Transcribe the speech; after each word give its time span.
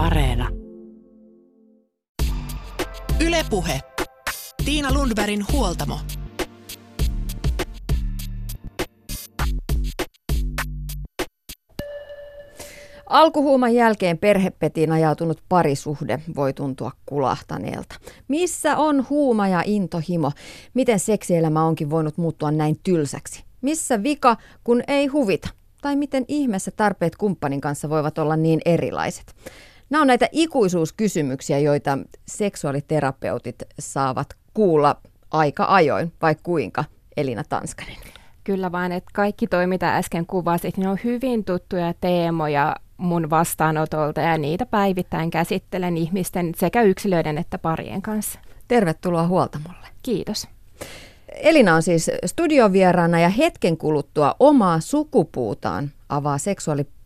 Areena. 0.00 0.48
Ylepuhe. 3.26 3.80
Tiina 4.64 4.94
Lundbergin 4.94 5.44
huoltamo. 5.52 5.98
Alkuhuuman 13.06 13.74
jälkeen 13.74 14.18
perhepetiin 14.18 14.92
ajautunut 14.92 15.42
parisuhde 15.48 16.20
voi 16.36 16.52
tuntua 16.52 16.92
kulahtaneelta. 17.06 17.94
Missä 18.28 18.76
on 18.76 19.06
huuma 19.10 19.48
ja 19.48 19.62
intohimo? 19.66 20.32
Miten 20.74 21.00
seksielämä 21.00 21.64
onkin 21.64 21.90
voinut 21.90 22.18
muuttua 22.18 22.50
näin 22.50 22.76
tylsäksi? 22.82 23.44
Missä 23.60 24.02
vika, 24.02 24.36
kun 24.64 24.82
ei 24.88 25.06
huvita? 25.06 25.48
Tai 25.82 25.96
miten 25.96 26.24
ihmeessä 26.28 26.70
tarpeet 26.70 27.16
kumppanin 27.16 27.60
kanssa 27.60 27.88
voivat 27.88 28.18
olla 28.18 28.36
niin 28.36 28.60
erilaiset? 28.64 29.34
Nämä 29.90 30.00
on 30.00 30.06
näitä 30.06 30.28
ikuisuuskysymyksiä, 30.32 31.58
joita 31.58 31.98
seksuaaliterapeutit 32.28 33.62
saavat 33.78 34.36
kuulla 34.54 34.96
aika 35.30 35.66
ajoin, 35.68 36.12
vai 36.22 36.36
kuinka, 36.42 36.84
Elina 37.16 37.44
Tanskanen? 37.48 37.96
Kyllä 38.44 38.72
vain, 38.72 38.92
että 38.92 39.10
kaikki 39.14 39.46
toi, 39.46 39.66
mitä 39.66 39.96
äsken 39.96 40.26
kuvasit, 40.26 40.76
niin 40.76 40.88
on 40.88 40.98
hyvin 41.04 41.44
tuttuja 41.44 41.94
teemoja 42.00 42.76
mun 42.96 43.30
vastaanotolta 43.30 44.20
ja 44.20 44.38
niitä 44.38 44.66
päivittäin 44.66 45.30
käsittelen 45.30 45.96
ihmisten 45.96 46.52
sekä 46.56 46.82
yksilöiden 46.82 47.38
että 47.38 47.58
parien 47.58 48.02
kanssa. 48.02 48.38
Tervetuloa 48.68 49.26
huoltamolle. 49.26 49.88
Kiitos. 50.02 50.48
Elina 51.34 51.74
on 51.74 51.82
siis 51.82 52.10
studiovieraana 52.26 53.20
ja 53.20 53.28
hetken 53.28 53.76
kuluttua 53.76 54.34
omaa 54.40 54.80
sukupuutaan 54.80 55.90
avaa 56.08 56.38
seksuaaliterapeutti 56.38 56.99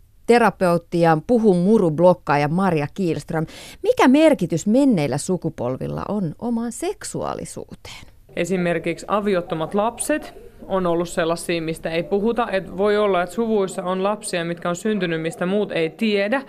ja 0.95 1.19
puhun 1.27 1.57
muru 1.57 1.91
blokkaaja 1.91 2.49
Maria 2.49 2.87
Kielström. 2.95 3.47
Mikä 3.83 4.09
merkitys 4.09 4.67
menneillä 4.67 5.19
sukupolvilla 5.19 6.03
on 6.09 6.35
omaan 6.39 6.73
seksuaalisuuteen? 6.73 8.07
Esimerkiksi 8.37 9.07
aviottomat 9.09 9.75
lapset 9.75 10.35
on 10.69 10.87
ollut 10.87 11.09
sellaisia, 11.09 11.63
mistä 11.63 11.91
ei 11.91 12.03
puhuta. 12.03 12.49
Et 12.51 12.77
voi 12.77 12.97
olla, 12.97 13.23
että 13.23 13.35
suvuissa 13.35 13.83
on 13.83 14.03
lapsia, 14.03 14.45
mitkä 14.45 14.69
on 14.69 14.77
syntynyt, 14.77 15.23
mistä 15.23 15.47
muut 15.47 15.73
ei 15.73 15.91
tiedä. 15.91 16.43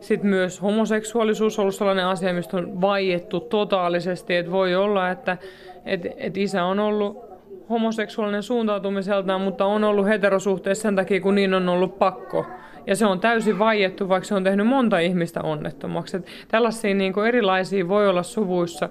Sitten 0.00 0.30
myös 0.30 0.62
homoseksuaalisuus 0.62 1.58
on 1.58 1.62
ollut 1.62 1.74
sellainen 1.74 2.06
asia, 2.06 2.34
mistä 2.34 2.56
on 2.56 2.80
vaiettu 2.80 3.40
totaalisesti. 3.40 4.36
Et 4.36 4.50
voi 4.50 4.74
olla, 4.74 5.10
että 5.10 5.36
et, 5.84 6.06
et 6.16 6.36
isä 6.36 6.64
on 6.64 6.80
ollut 6.80 7.30
homoseksuaalinen 7.70 8.42
suuntautumiseltaan, 8.42 9.40
mutta 9.40 9.64
on 9.64 9.84
ollut 9.84 10.06
heterosuhteessa 10.06 10.82
sen 10.82 10.96
takia, 10.96 11.20
kun 11.20 11.34
niin 11.34 11.54
on 11.54 11.68
ollut 11.68 11.98
pakko. 11.98 12.46
Ja 12.90 12.96
se 12.96 13.06
on 13.06 13.20
täysin 13.20 13.58
vaiettu, 13.58 14.08
vaikka 14.08 14.28
se 14.28 14.34
on 14.34 14.44
tehnyt 14.44 14.66
monta 14.66 14.98
ihmistä 14.98 15.42
onnettomaksi. 15.42 16.16
Et 16.16 16.26
tällaisia 16.48 16.94
niin 16.94 17.12
erilaisia 17.28 17.88
voi 17.88 18.08
olla 18.08 18.22
suvuissa. 18.22 18.88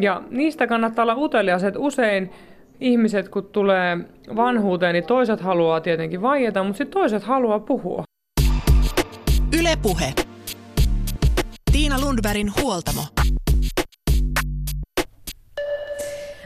Ja 0.00 0.22
niistä 0.30 0.66
kannattaa 0.66 1.02
olla 1.02 1.14
utelias, 1.14 1.64
että 1.64 1.78
usein 1.78 2.30
ihmiset, 2.80 3.28
kun 3.28 3.44
tulee 3.44 3.98
vanhuuteen, 4.36 4.92
niin 4.92 5.04
toiset 5.04 5.40
haluaa 5.40 5.80
tietenkin 5.80 6.22
vaieta, 6.22 6.64
mutta 6.64 6.78
sitten 6.78 7.00
toiset 7.00 7.22
haluaa 7.22 7.58
puhua. 7.58 8.04
Ylepuhe. 9.58 10.12
Tiina 11.72 12.00
Lundbergin 12.00 12.52
huoltamo. 12.62 13.02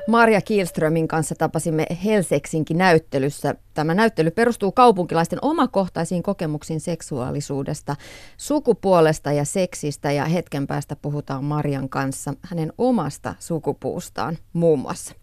Marja 0.06 0.41
Kielströmin 0.41 1.08
kanssa 1.08 1.34
tapasimme 1.34 1.86
Helseksinkin 2.05 2.78
näyttelyssä. 2.78 3.55
Tämä 3.74 3.94
näyttely 3.94 4.30
perustuu 4.30 4.72
kaupunkilaisten 4.72 5.38
omakohtaisiin 5.42 6.22
kokemuksiin 6.22 6.80
seksuaalisuudesta, 6.80 7.97
sukupuolesta 8.36 9.32
ja 9.32 9.44
seksistä 9.44 10.12
ja 10.12 10.25
hetken 10.25 10.66
päästä 10.66 10.97
puhutaan 10.97 11.44
Marjan 11.44 11.88
kanssa 11.88 12.34
hänen 12.42 12.72
omasta 12.78 13.34
sukupuustaan 13.38 14.38
muun 14.52 14.78
muassa. 14.78 15.14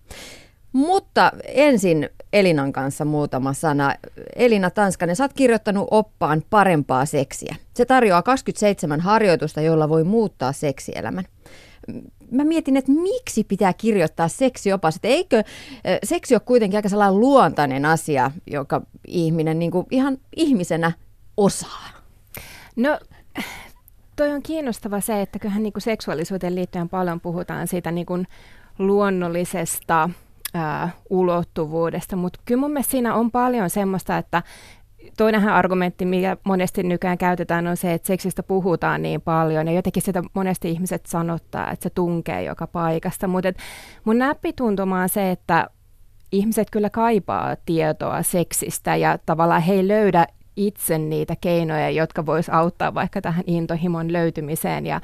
Mutta 0.73 1.31
ensin 1.45 2.09
Elinan 2.33 2.73
kanssa 2.73 3.05
muutama 3.05 3.53
sana. 3.53 3.95
Elina 4.35 4.69
Tanskanen, 4.69 5.15
sä 5.15 5.23
oot 5.23 5.33
kirjoittanut 5.33 5.87
oppaan 5.91 6.43
parempaa 6.49 7.05
seksiä. 7.05 7.55
Se 7.73 7.85
tarjoaa 7.85 8.21
27 8.21 8.99
harjoitusta, 8.99 9.61
joilla 9.61 9.89
voi 9.89 10.03
muuttaa 10.03 10.53
seksielämän. 10.53 11.25
Mä 12.31 12.43
mietin, 12.43 12.77
että 12.77 12.91
miksi 12.91 13.43
pitää 13.43 13.73
kirjoittaa 13.73 14.27
seksiopas, 14.27 14.95
että 14.95 15.07
eikö 15.07 15.43
seksi 16.03 16.35
ole 16.35 16.41
kuitenkin 16.45 16.77
aika 16.77 16.89
sellainen 16.89 17.19
luontainen 17.19 17.85
asia, 17.85 18.31
joka 18.47 18.81
ihminen 19.07 19.59
niin 19.59 19.71
kuin 19.71 19.87
ihan 19.91 20.17
ihmisenä 20.35 20.91
osaa? 21.37 21.89
No 22.75 22.99
toi 24.15 24.31
on 24.31 24.43
kiinnostava 24.43 25.01
se, 25.01 25.21
että 25.21 25.39
kyllähän 25.39 25.63
niin 25.63 25.73
kuin 25.73 25.81
seksuaalisuuteen 25.81 26.55
liittyen 26.55 26.89
paljon 26.89 27.21
puhutaan 27.21 27.67
siitä 27.67 27.91
niin 27.91 28.05
kuin 28.05 28.27
luonnollisesta 28.79 30.09
ää, 30.53 30.89
ulottuvuudesta, 31.09 32.15
mutta 32.15 32.39
kyllä 32.45 32.61
mun 32.61 32.71
mielestä 32.71 32.91
siinä 32.91 33.15
on 33.15 33.31
paljon 33.31 33.69
semmoista, 33.69 34.17
että 34.17 34.43
toinenhan 35.17 35.53
argumentti, 35.53 36.05
mikä 36.05 36.37
monesti 36.43 36.83
nykyään 36.83 37.17
käytetään, 37.17 37.67
on 37.67 37.77
se, 37.77 37.93
että 37.93 38.07
seksistä 38.07 38.43
puhutaan 38.43 39.01
niin 39.01 39.21
paljon. 39.21 39.67
Ja 39.67 39.73
jotenkin 39.73 40.03
sitä 40.03 40.23
monesti 40.33 40.71
ihmiset 40.71 41.05
sanottaa, 41.05 41.71
että 41.71 41.83
se 41.83 41.89
tunkee 41.89 42.43
joka 42.43 42.67
paikasta, 42.67 43.27
mutta 43.27 43.53
mun 44.03 44.17
näppituntuma 44.17 45.01
on 45.01 45.09
se, 45.09 45.31
että 45.31 45.69
ihmiset 46.31 46.69
kyllä 46.71 46.89
kaipaa 46.89 47.55
tietoa 47.65 48.23
seksistä 48.23 48.95
ja 48.95 49.17
tavallaan 49.25 49.61
he 49.61 49.73
ei 49.73 49.87
löydä 49.87 50.27
itse 50.55 50.97
niitä 50.97 51.35
keinoja, 51.41 51.89
jotka 51.89 52.25
vois 52.25 52.49
auttaa 52.49 52.93
vaikka 52.93 53.21
tähän 53.21 53.43
intohimon 53.47 54.13
löytymiseen. 54.13 54.85
Ja 54.85 55.01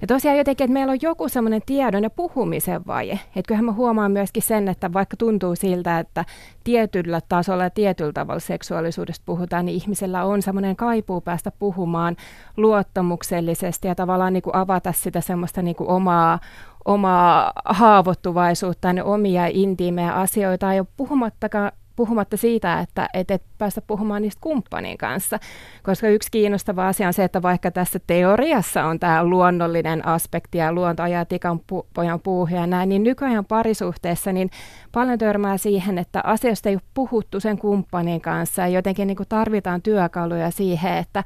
ja 0.00 0.06
tosiaan 0.06 0.38
jotenkin, 0.38 0.64
että 0.64 0.72
meillä 0.72 0.90
on 0.90 0.98
joku 1.02 1.28
semmoinen 1.28 1.62
tiedon 1.66 2.02
ja 2.02 2.10
puhumisen 2.10 2.86
vaje. 2.86 3.12
Että 3.12 3.48
kyllähän 3.48 3.64
mä 3.64 3.72
huomaan 3.72 4.12
myöskin 4.12 4.42
sen, 4.42 4.68
että 4.68 4.92
vaikka 4.92 5.16
tuntuu 5.16 5.56
siltä, 5.56 5.98
että 5.98 6.24
tietyllä 6.64 7.20
tasolla 7.28 7.64
ja 7.64 7.70
tietyllä 7.70 8.12
tavalla 8.12 8.40
seksuaalisuudesta 8.40 9.22
puhutaan, 9.26 9.64
niin 9.66 9.76
ihmisellä 9.76 10.24
on 10.24 10.42
semmoinen 10.42 10.76
kaipuu 10.76 11.20
päästä 11.20 11.52
puhumaan 11.58 12.16
luottamuksellisesti 12.56 13.88
ja 13.88 13.94
tavallaan 13.94 14.32
niin 14.32 14.42
kuin 14.42 14.56
avata 14.56 14.92
sitä 14.92 15.20
semmoista 15.20 15.62
niin 15.62 15.76
kuin 15.76 15.90
omaa, 15.90 16.38
omaa 16.84 17.52
haavoittuvaisuutta 17.64 18.88
ja 18.88 19.04
omia 19.04 19.46
intiimejä 19.46 20.12
asioita, 20.12 20.74
ja 20.74 20.84
puhumattakaan 20.96 21.72
puhumatta 21.98 22.36
siitä, 22.36 22.80
että 22.80 23.08
et, 23.14 23.30
et 23.30 23.42
päästä 23.58 23.80
puhumaan 23.80 24.22
niistä 24.22 24.40
kumppanin 24.40 24.98
kanssa. 24.98 25.38
Koska 25.82 26.08
yksi 26.08 26.30
kiinnostava 26.30 26.88
asia 26.88 27.06
on 27.06 27.12
se, 27.12 27.24
että 27.24 27.42
vaikka 27.42 27.70
tässä 27.70 27.98
teoriassa 28.06 28.84
on 28.84 29.00
tämä 29.00 29.24
luonnollinen 29.24 30.06
aspekti 30.06 30.58
ja 30.58 30.72
luonto 30.72 31.02
ajaa 31.02 31.24
tikan 31.24 31.60
pu- 31.72 31.86
pojan 31.94 32.20
puuhun 32.20 32.56
ja 32.56 32.66
näin, 32.66 32.88
niin 32.88 33.02
nykyajan 33.02 33.44
parisuhteessa 33.44 34.32
niin 34.32 34.50
paljon 34.92 35.18
törmää 35.18 35.56
siihen, 35.56 35.98
että 35.98 36.20
asioista 36.24 36.68
ei 36.68 36.74
ole 36.74 36.82
puhuttu 36.94 37.40
sen 37.40 37.58
kumppanin 37.58 38.20
kanssa 38.20 38.62
ja 38.62 38.68
jotenkin 38.68 39.06
niin 39.06 39.16
kuin 39.16 39.28
tarvitaan 39.28 39.82
työkaluja 39.82 40.50
siihen, 40.50 40.96
että 40.98 41.24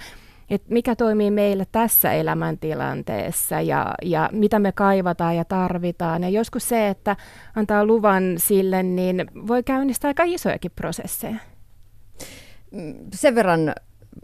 että 0.55 0.73
mikä 0.73 0.97
toimii 0.97 1.31
meillä 1.31 1.65
tässä 1.73 2.13
elämäntilanteessa 2.13 3.61
ja, 3.61 3.95
ja 4.03 4.31
mitä 4.33 4.59
me 4.59 4.73
kaivataan 4.73 5.37
ja 5.37 5.45
tarvitaan. 5.45 6.23
Ja 6.23 6.29
joskus 6.29 6.69
se, 6.69 6.89
että 6.89 7.17
antaa 7.57 7.87
luvan 7.87 8.35
sille, 8.37 8.83
niin 8.83 9.27
voi 9.49 9.63
käynnistää 9.63 10.09
aika 10.09 10.25
isojakin 10.25 10.71
prosesseja. 10.77 11.37
Sen 13.15 13.35
verran 13.35 13.75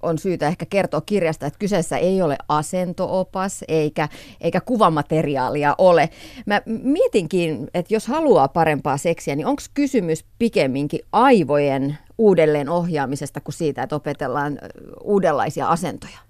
on 0.03 0.19
syytä 0.19 0.49
ehkä 0.49 0.67
kertoa 0.67 1.01
kirjasta, 1.01 1.47
että 1.47 1.59
kyseessä 1.59 1.97
ei 1.97 2.23
ole 2.23 2.37
asentoopas 2.49 3.65
eikä, 3.69 4.09
eikä 4.41 4.61
kuvamateriaalia 4.61 5.75
ole. 5.79 6.11
Mä 6.47 6.63
mietinkin, 6.67 7.69
että 7.75 7.95
jos 7.95 8.07
haluaa 8.07 8.49
parempaa 8.49 8.97
seksiä, 8.97 9.37
niin 9.37 9.47
onko 9.47 9.63
kysymys 9.75 10.25
pikemminkin 10.39 11.01
aivojen 11.13 11.99
uudelleen 12.19 12.69
ohjaamisesta 12.69 13.41
kuin 13.41 13.55
siitä, 13.55 13.83
että 13.83 13.97
opetellaan 13.97 14.59
uudenlaisia 15.05 15.69
asentoja? 15.69 16.28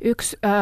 Yksi 0.00 0.36
äh, 0.44 0.52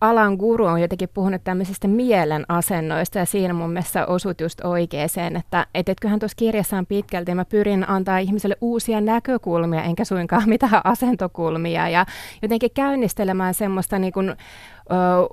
alan 0.00 0.34
guru 0.34 0.64
on 0.64 0.80
jotenkin 0.80 1.08
puhunut 1.14 1.44
tämmöisistä 1.44 1.88
mielen 1.88 2.44
asennoista 2.48 3.18
ja 3.18 3.26
siinä 3.26 3.54
mun 3.54 3.70
mielestä 3.70 4.06
osut 4.06 4.40
just 4.40 4.60
oikeeseen, 4.64 5.36
että 5.36 5.66
et, 5.74 5.88
et 5.88 6.00
kyllähän 6.00 6.20
tuossa 6.20 6.36
kirjassa 6.36 6.76
on 6.76 6.86
pitkälti, 6.86 7.34
mä 7.34 7.44
pyrin 7.44 7.88
antaa 7.88 8.18
ihmiselle 8.18 8.56
uusia 8.60 9.00
näkökulmia 9.00 9.82
enkä 9.82 10.04
suinkaan 10.04 10.48
mitään 10.56 10.80
asentokulmia 10.84 11.88
ja 11.88 12.06
jotenkin 12.42 12.70
käynnistelemään 12.74 13.54
semmoista 13.54 13.98
niin 13.98 14.12
kuin, 14.12 14.28
ö, 14.30 14.34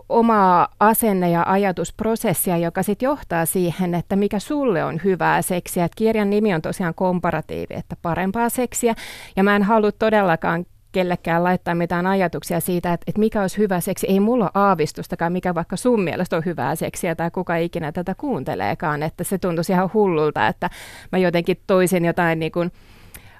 omaa 0.10 0.68
asenne- 0.80 1.30
ja 1.30 1.44
ajatusprosessia, 1.48 2.58
joka 2.58 2.84
sitten 2.84 3.06
johtaa 3.06 3.46
siihen, 3.46 3.96
että 3.96 4.16
mikä 4.16 4.40
sulle 4.40 4.84
on 4.84 5.02
hyvää 5.04 5.42
seksiä. 5.42 5.86
Et 5.86 5.96
kirjan 5.96 6.30
nimi 6.30 6.54
on 6.54 6.62
tosiaan 6.62 6.94
komparatiivi, 6.94 7.74
että 7.74 7.96
parempaa 8.02 8.50
seksiä. 8.50 8.96
Ja 9.36 9.44
mä 9.44 9.56
en 9.56 9.64
halua 9.64 9.92
todellakaan 9.92 10.66
kellekään 10.94 11.44
laittaa 11.44 11.76
mitään 11.76 12.08
ajatuksia 12.08 12.60
siitä, 12.60 12.94
että, 12.94 13.04
että 13.08 13.20
mikä 13.20 13.42
olisi 13.42 13.58
hyvä 13.58 13.80
seksi. 13.80 14.08
Ei 14.08 14.20
mulla 14.20 14.52
aavistustakaan, 14.54 15.34
mikä 15.34 15.56
vaikka 15.56 15.78
sun 15.78 16.02
mielestä 16.02 16.38
on 16.38 16.46
hyvää 16.46 16.76
seksiä 16.76 17.16
tai 17.16 17.32
kuka 17.32 17.56
ikinä 17.56 17.92
tätä 17.92 18.16
kuunteleekaan. 18.16 19.04
Että 19.04 19.24
se 19.24 19.38
tuntuisi 19.38 19.72
ihan 19.72 19.90
hullulta, 19.94 20.48
että 20.48 20.70
mä 21.12 21.18
jotenkin 21.18 21.58
toisin 21.68 22.06
jotain 22.06 22.40
niin 22.40 22.52
kuin 22.52 22.72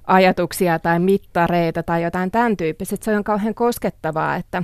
ajatuksia 0.08 0.80
tai 0.80 1.00
mittareita 1.00 1.84
tai 1.84 2.04
jotain 2.04 2.32
tämän 2.32 2.58
tyyppistä. 2.58 2.96
Se 3.02 3.18
on 3.18 3.24
kauhean 3.24 3.56
koskettavaa, 3.56 4.36
että 4.36 4.64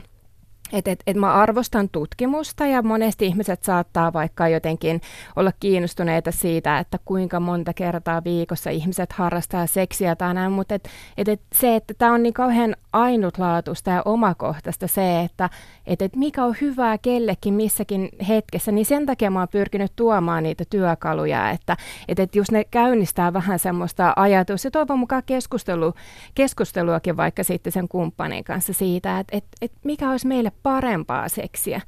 että 0.73 0.91
et, 0.91 1.03
et 1.07 1.17
mä 1.17 1.33
arvostan 1.33 1.89
tutkimusta 1.89 2.65
ja 2.65 2.81
monesti 2.81 3.25
ihmiset 3.25 3.63
saattaa 3.63 4.13
vaikka 4.13 4.47
jotenkin 4.47 5.01
olla 5.35 5.51
kiinnostuneita 5.59 6.31
siitä, 6.31 6.79
että 6.79 6.99
kuinka 7.05 7.39
monta 7.39 7.73
kertaa 7.73 8.23
viikossa 8.23 8.69
ihmiset 8.69 9.11
harrastaa 9.11 9.67
seksiä 9.67 10.15
tai 10.15 10.33
näin, 10.33 10.51
mutta 10.51 10.75
et, 10.75 10.89
et, 11.17 11.27
et 11.27 11.41
se, 11.55 11.75
että 11.75 11.93
tämä 11.97 12.13
on 12.13 12.23
niin 12.23 12.33
kauhean 12.33 12.75
ainutlaatuista 12.93 13.89
ja 13.89 14.01
omakohtaista 14.05 14.87
se, 14.87 15.21
että 15.21 15.49
et, 15.87 16.01
et 16.01 16.15
mikä 16.15 16.43
on 16.45 16.55
hyvää 16.61 16.97
kellekin 16.97 17.53
missäkin 17.53 18.09
hetkessä, 18.27 18.71
niin 18.71 18.85
sen 18.85 19.05
takia 19.05 19.31
mä 19.31 19.39
oon 19.39 19.47
pyrkinyt 19.47 19.91
tuomaan 19.95 20.43
niitä 20.43 20.63
työkaluja, 20.69 21.49
että 21.49 21.77
et, 22.07 22.19
et 22.19 22.35
just 22.35 22.51
ne 22.51 22.63
käynnistää 22.63 23.33
vähän 23.33 23.59
semmoista 23.59 24.13
ajatus 24.15 24.65
ja 24.65 24.71
toivon 24.71 24.99
mukaan 24.99 25.23
keskustelu, 25.25 25.93
keskusteluakin 26.35 27.17
vaikka 27.17 27.43
sitten 27.43 27.73
sen 27.73 27.87
kumppanin 27.87 28.43
kanssa 28.43 28.73
siitä, 28.73 29.19
että 29.19 29.37
et, 29.37 29.45
et 29.61 29.71
mikä 29.83 30.09
olisi 30.09 30.27
meille 30.27 30.51
parempaa 30.63 31.29
seksiä. 31.29 31.81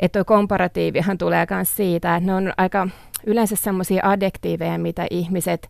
Että 0.00 0.18
tuo 0.18 0.36
komparatiivihan 0.36 1.18
tulee 1.18 1.46
myös 1.50 1.76
siitä, 1.76 2.16
että 2.16 2.26
ne 2.26 2.34
on 2.34 2.52
aika 2.56 2.88
yleensä 3.26 3.56
semmoisia 3.56 4.02
adjektiiveja, 4.04 4.78
mitä 4.78 5.06
ihmiset 5.10 5.68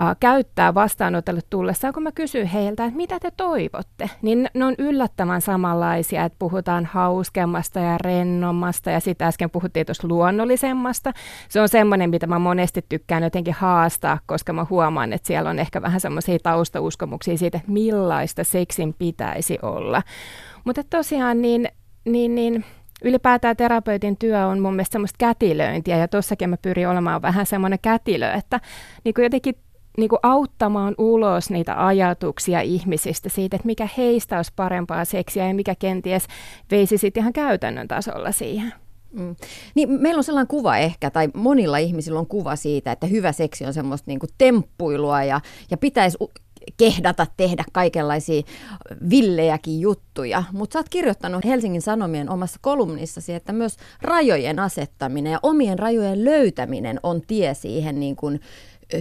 äh, 0.00 0.16
käyttää 0.20 0.74
vastaanotolle 0.74 1.40
tullessaan, 1.50 1.94
kun 1.94 2.02
mä 2.02 2.12
kysyn 2.12 2.46
heiltä, 2.46 2.84
että 2.84 2.96
mitä 2.96 3.20
te 3.20 3.30
toivotte, 3.36 4.10
niin 4.22 4.48
ne 4.54 4.64
on 4.64 4.74
yllättävän 4.78 5.40
samanlaisia, 5.40 6.24
että 6.24 6.36
puhutaan 6.38 6.84
hauskemmasta 6.84 7.80
ja 7.80 7.98
rennommasta 7.98 8.90
ja 8.90 9.00
sitten 9.00 9.28
äsken 9.28 9.50
puhuttiin 9.50 9.86
tuosta 9.86 10.08
luonnollisemmasta. 10.08 11.12
Se 11.48 11.60
on 11.60 11.68
semmoinen, 11.68 12.10
mitä 12.10 12.26
mä 12.26 12.38
monesti 12.38 12.84
tykkään 12.88 13.22
jotenkin 13.22 13.54
haastaa, 13.54 14.18
koska 14.26 14.52
mä 14.52 14.66
huomaan, 14.70 15.12
että 15.12 15.26
siellä 15.26 15.50
on 15.50 15.58
ehkä 15.58 15.82
vähän 15.82 16.00
semmoisia 16.00 16.38
taustauskomuksia 16.42 17.38
siitä, 17.38 17.58
että 17.58 17.72
millaista 17.72 18.44
seksin 18.44 18.94
pitäisi 18.94 19.58
olla. 19.62 20.02
Mutta 20.64 20.82
tosiaan 20.90 21.42
niin 21.42 21.68
niin, 22.04 22.34
niin 22.34 22.64
ylipäätään 23.04 23.56
terapeutin 23.56 24.16
työ 24.16 24.46
on 24.46 24.60
mun 24.60 24.74
mielestä 24.74 24.92
semmoista 24.92 25.16
kätilöintiä 25.18 25.96
ja 25.96 26.08
tossakin 26.08 26.50
mä 26.50 26.56
pyrin 26.56 26.88
olemaan 26.88 27.22
vähän 27.22 27.46
semmoinen 27.46 27.78
kätilö, 27.82 28.32
että 28.32 28.60
niin 29.04 29.14
kuin 29.14 29.22
jotenkin 29.22 29.54
niin 29.98 30.08
kuin 30.08 30.18
auttamaan 30.22 30.94
ulos 30.98 31.50
niitä 31.50 31.86
ajatuksia 31.86 32.60
ihmisistä 32.60 33.28
siitä, 33.28 33.56
että 33.56 33.66
mikä 33.66 33.88
heistä 33.96 34.36
olisi 34.36 34.52
parempaa 34.56 35.04
seksiä 35.04 35.48
ja 35.48 35.54
mikä 35.54 35.74
kenties 35.74 36.26
veisi 36.70 36.98
sitten 36.98 37.20
ihan 37.20 37.32
käytännön 37.32 37.88
tasolla 37.88 38.32
siihen. 38.32 38.72
Mm. 39.12 39.36
Niin 39.74 39.90
meillä 39.90 40.18
on 40.18 40.24
sellainen 40.24 40.48
kuva 40.48 40.76
ehkä, 40.76 41.10
tai 41.10 41.28
monilla 41.34 41.78
ihmisillä 41.78 42.18
on 42.18 42.26
kuva 42.26 42.56
siitä, 42.56 42.92
että 42.92 43.06
hyvä 43.06 43.32
seksi 43.32 43.64
on 43.64 43.74
semmoista 43.74 44.10
kuin 44.20 44.30
temppuilua 44.38 45.24
ja, 45.24 45.40
ja 45.70 45.76
pitäisi 45.76 46.18
kehdata 46.76 47.26
tehdä 47.36 47.64
kaikenlaisia 47.72 48.42
villejäkin 49.10 49.80
juttuja. 49.80 50.44
Mutta 50.52 50.72
sä 50.72 50.78
oot 50.78 50.88
kirjoittanut 50.88 51.44
Helsingin 51.44 51.82
Sanomien 51.82 52.30
omassa 52.30 52.58
kolumnissasi, 52.62 53.34
että 53.34 53.52
myös 53.52 53.76
rajojen 54.02 54.58
asettaminen 54.58 55.32
ja 55.32 55.38
omien 55.42 55.78
rajojen 55.78 56.24
löytäminen 56.24 57.00
on 57.02 57.22
tie 57.26 57.54
siihen 57.54 58.00
niin 58.00 58.16
kuin 58.16 58.40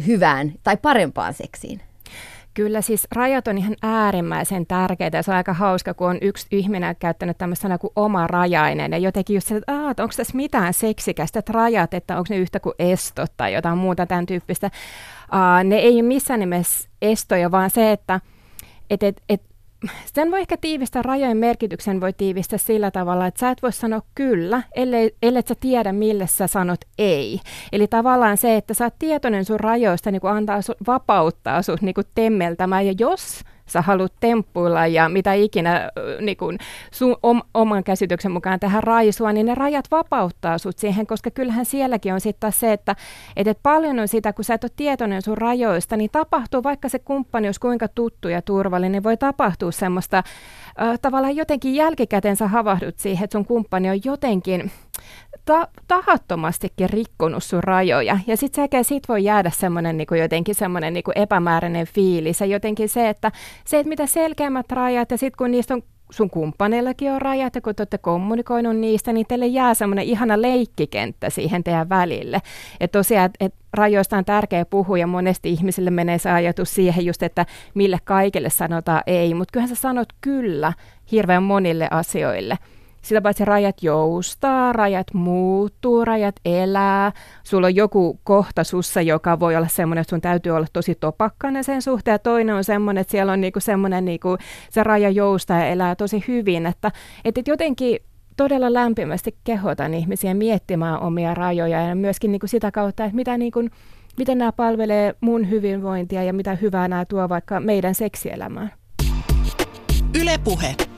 hyvään 0.07 0.53
tai 0.63 0.77
parempaan 0.77 1.33
seksiin. 1.33 1.81
Kyllä 2.53 2.81
siis 2.81 3.07
rajat 3.15 3.47
on 3.47 3.57
ihan 3.57 3.75
äärimmäisen 3.81 4.65
tärkeitä 4.65 5.17
ja 5.17 5.23
se 5.23 5.31
on 5.31 5.37
aika 5.37 5.53
hauska, 5.53 5.93
kun 5.93 6.09
on 6.09 6.17
yksi 6.21 6.47
ihminen 6.51 6.95
käyttänyt 6.95 7.37
tämmöistä 7.37 7.61
sanaa 7.61 7.77
kuin 7.77 7.93
oma 7.95 8.27
rajainen 8.27 8.91
ja 8.91 8.97
jotenkin 8.97 9.33
just 9.33 9.47
se, 9.47 9.55
että, 9.55 9.89
että 9.91 10.03
onko 10.03 10.13
tässä 10.17 10.35
mitään 10.35 10.73
seksikästä, 10.73 11.39
että 11.39 11.53
rajat, 11.53 11.93
että 11.93 12.17
onko 12.17 12.27
ne 12.29 12.37
yhtä 12.37 12.59
kuin 12.59 12.75
estot 12.79 13.31
tai 13.37 13.53
jotain 13.53 13.77
muuta 13.77 14.05
tämän 14.05 14.25
tyyppistä. 14.25 14.71
Uh, 15.33 15.63
ne 15.63 15.75
ei 15.75 15.93
ole 15.93 16.01
missään 16.01 16.39
nimessä 16.39 16.89
estoja, 17.01 17.51
vaan 17.51 17.69
se, 17.69 17.91
että 17.91 18.19
et, 18.89 19.03
et, 19.03 19.21
et, 19.29 19.41
sen 20.05 20.31
voi 20.31 20.39
ehkä 20.39 20.57
tiivistää, 20.57 21.01
rajojen 21.01 21.37
merkityksen 21.37 22.01
voi 22.01 22.13
tiivistää 22.13 22.59
sillä 22.59 22.91
tavalla, 22.91 23.27
että 23.27 23.39
sä 23.39 23.49
et 23.49 23.61
voi 23.61 23.71
sanoa 23.71 24.01
kyllä, 24.15 24.63
ellei, 24.75 25.15
ellei 25.21 25.43
sä 25.47 25.55
tiedä, 25.59 25.93
mille 25.93 26.27
sä 26.27 26.47
sanot 26.47 26.81
ei. 26.97 27.39
Eli 27.71 27.87
tavallaan 27.87 28.37
se, 28.37 28.57
että 28.57 28.73
sä 28.73 28.83
oot 28.83 28.95
tietoinen 28.99 29.45
sun 29.45 29.59
rajoista, 29.59 30.11
niin 30.11 30.21
kuin 30.21 30.33
antaa 30.33 30.61
sun, 30.61 30.75
vapauttaa 30.87 31.61
sut 31.61 31.81
niin 31.81 31.95
kuin 31.95 32.07
temmeltämään, 32.15 32.87
ja 32.87 32.93
jos 32.99 33.41
sä 33.71 33.81
haluat 33.81 34.13
temppuilla 34.19 34.87
ja 34.87 35.09
mitä 35.09 35.33
ikinä 35.33 35.89
niin 36.21 36.37
kun 36.37 36.57
sun 36.91 37.15
om, 37.23 37.41
oman 37.53 37.83
käsityksen 37.83 38.31
mukaan 38.31 38.59
tähän 38.59 38.83
raisua, 38.83 39.33
niin 39.33 39.45
ne 39.45 39.55
rajat 39.55 39.85
vapauttaa 39.91 40.57
sut 40.57 40.77
siihen, 40.77 41.07
koska 41.07 41.31
kyllähän 41.31 41.65
sielläkin 41.65 42.13
on 42.13 42.21
sitten 42.21 42.51
se, 42.51 42.73
että 42.73 42.95
et, 43.35 43.47
et 43.47 43.59
paljon 43.63 43.99
on 43.99 44.07
sitä, 44.07 44.33
kun 44.33 44.45
sä 44.45 44.53
et 44.53 44.63
ole 44.63 44.71
tietoinen 44.75 45.21
sun 45.21 45.37
rajoista, 45.37 45.97
niin 45.97 46.09
tapahtuu, 46.11 46.63
vaikka 46.63 46.89
se 46.89 46.99
kumppani 46.99 47.47
olisi 47.47 47.59
kuinka 47.59 47.87
tuttu 47.87 48.29
ja 48.29 48.41
turvallinen, 48.41 48.91
niin 48.91 49.03
voi 49.03 49.17
tapahtua 49.17 49.71
semmoista 49.71 50.17
äh, 50.17 50.99
tavallaan 51.01 51.35
jotenkin 51.35 51.75
jälkikäteen 51.75 52.35
sä 52.35 52.47
havahdut 52.47 52.99
siihen, 52.99 53.23
että 53.23 53.37
sun 53.37 53.45
kumppani 53.45 53.89
on 53.89 53.99
jotenkin 54.05 54.71
ta- 55.51 55.67
tahattomastikin 55.87 56.89
rikkonut 56.89 57.43
sun 57.43 57.63
rajoja. 57.63 58.19
Ja 58.27 58.37
sitten 58.37 58.63
sekä 58.63 58.83
sit 58.83 59.09
voi 59.09 59.23
jäädä 59.23 59.49
semmoinen 59.49 59.97
niinku 59.97 60.15
jotenkin 60.15 60.55
semmoinen 60.55 60.93
niinku 60.93 61.11
epämääräinen 61.15 61.87
fiilis. 61.87 62.39
Ja 62.39 62.45
jotenkin 62.45 62.89
se, 62.89 63.09
että, 63.09 63.31
se, 63.65 63.79
että 63.79 63.89
mitä 63.89 64.05
selkeämmät 64.05 64.71
rajat 64.71 65.11
ja 65.11 65.17
sitten 65.17 65.37
kun 65.37 65.51
niistä 65.51 65.73
on 65.73 65.83
sun 66.11 66.29
kumppaneillakin 66.29 67.11
on 67.11 67.21
rajat 67.21 67.55
ja 67.55 67.61
kun 67.61 67.75
te 67.75 67.81
olette 67.81 67.97
kommunikoinut 67.97 68.77
niistä, 68.77 69.13
niin 69.13 69.25
teille 69.27 69.47
jää 69.47 69.73
semmoinen 69.73 70.05
ihana 70.05 70.41
leikkikenttä 70.41 71.29
siihen 71.29 71.63
teidän 71.63 71.89
välille. 71.89 72.41
Että 72.79 72.99
tosiaan, 72.99 73.25
että 73.25 73.45
et 73.45 73.53
rajoista 73.73 74.17
on 74.17 74.25
tärkeä 74.25 74.65
puhua 74.65 74.97
ja 74.97 75.07
monesti 75.07 75.49
ihmisille 75.49 75.91
menee 75.91 76.17
se 76.17 76.31
ajatus 76.31 76.75
siihen 76.75 77.05
just, 77.05 77.23
että 77.23 77.45
mille 77.73 77.97
kaikille 78.03 78.49
sanotaan 78.49 79.03
ei, 79.07 79.33
mutta 79.33 79.51
kyllähän 79.51 79.75
sä 79.75 79.81
sanot 79.81 80.07
kyllä 80.21 80.73
hirveän 81.11 81.43
monille 81.43 81.87
asioille. 81.91 82.57
Sitä 83.01 83.21
paitsi 83.21 83.45
rajat 83.45 83.83
joustaa, 83.83 84.73
rajat 84.73 85.13
muuttuu, 85.13 86.05
rajat 86.05 86.35
elää. 86.45 87.11
Sulla 87.43 87.67
on 87.67 87.75
joku 87.75 88.19
kohta 88.23 88.63
sussa, 88.63 89.01
joka 89.01 89.39
voi 89.39 89.55
olla 89.55 89.67
semmoinen, 89.67 90.01
että 90.01 90.09
sun 90.09 90.21
täytyy 90.21 90.51
olla 90.51 90.67
tosi 90.73 90.95
topakkana 90.95 91.63
sen 91.63 91.81
suhteen. 91.81 92.13
Ja 92.13 92.19
toinen 92.19 92.55
on 92.55 92.63
semmoinen, 92.63 93.01
että 93.01 93.11
siellä 93.11 93.31
on 93.31 93.41
niinku 93.41 93.59
semmoinen, 93.59 94.05
niinku, 94.05 94.37
se 94.69 94.83
raja 94.83 95.09
joustaa 95.09 95.59
ja 95.59 95.67
elää 95.67 95.95
tosi 95.95 96.23
hyvin. 96.27 96.65
Että, 96.65 96.91
että 97.25 97.41
jotenkin 97.47 97.99
todella 98.37 98.73
lämpimästi 98.73 99.35
kehotan 99.43 99.93
ihmisiä 99.93 100.33
miettimään 100.33 100.99
omia 100.99 101.33
rajoja 101.33 101.81
ja 101.81 101.95
myöskin 101.95 102.31
niinku 102.31 102.47
sitä 102.47 102.71
kautta, 102.71 103.05
että 103.05 103.15
mitä 103.15 103.37
niinku, 103.37 103.69
miten 104.17 104.37
nämä 104.37 104.51
palvelee 104.51 105.13
mun 105.21 105.49
hyvinvointia 105.49 106.23
ja 106.23 106.33
mitä 106.33 106.55
hyvää 106.55 106.87
nämä 106.87 107.05
tuo 107.05 107.29
vaikka 107.29 107.59
meidän 107.59 107.95
seksielämään. 107.95 108.71
Ylepuhe. 110.21 110.90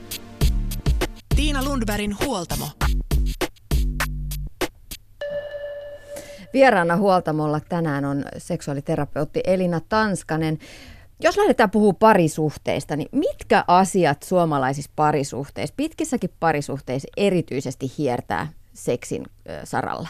Tiina 1.35 1.63
Lundbergin 1.63 2.15
huoltamo. 2.25 2.65
Vieraana 6.53 6.97
huoltamolla 6.97 7.59
tänään 7.59 8.05
on 8.05 8.25
seksuaaliterapeutti 8.37 9.41
Elina 9.43 9.81
Tanskanen. 9.89 10.57
Jos 11.19 11.37
lähdetään 11.37 11.71
puhumaan 11.71 11.95
parisuhteista, 11.95 12.95
niin 12.95 13.09
mitkä 13.11 13.63
asiat 13.67 14.23
suomalaisissa 14.23 14.91
parisuhteissa, 14.95 15.73
pitkissäkin 15.77 16.29
parisuhteissa 16.39 17.07
erityisesti 17.17 17.91
hiertää 17.97 18.47
seksin 18.73 19.25
saralla? 19.63 20.09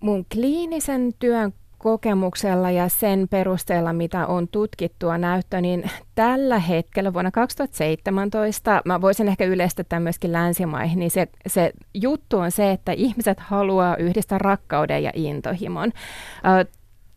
Mun 0.00 0.26
kliinisen 0.32 1.14
työn 1.18 1.52
kokemuksella 1.82 2.70
ja 2.70 2.88
sen 2.88 3.28
perusteella, 3.30 3.92
mitä 3.92 4.26
on 4.26 4.48
tutkittua 4.48 5.18
näyttö, 5.18 5.60
niin 5.60 5.90
tällä 6.14 6.58
hetkellä 6.58 7.12
vuonna 7.12 7.30
2017, 7.30 8.82
mä 8.84 9.00
voisin 9.00 9.28
ehkä 9.28 9.44
yleistää 9.44 10.00
myöskin 10.00 10.32
länsimaihin, 10.32 10.98
niin 10.98 11.10
se, 11.10 11.28
se 11.46 11.72
juttu 11.94 12.38
on 12.38 12.50
se, 12.50 12.70
että 12.70 12.92
ihmiset 12.92 13.40
haluaa 13.40 13.96
yhdistää 13.96 14.38
rakkauden 14.38 15.02
ja 15.02 15.10
intohimon. 15.14 15.92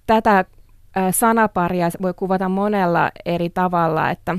Tätä 0.07 0.45
sanaparia 1.11 1.89
voi 2.01 2.13
kuvata 2.13 2.49
monella 2.49 3.11
eri 3.25 3.49
tavalla, 3.49 4.09
että 4.09 4.37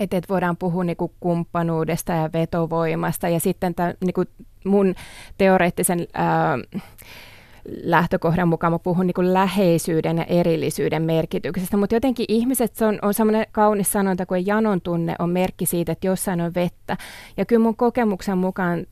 että 0.00 0.16
et 0.16 0.28
voidaan 0.28 0.56
puhua 0.56 0.84
niinku 0.84 1.14
kumppanuudesta 1.20 2.12
ja 2.12 2.30
vetovoimasta 2.32 3.28
ja 3.28 3.40
sitten 3.40 3.74
tämän, 3.74 3.94
niinku 4.04 4.24
mun 4.64 4.94
teoreettisen 5.38 6.06
ää, 6.14 6.58
lähtökohdan 7.82 8.48
mukaan 8.48 8.72
mä 8.72 8.78
puhun 8.78 9.06
niin 9.06 9.34
läheisyyden 9.34 10.18
ja 10.18 10.24
erillisyyden 10.24 11.02
merkityksestä, 11.02 11.76
mutta 11.76 11.96
jotenkin 11.96 12.26
ihmiset, 12.28 12.74
se 12.74 12.84
on, 12.84 12.98
on 13.02 13.14
semmoinen 13.14 13.46
kaunis 13.52 13.92
sanonta 13.92 14.26
kuin 14.26 14.46
janon 14.46 14.80
tunne 14.80 15.14
on 15.18 15.30
merkki 15.30 15.66
siitä, 15.66 15.92
että 15.92 16.06
jossain 16.06 16.40
on 16.40 16.54
vettä. 16.54 16.96
Ja 17.36 17.46
kyllä 17.46 17.62
mun 17.62 17.76
kokemuksen 17.76 18.38
mukaan 18.38 18.86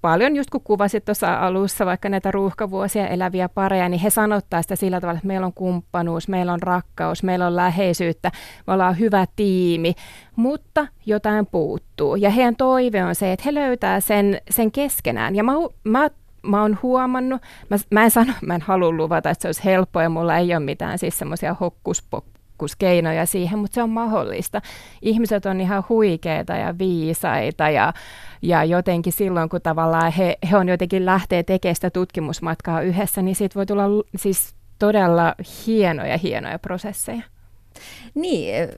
paljon, 0.00 0.36
just 0.36 0.50
kun 0.50 0.60
kuvasit 0.60 1.04
tuossa 1.04 1.34
alussa 1.34 1.86
vaikka 1.86 2.08
näitä 2.08 2.30
ruuhkavuosia 2.30 3.08
eläviä 3.08 3.48
pareja, 3.48 3.88
niin 3.88 4.00
he 4.00 4.10
sanottaa 4.10 4.62
sitä 4.62 4.76
sillä 4.76 5.00
tavalla, 5.00 5.18
että 5.18 5.26
meillä 5.26 5.46
on 5.46 5.52
kumppanuus, 5.52 6.28
meillä 6.28 6.52
on 6.52 6.62
rakkaus, 6.62 7.22
meillä 7.22 7.46
on 7.46 7.56
läheisyyttä, 7.56 8.30
me 8.66 8.72
ollaan 8.72 8.98
hyvä 8.98 9.26
tiimi, 9.36 9.94
mutta 10.36 10.86
jotain 11.06 11.46
puuttuu. 11.46 12.16
Ja 12.16 12.30
heidän 12.30 12.56
toive 12.56 13.04
on 13.04 13.14
se, 13.14 13.32
että 13.32 13.42
he 13.46 13.54
löytää 13.54 14.00
sen, 14.00 14.40
sen 14.50 14.72
keskenään. 14.72 15.36
Ja 15.36 15.44
mä, 15.44 15.52
mä 15.84 16.10
mä 16.46 16.62
oon 16.62 16.78
huomannut, 16.82 17.42
mä, 17.70 17.76
mä 17.90 18.04
en 18.04 18.10
sano, 18.10 18.32
mä 18.46 18.54
en 18.54 18.60
halua 18.60 18.92
luvata, 18.92 19.30
että 19.30 19.42
se 19.42 19.48
olisi 19.48 19.64
helppoa 19.64 20.02
ja 20.02 20.08
mulla 20.08 20.36
ei 20.36 20.54
ole 20.54 20.64
mitään 20.64 20.98
siis 20.98 21.18
semmoisia 21.18 21.54
hokkuspokkus 21.54 22.36
pikkuskeinoja 22.56 23.26
siihen, 23.26 23.58
mutta 23.58 23.74
se 23.74 23.82
on 23.82 23.90
mahdollista. 23.90 24.62
Ihmiset 25.02 25.46
on 25.46 25.60
ihan 25.60 25.84
huikeita 25.88 26.52
ja 26.52 26.78
viisaita 26.78 27.70
ja, 27.70 27.92
ja 28.42 28.64
jotenkin 28.64 29.12
silloin, 29.12 29.48
kun 29.48 29.60
tavallaan 29.62 30.12
he, 30.12 30.38
he 30.50 30.56
on 30.56 30.68
jotenkin 30.68 31.06
lähtee 31.06 31.42
tekemään 31.42 31.74
sitä 31.74 31.90
tutkimusmatkaa 31.90 32.80
yhdessä, 32.80 33.22
niin 33.22 33.36
siitä 33.36 33.54
voi 33.54 33.66
tulla 33.66 33.84
siis 34.16 34.54
todella 34.78 35.34
hienoja, 35.66 36.18
hienoja 36.18 36.58
prosesseja. 36.58 37.22
Niin, 38.14 38.54
eh, 38.54 38.68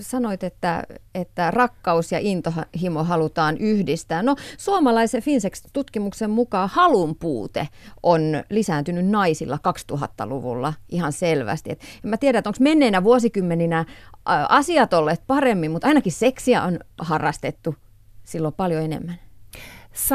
sanoit, 0.00 0.44
että, 0.44 0.82
että 1.14 1.50
rakkaus 1.50 2.12
ja 2.12 2.18
intohimo 2.22 3.04
halutaan 3.04 3.58
yhdistää. 3.58 4.22
No, 4.22 4.36
suomalaisen 4.58 5.22
Finsex-tutkimuksen 5.22 6.30
mukaan 6.30 6.68
halun 6.72 7.16
puute 7.16 7.68
on 8.02 8.22
lisääntynyt 8.50 9.06
naisilla 9.06 9.58
2000-luvulla 9.92 10.74
ihan 10.88 11.12
selvästi. 11.12 11.70
Et 11.70 11.80
mä 12.02 12.16
tiedän, 12.16 12.38
että 12.38 12.50
onko 12.50 12.58
menneinä 12.60 13.04
vuosikymmeninä 13.04 13.84
asiat 14.48 14.92
olleet 14.92 15.22
paremmin, 15.26 15.70
mutta 15.70 15.88
ainakin 15.88 16.12
seksiä 16.12 16.62
on 16.62 16.78
harrastettu 16.98 17.74
silloin 18.24 18.54
paljon 18.54 18.82
enemmän. 18.82 19.18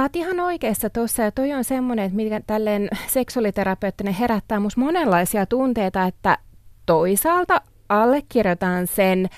Oot 0.02 0.16
ihan 0.16 0.40
oikeassa 0.40 0.90
tuossa, 0.90 1.24
ja 1.24 1.32
toi 1.32 1.54
on 1.54 1.64
semmoinen, 1.64 2.06
että 2.06 2.16
mikä 2.16 2.42
tälleen 2.48 2.90
seksuaaliterapeuttinen 3.08 4.14
herättää 4.14 4.60
musta 4.60 4.82
monenlaisia 4.82 5.46
tunteita, 5.46 6.04
että 6.04 6.38
toisaalta 6.86 7.62
allekirjoitan 7.90 8.88
sen 8.88 9.30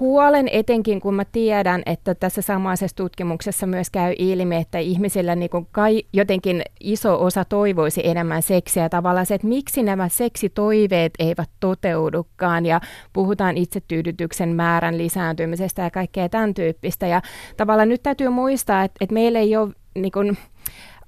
huolen 0.00 0.48
etenkin, 0.52 1.00
kun 1.00 1.14
mä 1.14 1.24
tiedän, 1.24 1.82
että 1.86 2.14
tässä 2.14 2.42
samaisessa 2.42 2.96
tutkimuksessa 2.96 3.66
myös 3.66 3.90
käy 3.90 4.14
ilmi, 4.18 4.56
että 4.56 4.78
ihmisillä 4.78 5.34
niin 5.34 5.50
kuin 5.50 5.66
kai 5.72 6.02
jotenkin 6.12 6.62
iso 6.80 7.24
osa 7.24 7.44
toivoisi 7.44 8.00
enemmän 8.04 8.42
seksiä. 8.42 8.88
Tavallaan 8.88 9.26
se, 9.26 9.34
että 9.34 9.46
miksi 9.46 9.82
nämä 9.82 10.08
seksitoiveet 10.08 11.12
eivät 11.18 11.50
toteudukaan 11.60 12.66
ja 12.66 12.80
puhutaan 13.12 13.56
itsetyydytyksen 13.56 14.48
määrän 14.48 14.98
lisääntymisestä 14.98 15.82
ja 15.82 15.90
kaikkea 15.90 16.28
tämän 16.28 16.54
tyyppistä. 16.54 17.06
Ja 17.06 17.22
tavallaan 17.56 17.88
nyt 17.88 18.02
täytyy 18.02 18.28
muistaa, 18.28 18.84
että, 18.84 18.96
että 19.00 19.14
meillä 19.14 19.38
ei 19.38 19.56
ole 19.56 19.70
niin 19.94 20.12
kuin, 20.12 20.38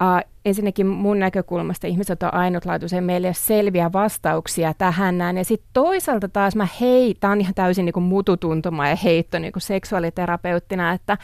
Uh, 0.03 0.31
ensinnäkin 0.45 0.87
mun 0.87 1.19
näkökulmasta 1.19 1.87
ihmiset 1.87 2.23
on 2.23 2.35
ainutlaatuisia, 2.35 3.03
meillä 3.03 3.27
ei 3.27 3.29
ole 3.29 3.35
selviä 3.35 3.93
vastauksia 3.93 4.75
tähän 4.79 5.19
näin. 5.19 5.37
Ja 5.37 5.45
sitten 5.45 5.71
toisaalta 5.73 6.29
taas 6.29 6.57
mä 6.57 6.69
hei, 6.81 7.15
tämä 7.21 7.33
on 7.33 7.41
ihan 7.41 7.55
täysin 7.55 7.85
niin 7.85 8.03
mututuntuma 8.03 8.89
ja 8.89 8.97
heitto 8.97 9.39
niin 9.39 9.53
kuin 9.53 9.63
seksuaaliterapeuttina, 9.63 10.93
että 10.93 11.19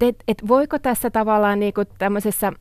et, 0.00 0.16
et 0.28 0.42
voiko 0.48 0.78
tässä 0.78 1.10
tavallaan 1.10 1.60
niin 1.60 1.74
tämmöisessä 1.98 2.52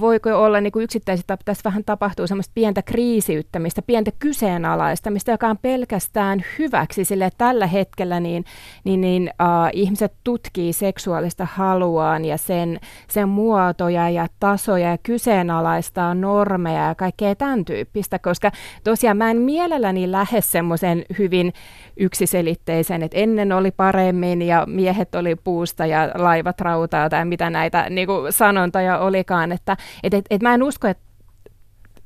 voiko 0.00 0.42
olla 0.42 0.60
niin 0.60 0.72
kuin 0.72 0.82
yksittäisissä, 0.82 1.36
tässä 1.44 1.64
vähän 1.64 1.84
tapahtuu 1.84 2.26
semmoista 2.26 2.52
pientä 2.54 2.82
kriisiyttämistä, 2.82 3.82
pientä 3.82 4.10
kyseenalaistamista, 4.18 5.30
joka 5.30 5.48
on 5.48 5.58
pelkästään 5.58 6.44
hyväksi, 6.58 7.04
sille 7.04 7.30
tällä 7.38 7.66
hetkellä 7.66 8.20
niin, 8.20 8.44
niin, 8.84 9.00
niin 9.00 9.30
uh, 9.42 9.70
ihmiset 9.72 10.12
tutkii 10.24 10.72
seksuaalista 10.72 11.46
haluaan 11.52 12.24
ja 12.24 12.38
sen, 12.38 12.80
sen 13.08 13.28
muotoja 13.28 14.10
ja 14.10 14.26
tasoja 14.40 14.90
ja 14.90 14.98
kyseenalaistaa 14.98 16.14
normeja 16.14 16.88
ja 16.88 16.94
kaikkea 16.94 17.34
tämän 17.34 17.64
tyyppistä, 17.64 18.18
koska 18.18 18.50
tosiaan 18.84 19.16
mä 19.16 19.30
en 19.30 19.38
mielelläni 19.38 20.10
lähde 20.10 20.40
semmoisen 20.40 21.04
hyvin 21.18 21.52
yksiselitteisen, 21.96 23.02
että 23.02 23.18
ennen 23.18 23.52
oli 23.52 23.70
paremmin 23.70 24.42
ja 24.42 24.64
miehet 24.66 25.14
oli 25.14 25.36
puusta 25.36 25.86
ja 25.86 26.10
laivat 26.14 26.60
rautaa 26.60 27.08
tai 27.08 27.24
mitä 27.24 27.50
näitä 27.50 27.90
niin 27.90 28.06
kuin 28.06 28.32
sanontoja 28.32 28.98
olikaan, 28.98 29.52
että 29.60 29.76
et, 30.02 30.14
et, 30.14 30.24
et 30.30 30.42
mä 30.42 30.54
en 30.54 30.62
usko, 30.62 30.88
että 30.88 31.10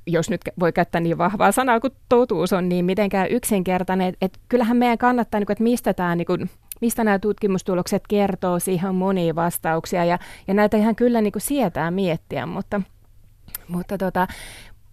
jos 0.06 0.30
nyt 0.30 0.40
voi 0.61 0.73
käyttää 0.73 1.00
niin 1.00 1.18
vahvaa 1.18 1.52
sanaa 1.52 1.80
kuin 1.80 1.92
totuus 2.08 2.52
on 2.52 2.68
niin 2.68 2.84
mitenkään 2.84 3.30
yksinkertainen, 3.30 4.08
että 4.08 4.26
et 4.26 4.38
kyllähän 4.49 4.76
meidän 4.76 4.99
kannattaa, 4.99 5.40
niin 5.40 5.46
kuin, 5.46 5.54
että 5.54 5.64
mistä 5.64 5.94
tämä 5.94 6.16
niin 6.16 6.50
mistä 6.80 7.04
nämä 7.04 7.18
tutkimustulokset 7.18 8.02
kertoo, 8.08 8.58
siihen 8.58 8.88
on 8.88 8.94
monia 8.94 9.34
vastauksia. 9.34 10.04
Ja, 10.04 10.18
ja 10.49 10.54
näitä 10.54 10.76
ihan 10.76 10.96
kyllä 10.96 11.20
niin 11.20 11.32
kuin 11.32 11.42
sietää 11.42 11.90
miettiä, 11.90 12.46
mutta, 12.46 12.80
mutta, 13.68 13.99
tota, 13.99 14.26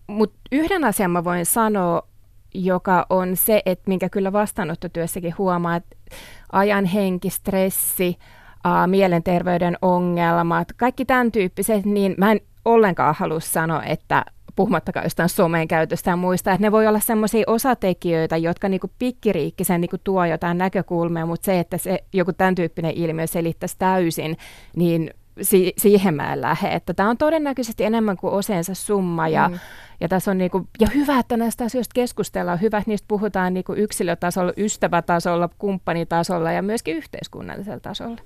mutta 0.07 0.39
yhden 0.51 0.83
asian 0.83 1.11
mä 1.11 1.23
voin 1.23 1.45
sanoa, 1.45 2.07
joka 2.53 3.05
on 3.09 3.35
se, 3.35 3.61
että 3.65 3.83
minkä 3.87 4.09
kyllä 4.09 4.33
vastaanottotyössäkin 4.33 5.37
huomaa, 5.37 5.75
että 5.75 5.95
ajan 6.51 6.85
henki, 6.85 7.29
stressi, 7.29 8.17
ää, 8.63 8.87
mielenterveyden 8.87 9.77
ongelmat, 9.81 10.67
kaikki 10.77 11.05
tämän 11.05 11.31
tyyppiset, 11.31 11.85
niin 11.85 12.15
mä 12.17 12.31
en 12.31 12.41
ollenkaan 12.65 13.15
halua 13.17 13.39
sanoa, 13.39 13.83
että 13.83 14.25
puhumattakaan 14.55 15.05
jostain 15.05 15.29
somen 15.29 15.67
käytöstä 15.67 16.09
ja 16.09 16.15
muista, 16.15 16.51
että 16.51 16.61
ne 16.61 16.71
voi 16.71 16.87
olla 16.87 16.99
semmoisia 16.99 17.43
osatekijöitä, 17.47 18.37
jotka 18.37 18.69
niinku 18.69 18.91
pikkiriikkisen 18.99 19.81
niinku 19.81 19.97
tuo 20.03 20.25
jotain 20.25 20.57
näkökulmia, 20.57 21.25
mutta 21.25 21.45
se, 21.45 21.59
että 21.59 21.77
se 21.77 22.03
joku 22.13 22.33
tämän 22.33 22.55
tyyppinen 22.55 22.91
ilmiö 22.91 23.27
selittäisi 23.27 23.75
täysin, 23.79 24.37
niin 24.75 25.11
si- 25.41 25.73
siihen 25.77 26.13
mä 26.13 26.33
en 26.33 26.41
lähde. 26.41 26.67
Että 26.67 26.93
tämä 26.93 27.09
on 27.09 27.17
todennäköisesti 27.17 27.83
enemmän 27.83 28.17
kuin 28.17 28.33
oseensa 28.33 28.73
summa 28.73 29.27
ja, 29.27 29.49
mm. 29.49 29.59
ja, 29.99 30.07
tässä 30.07 30.31
on 30.31 30.37
niinku, 30.37 30.67
ja 30.79 30.87
hyvä, 30.95 31.19
että 31.19 31.37
näistä 31.37 31.63
asioista 31.63 31.93
keskustellaan. 31.93 32.61
Hyvä, 32.61 32.77
että 32.77 32.89
niistä 32.89 33.05
puhutaan 33.07 33.53
niinku 33.53 33.73
yksilötasolla, 33.73 34.53
ystävätasolla, 34.57 35.49
kumppanitasolla 35.57 36.51
ja 36.51 36.61
myöskin 36.61 36.97
yhteiskunnallisella 36.97 37.79
tasolla. 37.79 38.21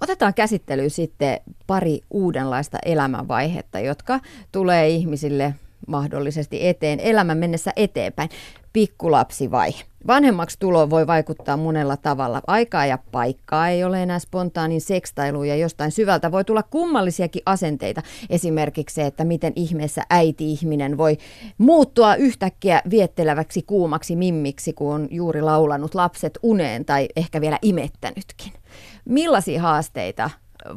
Otetaan 0.00 0.34
käsittelyyn 0.34 0.90
sitten 0.90 1.40
pari 1.66 2.00
uudenlaista 2.10 2.78
elämänvaihetta, 2.84 3.80
jotka 3.80 4.20
tulee 4.52 4.88
ihmisille 4.88 5.54
mahdollisesti 5.86 6.66
eteen 6.66 7.00
elämän 7.00 7.38
mennessä 7.38 7.72
eteenpäin. 7.76 8.28
Pikkulapsivaihe. 8.72 9.82
Vanhemmaksi 10.06 10.56
tulo 10.60 10.90
voi 10.90 11.06
vaikuttaa 11.06 11.56
monella 11.56 11.96
tavalla. 11.96 12.42
Aikaa 12.46 12.86
ja 12.86 12.98
paikkaa 13.12 13.68
ei 13.68 13.84
ole 13.84 14.02
enää 14.02 14.18
spontaanin 14.18 14.80
sekstailu 14.80 15.44
ja 15.44 15.56
jostain 15.56 15.92
syvältä 15.92 16.32
voi 16.32 16.44
tulla 16.44 16.62
kummallisiakin 16.62 17.42
asenteita. 17.46 18.02
Esimerkiksi 18.30 18.94
se, 18.94 19.06
että 19.06 19.24
miten 19.24 19.52
ihmeessä 19.56 20.02
äiti-ihminen 20.10 20.98
voi 20.98 21.16
muuttua 21.58 22.14
yhtäkkiä 22.14 22.82
vietteleväksi 22.90 23.62
kuumaksi 23.62 24.16
mimmiksi, 24.16 24.72
kun 24.72 24.94
on 24.94 25.08
juuri 25.10 25.42
laulanut 25.42 25.94
lapset 25.94 26.38
uneen 26.42 26.84
tai 26.84 27.08
ehkä 27.16 27.40
vielä 27.40 27.58
imettänytkin. 27.62 28.52
Millaisia 29.06 29.62
haasteita 29.62 30.30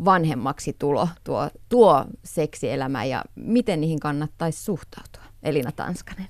vanhemmaksi 0.06 0.76
tulo 0.80 1.08
tuo, 1.24 1.50
tuo 1.70 2.06
seksielämä 2.24 3.06
ja 3.06 3.24
miten 3.36 3.82
niihin 3.82 4.00
kannattaisi 4.00 4.64
suhtautua? 4.64 5.24
Elina 5.44 5.72
Tanskanen. 5.72 6.28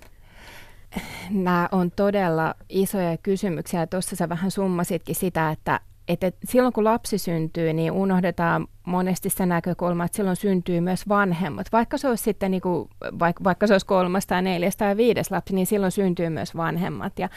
Nämä 1.29 1.69
on 1.71 1.91
todella 1.91 2.55
isoja 2.69 3.17
kysymyksiä. 3.17 3.87
Tuossa 3.87 4.15
sä 4.15 4.29
vähän 4.29 4.51
summasitkin 4.51 5.15
sitä, 5.15 5.51
että, 5.51 5.79
että 6.07 6.31
silloin 6.43 6.73
kun 6.73 6.83
lapsi 6.83 7.17
syntyy, 7.17 7.73
niin 7.73 7.91
unohdetaan 7.91 8.67
monesti 8.85 9.29
se 9.29 9.45
näkökulma, 9.45 10.05
että 10.05 10.15
silloin 10.15 10.35
syntyy 10.35 10.81
myös 10.81 11.07
vanhemmat. 11.07 11.67
Vaikka 11.71 11.97
se 11.97 12.07
olisi 12.07 12.23
sitten 12.23 12.51
niin 12.51 12.61
kuin, 12.61 12.89
vaikka, 13.19 13.43
vaikka 13.43 13.67
se 13.67 13.73
olisi 13.73 13.85
kolmas 13.85 14.27
tai 14.27 14.41
neljäs 14.41 14.77
tai 14.77 14.97
viides 14.97 15.31
lapsi, 15.31 15.55
niin 15.55 15.67
silloin 15.67 15.91
syntyy 15.91 16.29
myös 16.29 16.55
vanhemmat. 16.55 17.19
Ja 17.19 17.29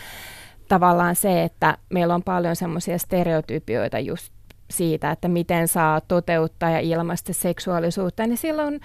tavallaan 0.68 1.16
se, 1.16 1.42
että 1.42 1.78
meillä 1.90 2.14
on 2.14 2.22
paljon 2.22 2.56
semmoisia 2.56 2.98
stereotypioita 2.98 3.98
just 3.98 4.32
siitä, 4.72 5.10
että 5.10 5.28
miten 5.28 5.68
saa 5.68 6.00
toteuttaa 6.00 6.70
ja 6.70 6.80
ilmaista 6.80 7.32
seksuaalisuutta, 7.32 8.26
niin 8.26 8.36
silloin 8.38 8.80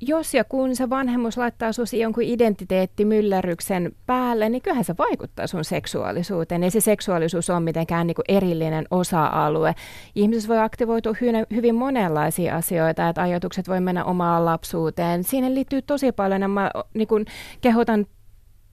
jos 0.00 0.34
ja 0.34 0.44
kun 0.44 0.76
se 0.76 0.90
vanhemmuus 0.90 1.36
laittaa 1.36 1.72
sinun 1.72 2.02
jonkun 2.02 2.22
identiteettimyllerryksen 2.22 3.92
päälle, 4.06 4.48
niin 4.48 4.62
kyllähän 4.62 4.84
se 4.84 4.94
vaikuttaa 4.98 5.46
sun 5.46 5.64
seksuaalisuuteen. 5.64 6.62
Ei 6.62 6.70
se 6.70 6.80
seksuaalisuus 6.80 7.50
ole 7.50 7.60
mitenkään 7.60 8.06
niin 8.06 8.14
kuin 8.14 8.24
erillinen 8.28 8.86
osa-alue. 8.90 9.74
Ihmisessä 10.14 10.48
voi 10.48 10.58
aktivoitua 10.58 11.14
hyvin, 11.20 11.46
hyvin 11.54 11.74
monenlaisia 11.74 12.56
asioita, 12.56 13.08
että 13.08 13.22
ajatukset 13.22 13.68
voi 13.68 13.80
mennä 13.80 14.04
omaan 14.04 14.44
lapsuuteen. 14.44 15.24
Siihen 15.24 15.54
liittyy 15.54 15.82
tosi 15.82 16.12
paljon, 16.12 16.42
ja 16.42 16.48
mä 16.48 16.70
niin 16.94 17.08
kuin 17.08 17.26
kehotan 17.60 18.06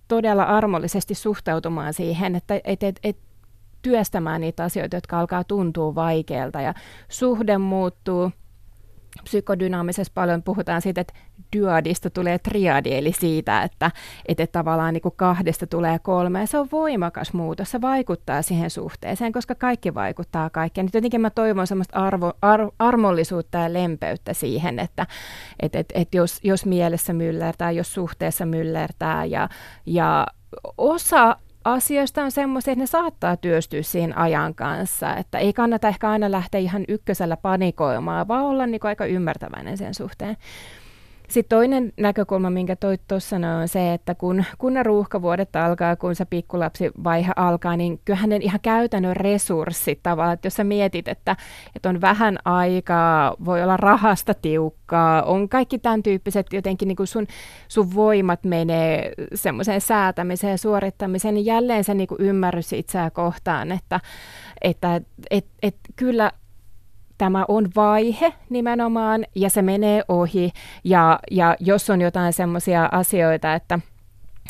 todella 0.07 0.43
armollisesti 0.43 1.15
suhtautumaan 1.15 1.93
siihen, 1.93 2.35
että 2.35 2.61
et, 2.63 2.83
et, 2.83 2.99
et 3.03 3.17
työstämään 3.89 4.41
niitä 4.41 4.63
asioita, 4.63 4.97
jotka 4.97 5.19
alkaa 5.19 5.43
tuntua 5.43 5.95
vaikealta 5.95 6.61
ja 6.61 6.73
suhde 7.09 7.57
muuttuu. 7.57 8.31
Psykodynaamisessa 9.23 10.11
paljon 10.15 10.43
puhutaan 10.43 10.81
siitä, 10.81 11.01
että 11.01 11.13
dyadista 11.55 12.09
tulee 12.09 12.39
triadi, 12.39 12.93
eli 12.93 13.11
siitä, 13.11 13.63
että, 13.63 13.91
että 14.27 14.47
tavallaan 14.47 14.93
niin 14.93 15.01
kuin 15.01 15.13
kahdesta 15.17 15.67
tulee 15.67 15.99
kolme, 15.99 16.39
ja 16.39 16.47
se 16.47 16.57
on 16.59 16.67
voimakas 16.71 17.33
muutos, 17.33 17.71
se 17.71 17.81
vaikuttaa 17.81 18.41
siihen 18.41 18.69
suhteeseen, 18.69 19.31
koska 19.31 19.55
kaikki 19.55 19.93
vaikuttaa 19.93 20.49
kaikkeen. 20.49 20.85
Nyt 20.85 20.93
jotenkin 20.93 21.21
mä 21.21 21.29
toivon 21.29 21.67
semmoista 21.67 21.99
arvo, 21.99 22.33
ar, 22.41 22.71
armollisuutta 22.79 23.57
ja 23.57 23.73
lempeyttä 23.73 24.33
siihen, 24.33 24.79
että 24.79 25.07
et, 25.59 25.75
et, 25.75 25.87
et 25.95 26.15
jos, 26.15 26.39
jos 26.43 26.65
mielessä 26.65 27.13
myllertää, 27.13 27.71
jos 27.71 27.93
suhteessa 27.93 28.45
myllertää, 28.45 29.25
ja, 29.25 29.49
ja 29.85 30.27
osa 30.77 31.37
asioista 31.65 32.24
on 32.24 32.31
semmoisia, 32.31 32.72
että 32.72 32.84
ne 32.84 32.88
saattaa 32.88 33.38
työstyä 33.38 33.81
siinä 33.81 34.15
ajan 34.15 34.55
kanssa, 34.55 35.15
että 35.15 35.38
ei 35.38 35.53
kannata 35.53 35.88
ehkä 35.88 36.10
aina 36.10 36.31
lähteä 36.31 36.60
ihan 36.60 36.86
ykkösellä 36.88 37.38
panikoimaan, 37.38 38.27
vaan 38.27 38.43
olla 38.43 38.67
niin 38.67 38.81
aika 38.84 39.05
ymmärtäväinen 39.05 39.77
sen 39.77 39.93
suhteen. 39.93 40.38
Sitten 41.29 41.58
toinen 41.58 41.94
näkökulma, 41.98 42.50
minkä 42.50 42.75
toit 42.75 43.01
tuossa 43.08 43.36
on 43.36 43.67
se, 43.67 43.94
että 43.94 44.15
kun, 44.15 44.44
kun 44.58 44.74
ne 44.74 44.84
ruuhkavuodet 44.84 45.55
alkaa, 45.55 45.96
kun 45.96 46.15
se 46.15 46.25
pikkulapsivaihe 46.25 47.32
alkaa, 47.36 47.77
niin 47.77 48.00
kyllähän 48.05 48.29
ne 48.29 48.36
ihan 48.41 48.60
käytännön 48.62 49.15
resurssit 49.15 50.00
tavallaan, 50.03 50.34
että 50.34 50.46
jos 50.46 50.53
sä 50.53 50.63
mietit, 50.63 51.08
että, 51.08 51.36
että 51.75 51.89
on 51.89 52.01
vähän 52.01 52.38
aikaa, 52.46 53.36
voi 53.46 53.63
olla 53.63 53.77
rahasta 53.77 54.34
tiukkaa, 54.34 55.24
on 55.24 55.50
kaikki 55.50 55.79
tämän 55.79 56.03
tyyppiset 56.03 56.48
jotenkin 56.53 56.88
niin 56.88 56.96
kuin 56.96 57.08
sun, 57.08 57.27
sun 57.67 57.96
voimat 57.96 58.44
menee 58.44 59.13
semmoiseen 59.34 59.82
säätämiseen 59.82 60.58
suorittamiseen, 60.58 61.34
niin 61.34 61.46
jälleen 61.46 61.84
se 61.84 61.94
niin 61.94 62.08
kuin 62.08 62.22
ymmärrys 62.22 62.74
itseä 62.74 63.10
kohtaan, 63.10 63.72
että, 63.72 64.00
että 64.62 65.01
et, 65.29 65.46
et, 65.62 65.75
kyllä 65.96 66.32
tämä 67.17 67.45
on 67.48 67.67
vaihe 67.75 68.34
nimenomaan 68.50 69.25
ja 69.36 69.50
se 69.50 69.62
menee 69.62 70.03
ohi. 70.07 70.51
Ja, 70.84 71.19
ja 71.31 71.55
jos 71.60 71.89
on 71.89 72.01
jotain 72.01 72.34
semmoisia 72.34 72.89
asioita, 72.91 73.53
että 73.53 73.79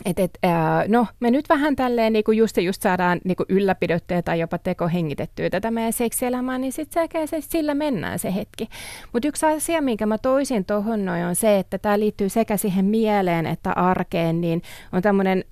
et, 0.05 0.19
et, 0.19 0.37
ää, 0.43 0.85
no, 0.87 1.07
me 1.19 1.31
nyt 1.31 1.49
vähän 1.49 1.75
tälleen 1.75 2.13
niin 2.13 2.23
kuin 2.23 2.37
just, 2.37 2.57
just 2.57 2.81
saadaan 2.81 3.21
niin 3.23 3.35
kuin 3.35 3.47
ylläpidettyä 3.49 4.21
tai 4.21 4.39
jopa 4.39 4.57
tekohengitettyä 4.57 5.49
tätä 5.49 5.71
meidän 5.71 5.93
seksielämää, 5.93 6.57
niin 6.57 6.73
sitten 6.73 7.27
se, 7.27 7.41
sillä 7.41 7.73
mennään 7.73 8.19
se 8.19 8.35
hetki. 8.35 8.67
Mutta 9.13 9.27
yksi 9.27 9.45
asia, 9.45 9.81
minkä 9.81 10.05
mä 10.05 10.17
toisin 10.17 10.65
tuohon 10.65 11.05
noin, 11.05 11.25
on 11.25 11.35
se, 11.35 11.59
että 11.59 11.77
tämä 11.77 11.99
liittyy 11.99 12.29
sekä 12.29 12.57
siihen 12.57 12.85
mieleen 12.85 13.45
että 13.45 13.71
arkeen, 13.71 14.41
niin 14.41 14.61
on 14.91 15.01
tämmöinen, 15.01 15.43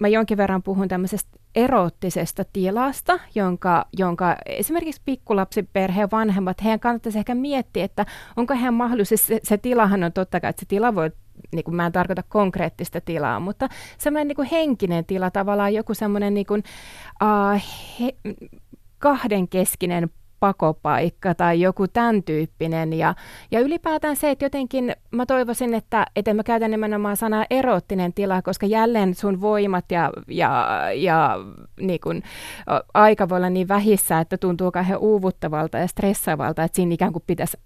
mä 0.00 0.08
jonkin 0.08 0.36
verran 0.36 0.62
puhun 0.62 0.88
tämmöisestä 0.88 1.43
eroottisesta 1.54 2.44
tilasta, 2.52 3.18
jonka, 3.34 3.86
jonka 3.92 4.36
esimerkiksi 4.46 5.02
pikkulapsiperheen 5.04 6.10
vanhemmat, 6.12 6.64
heidän 6.64 6.80
kannattaisi 6.80 7.18
ehkä 7.18 7.34
miettiä, 7.34 7.84
että 7.84 8.06
onko 8.36 8.54
heidän 8.54 8.74
mahdollisesti, 8.74 9.26
se, 9.26 9.40
se 9.42 9.58
tilahan 9.58 10.04
on 10.04 10.12
totta 10.12 10.40
kai, 10.40 10.50
että 10.50 10.60
se 10.60 10.66
tila 10.66 10.94
voi 10.94 11.10
niin 11.52 11.64
kuin 11.64 11.74
mä 11.74 11.86
en 11.86 11.92
tarkoita 11.92 12.22
konkreettista 12.28 13.00
tilaa, 13.00 13.40
mutta 13.40 13.68
semmoinen 13.98 14.28
niin 14.28 14.48
henkinen 14.50 15.04
tila, 15.04 15.30
tavallaan 15.30 15.74
joku 15.74 15.94
semmoinen 15.94 16.34
niin 16.34 16.46
kuin, 16.46 16.62
uh, 17.22 17.62
he, 18.00 18.14
kahdenkeskinen 18.98 20.10
pakopaikka 20.44 21.34
tai 21.34 21.60
joku 21.60 21.88
tämän 21.88 22.22
tyyppinen. 22.22 22.92
Ja, 22.92 23.14
ja 23.50 23.60
ylipäätään 23.60 24.16
se, 24.16 24.30
että 24.30 24.44
jotenkin 24.44 24.92
mä 25.10 25.26
toivoisin, 25.26 25.74
että, 25.74 26.06
että 26.16 26.34
mä 26.34 26.42
käytän 26.42 26.70
nimenomaan 26.70 27.16
sanaa 27.16 27.46
erottinen 27.50 28.12
tila, 28.12 28.42
koska 28.42 28.66
jälleen 28.66 29.14
sun 29.14 29.40
voimat 29.40 29.84
ja, 29.90 30.10
ja, 30.28 30.66
ja 30.94 31.36
niin 31.80 32.00
kun, 32.00 32.22
aika 32.94 33.28
voi 33.28 33.36
olla 33.36 33.50
niin 33.50 33.68
vähissä, 33.68 34.20
että 34.20 34.38
tuntuu 34.38 34.70
kauhean 34.70 34.98
uuvuttavalta 34.98 35.78
ja 35.78 35.86
stressaavalta, 35.86 36.62
että 36.62 36.76
siinä 36.76 36.94
ikään 36.94 37.12
kuin 37.12 37.24
pitäisi 37.26 37.56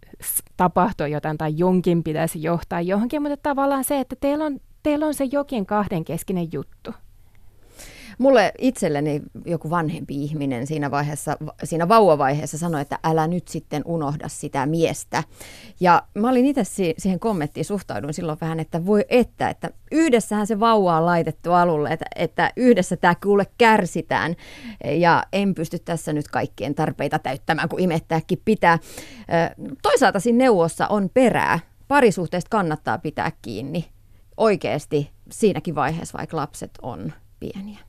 tapahtua 0.56 1.08
jotain 1.08 1.38
tai 1.38 1.52
jonkin 1.56 2.02
pitäisi 2.02 2.42
johtaa 2.42 2.80
johonkin, 2.80 3.22
mutta 3.22 3.36
tavallaan 3.42 3.84
se, 3.84 4.00
että 4.00 4.16
teillä 4.20 4.44
on, 4.44 4.58
teillä 4.82 5.06
on 5.06 5.14
se 5.14 5.24
jokin 5.32 5.66
kahdenkeskinen 5.66 6.48
juttu. 6.52 6.94
Mulle 8.18 8.52
itselleni 8.58 9.22
joku 9.44 9.70
vanhempi 9.70 10.22
ihminen 10.22 10.66
siinä 10.66 10.90
vaiheessa, 10.90 11.36
siinä 11.64 11.88
vauvavaiheessa 11.88 12.58
sanoi, 12.58 12.80
että 12.80 12.98
älä 13.04 13.26
nyt 13.26 13.48
sitten 13.48 13.82
unohda 13.84 14.28
sitä 14.28 14.66
miestä. 14.66 15.22
Ja 15.80 16.02
mä 16.14 16.30
olin 16.30 16.46
itse 16.46 16.62
siihen 16.98 17.20
kommenttiin 17.20 17.64
suhtaudun 17.64 18.14
silloin 18.14 18.38
vähän, 18.40 18.60
että 18.60 18.86
voi 18.86 19.04
että, 19.08 19.50
että 19.50 19.70
yhdessähän 19.92 20.46
se 20.46 20.60
vauva 20.60 20.96
on 20.96 21.06
laitettu 21.06 21.52
alulle, 21.52 21.90
että, 21.90 22.06
että 22.16 22.52
yhdessä 22.56 22.96
tämä 22.96 23.14
kuule 23.14 23.46
kärsitään 23.58 24.36
ja 24.84 25.22
en 25.32 25.54
pysty 25.54 25.78
tässä 25.78 26.12
nyt 26.12 26.28
kaikkien 26.28 26.74
tarpeita 26.74 27.18
täyttämään, 27.18 27.68
kun 27.68 27.80
imettääkin 27.80 28.42
pitää. 28.44 28.78
Toisaalta 29.82 30.20
siinä 30.20 30.38
neuvossa 30.38 30.86
on 30.86 31.10
perää. 31.14 31.58
Parisuhteesta 31.88 32.48
kannattaa 32.50 32.98
pitää 32.98 33.32
kiinni 33.42 33.84
oikeasti 34.36 35.10
siinäkin 35.30 35.74
vaiheessa, 35.74 36.18
vaikka 36.18 36.36
lapset 36.36 36.70
on 36.82 37.12
pieniä. 37.40 37.87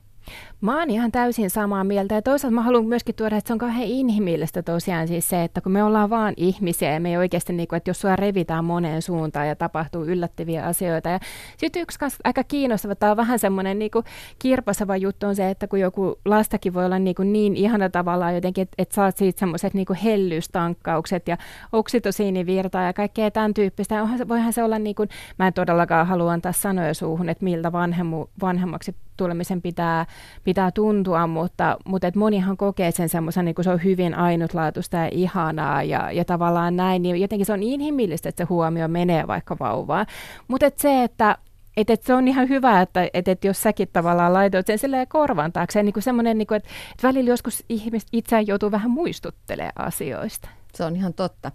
Mä 0.60 0.78
oon 0.78 0.90
ihan 0.90 1.12
täysin 1.12 1.50
samaa 1.50 1.84
mieltä 1.84 2.14
ja 2.14 2.22
toisaalta 2.22 2.54
mä 2.54 2.62
haluan 2.62 2.84
myöskin 2.84 3.14
tuoda, 3.14 3.36
että 3.36 3.48
se 3.48 3.52
on 3.52 3.58
kauhean 3.58 3.82
inhimillistä 3.82 4.62
tosiaan 4.62 5.08
siis 5.08 5.28
se, 5.28 5.44
että 5.44 5.60
kun 5.60 5.72
me 5.72 5.84
ollaan 5.84 6.10
vaan 6.10 6.34
ihmisiä 6.36 6.92
ja 6.92 7.00
me 7.00 7.10
ei 7.10 7.16
oikeasti, 7.16 7.52
niin 7.52 7.68
kuin, 7.68 7.76
että 7.76 7.90
jos 7.90 8.00
sua 8.00 8.16
revitään 8.16 8.64
moneen 8.64 9.02
suuntaan 9.02 9.48
ja 9.48 9.56
tapahtuu 9.56 10.04
yllättäviä 10.04 10.64
asioita. 10.64 11.08
Ja 11.08 11.18
sitten 11.56 11.82
yksi 11.82 11.98
kanssa 11.98 12.18
aika 12.24 12.44
kiinnostava, 12.44 12.94
tämä 12.94 13.10
on 13.10 13.16
vähän 13.16 13.38
semmoinen 13.38 13.78
niin 13.78 13.90
kuin 13.90 14.04
kirpasava 14.38 14.96
juttu 14.96 15.26
on 15.26 15.36
se, 15.36 15.50
että 15.50 15.66
kun 15.66 15.80
joku 15.80 16.18
lastakin 16.24 16.74
voi 16.74 16.84
olla 16.84 16.98
niin, 16.98 17.14
kuin 17.14 17.32
niin 17.32 17.56
ihana 17.56 17.90
tavallaan 17.90 18.34
jotenkin, 18.34 18.62
että, 18.62 18.74
että 18.78 18.94
saat 18.94 19.16
siitä 19.16 19.40
semmoiset 19.40 19.74
niin 19.74 19.86
hellyystankkaukset 20.04 21.28
ja 21.28 21.36
oksitosiinivirtaa 21.72 22.82
ja 22.82 22.92
kaikkea 22.92 23.30
tämän 23.30 23.54
tyyppistä. 23.54 23.94
Ja 23.94 24.28
voihan 24.28 24.52
se 24.52 24.62
olla 24.62 24.78
niin 24.78 24.94
kuin, 24.94 25.08
mä 25.38 25.46
en 25.46 25.52
todellakaan 25.52 26.06
halua 26.06 26.32
antaa 26.32 26.52
sanoja 26.52 26.94
suuhun, 26.94 27.28
että 27.28 27.44
miltä 27.44 27.72
vanhemmu, 27.72 28.26
vanhemmaksi 28.40 28.94
tulemisen 29.20 29.62
pitää, 29.62 30.06
pitää 30.44 30.70
tuntua, 30.70 31.26
mutta, 31.26 31.76
mutta 31.84 32.06
et 32.06 32.16
monihan 32.16 32.56
kokee 32.56 32.90
sen 32.90 33.08
semmoisen, 33.08 33.44
niin 33.44 33.54
se 33.60 33.70
on 33.70 33.84
hyvin 33.84 34.14
ainutlaatuista 34.14 34.96
ja 34.96 35.08
ihanaa 35.12 35.82
ja, 35.82 36.12
ja 36.12 36.24
tavallaan 36.24 36.76
näin, 36.76 37.02
niin 37.02 37.20
jotenkin 37.20 37.46
se 37.46 37.52
on 37.52 37.62
inhimillistä, 37.62 38.28
että 38.28 38.44
se 38.44 38.48
huomio 38.48 38.88
menee 38.88 39.26
vaikka 39.26 39.56
vauvaan. 39.60 40.06
Mutta 40.48 40.66
et 40.66 40.78
se, 40.78 41.02
että 41.02 41.36
et, 41.76 41.90
et 41.90 42.02
se 42.02 42.14
on 42.14 42.28
ihan 42.28 42.48
hyvä, 42.48 42.80
että 42.80 43.08
et, 43.14 43.28
et 43.28 43.44
jos 43.44 43.62
säkin 43.62 43.88
tavallaan 43.92 44.32
laitoit 44.32 44.66
sen 44.66 44.78
silleen 44.78 45.08
korvan 45.08 45.52
taakse, 45.52 45.82
niin 45.82 45.94
semmoinen, 45.98 46.38
niin 46.38 46.54
että 46.54 46.68
et 46.94 47.02
välillä 47.02 47.30
joskus 47.30 47.64
ihmiset 47.68 48.08
itseään 48.12 48.46
joutuu 48.46 48.70
vähän 48.70 48.90
muistuttelemaan 48.90 49.86
asioista. 49.86 50.48
Se 50.74 50.84
on 50.84 50.96
ihan 50.96 51.14
totta. 51.14 51.52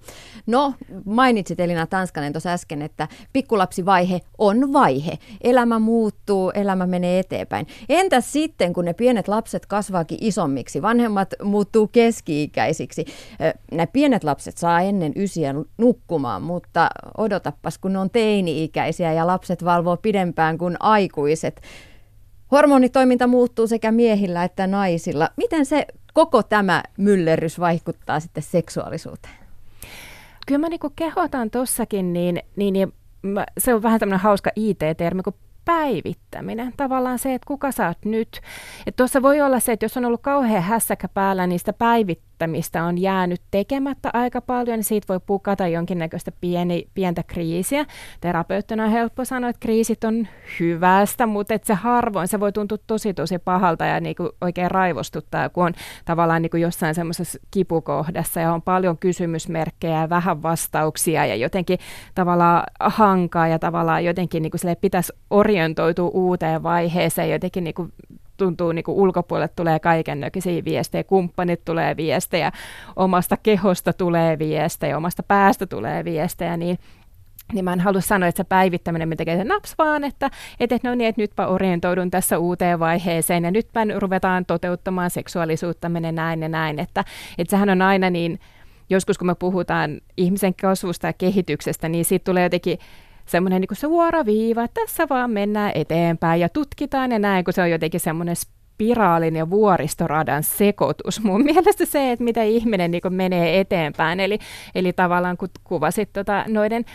No, 0.48 0.74
mainitsit 1.06 1.60
Elina 1.60 1.88
Tanskanen 1.88 2.34
tuossa 2.34 2.50
äsken, 2.50 2.82
että 2.82 3.08
pikkulapsivaihe 3.34 4.22
on 4.38 4.74
vaihe. 4.74 5.18
Elämä 5.44 5.80
muuttuu, 5.80 6.52
elämä 6.52 6.88
menee 6.88 7.20
eteenpäin. 7.20 7.68
Entäs 7.90 8.32
sitten, 8.32 8.74
kun 8.74 8.86
ne 8.86 8.94
pienet 8.94 9.28
lapset 9.28 9.66
kasvaakin 9.66 10.18
isommiksi, 10.22 10.82
vanhemmat 10.82 11.34
muuttuu 11.44 11.88
keski-ikäisiksi. 11.88 13.06
Nämä 13.72 13.88
pienet 13.88 14.24
lapset 14.24 14.58
saa 14.58 14.82
ennen 14.82 15.14
ysiä 15.16 15.56
nukkumaan, 15.78 16.42
mutta 16.42 16.90
odotappas, 17.18 17.78
kun 17.78 17.94
ne 17.94 18.00
on 18.00 18.10
teini-ikäisiä 18.10 19.14
ja 19.14 19.28
lapset 19.28 19.66
valvoo 19.66 19.98
pidempään 19.98 20.58
kuin 20.58 20.76
aikuiset. 20.80 21.62
Hormonitoiminta 22.52 23.28
muuttuu 23.28 23.68
sekä 23.68 23.92
miehillä 23.92 24.44
että 24.44 24.68
naisilla. 24.68 25.30
Miten 25.38 25.66
se 25.66 25.86
koko 26.16 26.44
tämä 26.44 26.84
myllerrys 26.98 27.60
vaikuttaa 27.60 28.20
sitten 28.20 28.44
seksuaalisuuteen? 28.44 29.36
Kyllä 30.48 30.60
mä 30.60 30.70
niinku 30.70 30.90
kehotan 30.96 31.50
tossakin, 31.50 32.14
niin, 32.14 32.42
niin, 32.56 32.74
niin 32.74 32.94
mä, 33.22 33.46
se 33.58 33.74
on 33.74 33.84
vähän 33.84 34.00
tämmöinen 34.00 34.20
hauska 34.20 34.52
IT-termi 34.56 35.24
kuin 35.24 35.36
päivittäminen. 35.66 36.74
Tavallaan 36.78 37.20
se, 37.20 37.34
että 37.34 37.48
kuka 37.48 37.72
sä 37.72 37.88
oot 37.88 38.06
nyt. 38.06 38.42
Tuossa 38.96 39.22
voi 39.22 39.42
olla 39.42 39.60
se, 39.60 39.72
että 39.72 39.86
jos 39.86 39.98
on 39.98 40.06
ollut 40.06 40.22
kauhean 40.22 40.64
hässäkä 40.64 41.08
päällä, 41.08 41.48
niin 41.48 41.60
sitä 41.60 41.74
päivit, 41.74 42.22
mistä 42.48 42.84
on 42.84 42.98
jäänyt 42.98 43.42
tekemättä 43.52 44.10
aika 44.14 44.42
paljon, 44.42 44.78
niin 44.78 44.84
siitä 44.84 45.08
voi 45.10 45.20
pukata 45.26 45.68
jonkinnäköistä 45.68 46.32
pieni, 46.42 46.88
pientä 46.94 47.24
kriisiä. 47.24 47.86
Terapeuttina 48.22 48.84
on 48.84 48.92
helppo 48.92 49.26
sanoa, 49.26 49.50
että 49.50 49.60
kriisit 49.60 50.04
on 50.04 50.28
hyvästä, 50.60 51.26
mutta 51.26 51.54
että 51.54 51.68
se 51.68 51.74
harvoin, 51.74 52.28
se 52.28 52.40
voi 52.40 52.52
tuntua 52.52 52.78
tosi 52.88 53.14
tosi 53.14 53.40
pahalta 53.40 53.86
ja 53.86 54.00
niin 54.00 54.16
kuin 54.16 54.30
oikein 54.42 54.72
raivostuttaa, 54.72 55.50
kun 55.50 55.66
on 55.66 55.74
tavallaan 56.06 56.50
kuin 56.52 56.62
jossain 56.62 56.96
semmoisessa 56.96 57.40
kipukohdassa 57.52 58.40
ja 58.40 58.54
on 58.54 58.62
paljon 58.62 58.98
kysymysmerkkejä 58.98 60.02
ja 60.02 60.10
vähän 60.10 60.44
vastauksia 60.44 61.26
ja 61.26 61.36
jotenkin 61.36 61.80
tavallaan 62.16 62.64
hankaa 62.80 63.48
ja 63.48 63.60
tavallaan 63.60 64.06
jotenkin 64.06 64.44
niin 64.44 64.52
sille 64.56 64.76
pitäisi 64.76 65.14
orientoitua 65.30 66.10
uuteen 66.14 66.64
vaiheeseen, 66.64 67.30
jotenkin 67.30 67.64
niin 67.64 67.74
kuin 67.74 67.94
tuntuu 68.38 68.72
niin 68.72 68.84
kuin 68.84 68.98
ulkopuolelle 68.98 69.50
tulee 69.56 69.80
kaiken 69.80 70.20
näköisiä 70.20 70.66
viestejä, 70.66 71.04
kumppanit 71.04 71.66
tulee 71.66 71.98
viestejä, 71.98 72.52
omasta 72.96 73.38
kehosta 73.38 73.94
tulee 73.94 74.40
viestejä, 74.40 74.98
omasta 74.98 75.24
päästä 75.24 75.66
tulee 75.66 76.06
viestejä, 76.06 76.58
niin 76.58 76.78
niin 77.54 77.66
mä 77.66 77.74
en 77.74 77.80
halua 77.80 78.02
sanoa, 78.02 78.30
että 78.30 78.44
se 78.44 78.44
päivittäminen 78.44 79.10
me 79.10 79.16
tekee 79.16 79.38
se 79.38 79.44
naps 79.44 79.76
vaan, 79.78 80.04
että, 80.04 80.32
että 80.60 80.80
no 80.84 80.96
niin, 80.96 81.08
että 81.08 81.22
nytpä 81.22 81.48
orientoidun 81.48 82.12
tässä 82.12 82.38
uuteen 82.40 82.80
vaiheeseen 82.80 83.44
ja 83.44 83.52
nytpä 83.52 83.86
ruvetaan 84.00 84.46
toteuttamaan 84.46 85.10
seksuaalisuutta, 85.10 85.90
mene 85.90 86.12
näin 86.12 86.42
ja 86.42 86.50
näin, 86.50 86.80
että, 86.80 87.06
että 87.38 87.52
sehän 87.52 87.70
on 87.70 87.82
aina 87.82 88.10
niin, 88.10 88.40
joskus 88.90 89.18
kun 89.18 89.28
me 89.28 89.36
puhutaan 89.36 90.02
ihmisen 90.18 90.54
kasvusta 90.62 91.08
ja 91.08 91.14
kehityksestä, 91.14 91.90
niin 91.90 92.06
siitä 92.06 92.24
tulee 92.24 92.44
jotenkin 92.44 92.80
semmoinen 93.26 93.62
niin 93.62 93.78
suora 93.78 94.26
viiva, 94.26 94.64
että 94.64 94.82
tässä 94.82 95.10
vaan 95.10 95.32
mennään 95.32 95.72
eteenpäin 95.76 96.42
ja 96.42 96.50
tutkitaan 96.50 97.12
ja 97.12 97.20
näin, 97.20 97.46
kun 97.46 97.54
se 97.54 97.62
on 97.62 97.72
jotenkin 97.72 98.00
semmoinen 98.00 98.36
spiraalin 98.36 99.36
ja 99.36 99.50
vuoristoradan 99.50 100.44
sekoitus. 100.44 101.24
Mun 101.24 101.44
mielestä 101.54 101.86
se, 101.86 102.12
että 102.12 102.24
mitä 102.24 102.44
ihminen 102.44 102.92
niin 102.92 103.02
menee 103.10 103.60
eteenpäin. 103.60 104.20
Eli, 104.20 104.40
eli 104.76 104.94
tavallaan 104.94 105.38
kun 105.38 105.50
kuvasit 105.64 106.14
tota, 106.14 106.46
noiden, 106.48 106.86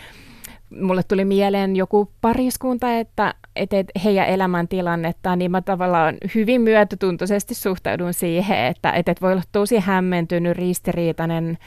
mulle 0.81 1.03
tuli 1.03 1.25
mieleen 1.25 1.75
joku 1.75 2.11
pariskunta, 2.21 2.97
että 2.97 3.33
et, 3.55 3.73
et 3.73 3.87
heidän 4.03 4.27
elämäntilannetta, 4.27 5.35
niin 5.35 5.51
mä 5.51 5.61
tavallaan 5.61 6.17
hyvin 6.35 6.61
myötätuntoisesti 6.61 7.55
suhtaudun 7.55 8.13
siihen, 8.13 8.65
että 8.65 8.91
et, 8.91 9.09
et 9.09 9.21
voi 9.21 9.31
olla 9.31 9.41
tosi 9.51 9.79
hämmentynyt, 9.79 10.57
ristiriitainen 10.57 11.57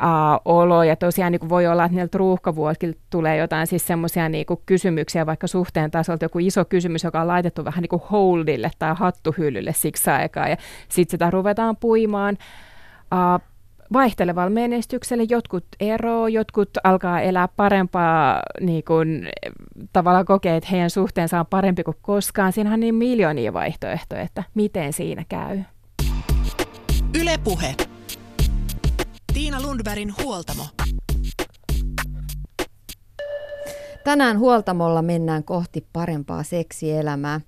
uh, 0.00 0.52
olo 0.54 0.82
ja 0.82 0.96
tosiaan 0.96 1.32
niin 1.32 1.48
voi 1.48 1.66
olla, 1.66 1.84
että 1.84 1.96
niiltä 1.96 2.18
ruuhkavuokilta 2.18 2.98
tulee 3.10 3.36
jotain 3.36 3.66
siis 3.66 3.86
semmoisia 3.86 4.28
niin 4.28 4.46
kysymyksiä 4.66 5.26
vaikka 5.26 5.46
suhteen 5.46 5.90
tasolta, 5.90 6.24
joku 6.24 6.38
iso 6.38 6.64
kysymys, 6.64 7.04
joka 7.04 7.20
on 7.20 7.28
laitettu 7.28 7.64
vähän 7.64 7.82
niin 7.82 7.88
kuin 7.88 8.02
holdille 8.10 8.70
tai 8.78 8.94
hattuhyllylle 8.98 9.72
siksi 9.72 10.10
aikaa 10.10 10.48
ja 10.48 10.56
sitten 10.88 11.10
sitä 11.10 11.30
ruvetaan 11.30 11.76
puimaan. 11.76 12.38
Uh, 13.12 13.53
vaihtelevalla 13.92 14.50
menestyksellä 14.50 15.24
jotkut 15.28 15.66
eroo, 15.80 16.28
jotkut 16.28 16.70
alkaa 16.84 17.20
elää 17.20 17.48
parempaa, 17.48 18.42
niin 18.60 18.84
kuin, 18.84 19.28
tavallaan 19.92 20.24
kokee, 20.24 20.56
että 20.56 20.68
heidän 20.70 20.90
suhteensa 20.90 21.40
on 21.40 21.46
parempi 21.46 21.82
kuin 21.82 21.96
koskaan. 22.02 22.52
Siinähän 22.52 22.76
on 22.76 22.80
niin 22.80 22.94
miljoonia 22.94 23.52
vaihtoehtoja, 23.52 24.22
että 24.22 24.44
miten 24.54 24.92
siinä 24.92 25.24
käy. 25.28 25.60
Ylepuhe. 27.20 27.74
Tiina 29.34 29.62
Lundbergin 29.62 30.14
huoltamo. 30.22 30.64
Tänään 34.04 34.38
huoltamolla 34.38 35.02
mennään 35.02 35.44
kohti 35.44 35.86
parempaa 35.92 36.42
seksielämää. 36.42 37.40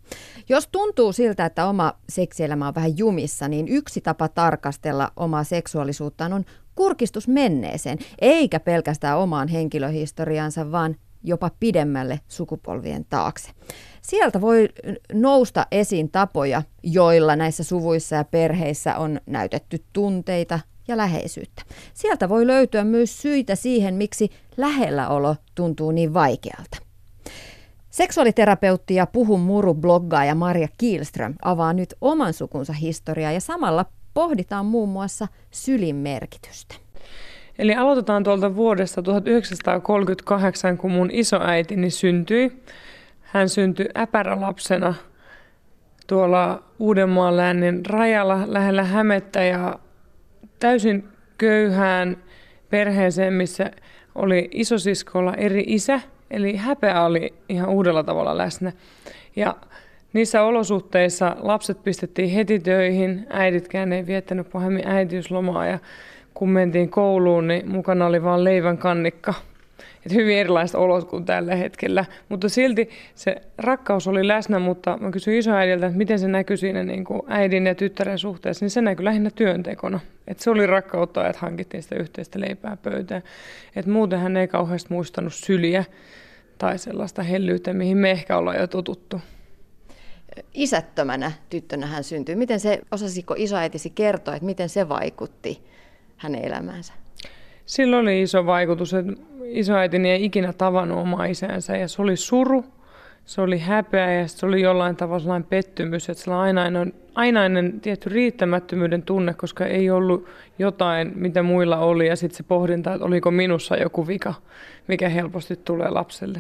Jos 0.49 0.69
tuntuu 0.73 1.13
siltä, 1.13 1.47
että 1.47 1.67
oma 1.67 1.93
seksielämä 2.09 2.69
on 2.69 2.75
vähän 2.75 2.99
jumissa, 2.99 3.49
niin 3.49 3.69
yksi 3.69 4.01
tapa 4.01 4.29
tarkastella 4.29 5.13
omaa 5.17 5.45
seksuaalisuuttaan 5.45 6.33
on 6.33 6.45
kurkistus 6.75 7.29
menneeseen, 7.29 7.99
eikä 8.21 8.61
pelkästään 8.61 9.19
omaan 9.19 9.49
henkilöhistoriansa, 9.49 10.73
vaan 10.73 10.97
jopa 11.23 11.51
pidemmälle 11.61 12.21
sukupolvien 12.29 13.05
taakse. 13.05 13.51
Sieltä 14.03 14.41
voi 14.41 14.69
nousta 15.13 15.67
esiin 15.71 16.11
tapoja, 16.11 16.63
joilla 16.83 17.37
näissä 17.37 17.65
suvuissa 17.65 18.17
ja 18.17 18.25
perheissä 18.25 18.97
on 18.97 19.21
näytetty 19.27 19.85
tunteita, 19.93 20.61
ja 20.89 20.97
läheisyyttä. 20.97 21.63
Sieltä 21.95 22.29
voi 22.29 22.47
löytyä 22.47 22.85
myös 22.85 23.23
syitä 23.23 23.55
siihen, 23.55 23.95
miksi 23.95 24.31
lähelläolo 24.57 25.37
tuntuu 25.55 25.91
niin 25.91 26.15
vaikealta. 26.15 26.77
Seksuaaliterapeutti 27.91 28.95
ja 28.95 29.07
puhun 29.07 29.41
muru 29.41 29.75
bloggaaja 29.75 30.35
Maria 30.35 30.69
Kielström 30.79 31.35
avaa 31.43 31.73
nyt 31.73 31.95
oman 32.01 32.33
sukunsa 32.33 32.73
historiaa 32.73 33.33
ja 33.33 33.41
samalla 33.41 33.85
pohditaan 34.15 34.67
muun 34.67 34.89
muassa 34.89 35.29
sylin 35.51 35.97
merkitystä. 35.97 36.75
Eli 37.59 37.75
aloitetaan 37.75 38.25
tuolta 38.25 38.55
vuodesta 38.57 39.03
1938, 39.03 40.79
kun 40.79 40.91
mun 40.93 41.11
isoäitini 41.13 41.91
syntyi. 41.91 42.63
Hän 43.23 43.49
syntyi 43.49 43.89
äpärälapsena 43.97 44.95
tuolla 46.07 46.63
Uudenmaan 46.79 47.37
lännin 47.37 47.87
rajalla 47.87 48.43
lähellä 48.47 48.85
Hämettä 48.85 49.43
ja 49.43 49.79
täysin 50.59 51.09
köyhään 51.39 52.17
perheeseen, 52.71 53.33
missä 53.33 53.71
oli 54.15 54.49
isosiskolla 54.53 55.35
eri 55.35 55.65
isä, 55.67 56.01
eli 56.31 56.57
häpeä 56.57 57.05
oli 57.05 57.35
ihan 57.49 57.69
uudella 57.69 58.03
tavalla 58.03 58.39
läsnä. 58.39 58.73
Ja 59.37 59.57
niissä 60.13 60.43
olosuhteissa 60.43 61.37
lapset 61.39 61.85
pistettiin 61.85 62.31
heti 62.31 62.59
töihin, 62.59 63.27
äiditkään 63.31 63.93
ei 63.93 64.07
viettänyt 64.07 64.51
pahemmin 64.51 64.89
äitiyslomaa 64.89 65.67
ja 65.67 65.79
kun 66.35 66.51
mentiin 66.51 66.91
kouluun, 66.91 67.49
niin 67.49 67.71
mukana 67.71 68.07
oli 68.07 68.23
vain 68.23 68.45
leivän 68.45 68.79
kannikka 68.79 69.35
et 70.07 70.13
hyvin 70.13 70.39
erilaiset 70.39 70.75
olot 70.75 71.05
kuin 71.05 71.25
tällä 71.25 71.57
hetkellä. 71.57 72.05
Mutta 72.29 72.49
silti 72.49 72.91
se 73.15 73.37
rakkaus 73.59 74.09
oli 74.09 74.29
läsnä, 74.29 74.59
mutta 74.59 74.99
mä 75.01 75.11
kysyin 75.11 75.39
isoäidiltä, 75.39 75.87
että 75.87 75.99
miten 75.99 76.19
se 76.19 76.29
näkyy 76.29 76.57
siinä 76.57 76.85
niin 76.85 77.05
kuin 77.05 77.23
äidin 77.27 77.67
ja 77.67 77.75
tyttären 77.75 78.19
suhteessa, 78.19 78.65
niin 78.65 78.71
se 78.71 78.81
näkyi 78.81 79.05
lähinnä 79.05 79.31
työntekona. 79.31 80.01
Et 80.29 80.39
se 80.39 80.51
oli 80.51 80.67
rakkautta, 80.67 81.29
että 81.29 81.41
hankittiin 81.41 81.83
sitä 81.83 81.97
yhteistä 81.97 82.41
leipää 82.41 82.77
pöytään. 82.77 83.23
Et 83.77 83.87
muuten 83.87 84.19
hän 84.21 84.37
ei 84.37 84.49
kauheasti 84.49 84.93
muistanut 84.93 85.35
syliä 85.35 85.85
tai 86.59 86.79
sellaista 86.79 87.23
hellyyttä, 87.23 87.73
mihin 87.73 87.99
me 87.99 88.11
ehkä 88.11 88.39
ollaan 88.39 88.57
jo 88.57 88.67
totuttu. 88.67 89.21
Isättömänä 90.55 91.33
tyttönä 91.51 91.87
hän 91.87 92.05
syntyi. 92.05 92.37
Miten 92.37 92.61
se, 92.61 92.81
osasiko 92.93 93.35
isoäitisi 93.39 93.91
kertoa, 93.91 94.35
että 94.35 94.47
miten 94.47 94.69
se 94.69 94.89
vaikutti 94.89 95.61
hänen 96.17 96.45
elämäänsä? 96.45 96.93
Sillä 97.67 97.99
oli 97.99 98.23
iso 98.23 98.47
vaikutus, 98.47 98.95
että 98.95 99.13
isoäitini 99.49 100.11
ei 100.11 100.25
ikinä 100.25 100.53
tavannut 100.53 100.99
omaa 100.99 101.25
isänsä 101.25 101.77
ja 101.77 101.89
se 101.89 102.03
oli 102.03 102.17
suru, 102.17 102.65
se 103.25 103.41
oli 103.41 103.59
häpeä 103.59 104.13
ja 104.13 104.29
se 104.29 104.47
oli 104.47 104.63
jollain 104.63 104.97
tavalla 104.97 105.21
sellainen 105.21 105.49
pettymys, 105.49 106.09
että 106.09 106.31
oli 106.31 106.41
ainainen, 106.41 106.93
ainainen 107.15 107.81
tietty 107.81 108.09
riittämättömyyden 108.09 109.03
tunne, 109.03 109.35
koska 109.35 109.67
ei 109.67 109.91
ollut 109.91 110.29
jotain, 110.59 111.13
mitä 111.15 111.43
muilla 111.43 111.79
oli 111.79 112.07
ja 112.07 112.17
sitten 112.17 112.37
se 112.37 112.43
pohdinta, 112.43 112.95
että 112.95 113.07
oliko 113.07 113.31
minussa 113.31 113.77
joku 113.77 114.07
vika, 114.07 114.35
mikä 114.89 115.09
helposti 115.09 115.57
tulee 115.57 115.91
lapselle. 115.91 116.39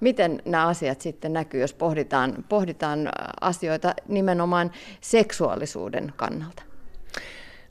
Miten 0.00 0.42
nämä 0.44 0.66
asiat 0.66 1.00
sitten 1.00 1.32
näkyy, 1.32 1.60
jos 1.60 1.74
pohditaan, 1.74 2.44
pohditaan 2.48 3.08
asioita 3.40 3.94
nimenomaan 4.08 4.70
seksuaalisuuden 5.00 6.12
kannalta? 6.16 6.62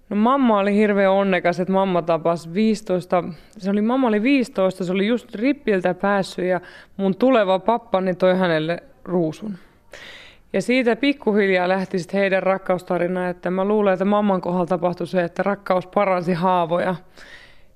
No 0.09 0.15
mamma 0.15 0.59
oli 0.59 0.75
hirveän 0.75 1.11
onnekas, 1.11 1.59
että 1.59 1.73
mamma 1.73 2.01
tapasi 2.01 2.53
15, 2.53 3.23
se 3.57 3.71
oli, 3.71 3.81
mamma 3.81 4.07
oli 4.07 4.21
15, 4.21 4.85
se 4.85 4.91
oli 4.91 5.07
just 5.07 5.35
rippiltä 5.35 5.93
päässyt 5.93 6.45
ja 6.45 6.61
mun 6.97 7.15
tuleva 7.15 7.59
pappani 7.59 8.15
toi 8.15 8.37
hänelle 8.37 8.83
ruusun. 9.03 9.57
Ja 10.53 10.61
siitä 10.61 10.95
pikkuhiljaa 10.95 11.69
lähti 11.69 11.99
sitten 11.99 12.19
heidän 12.19 12.43
rakkaustarina, 12.43 13.29
että 13.29 13.51
mä 13.51 13.65
luulen, 13.65 13.93
että 13.93 14.05
mamman 14.05 14.41
kohdalla 14.41 14.65
tapahtui 14.65 15.07
se, 15.07 15.23
että 15.23 15.43
rakkaus 15.43 15.87
paransi 15.87 16.33
haavoja. 16.33 16.95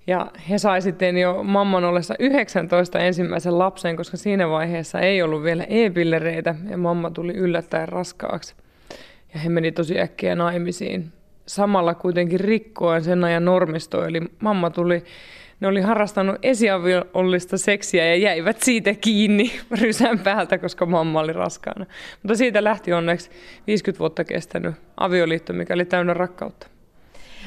Ja 0.07 0.31
he 0.49 0.57
sai 0.57 0.81
sitten 0.81 1.17
jo 1.17 1.43
mamman 1.43 1.83
ollessa 1.83 2.15
19 2.19 2.99
ensimmäisen 2.99 3.59
lapsen, 3.59 3.95
koska 3.95 4.17
siinä 4.17 4.49
vaiheessa 4.49 4.99
ei 4.99 5.21
ollut 5.21 5.43
vielä 5.43 5.63
e-pillereitä 5.63 6.55
ja 6.69 6.77
mamma 6.77 7.11
tuli 7.11 7.33
yllättäen 7.33 7.89
raskaaksi. 7.89 8.55
Ja 9.33 9.39
he 9.39 9.49
meni 9.49 9.71
tosi 9.71 9.99
äkkiä 9.99 10.35
naimisiin 10.35 11.11
samalla 11.49 11.95
kuitenkin 11.95 12.39
rikkoen 12.39 13.03
sen 13.03 13.23
ajan 13.23 13.45
normisto. 13.45 14.05
Eli 14.05 14.21
mamma 14.39 14.69
tuli, 14.69 15.03
ne 15.59 15.67
oli 15.67 15.81
harrastanut 15.81 16.35
esiaviollista 16.43 17.57
seksiä 17.57 18.05
ja 18.05 18.15
jäivät 18.15 18.61
siitä 18.61 18.93
kiinni 18.93 19.51
rysän 19.81 20.19
päältä, 20.19 20.57
koska 20.57 20.85
mamma 20.85 21.19
oli 21.19 21.33
raskaana. 21.33 21.85
Mutta 22.23 22.37
siitä 22.37 22.63
lähti 22.63 22.93
onneksi 22.93 23.29
50 23.67 23.99
vuotta 23.99 24.23
kestänyt 24.23 24.75
avioliitto, 24.97 25.53
mikä 25.53 25.73
oli 25.73 25.85
täynnä 25.85 26.13
rakkautta. 26.13 26.67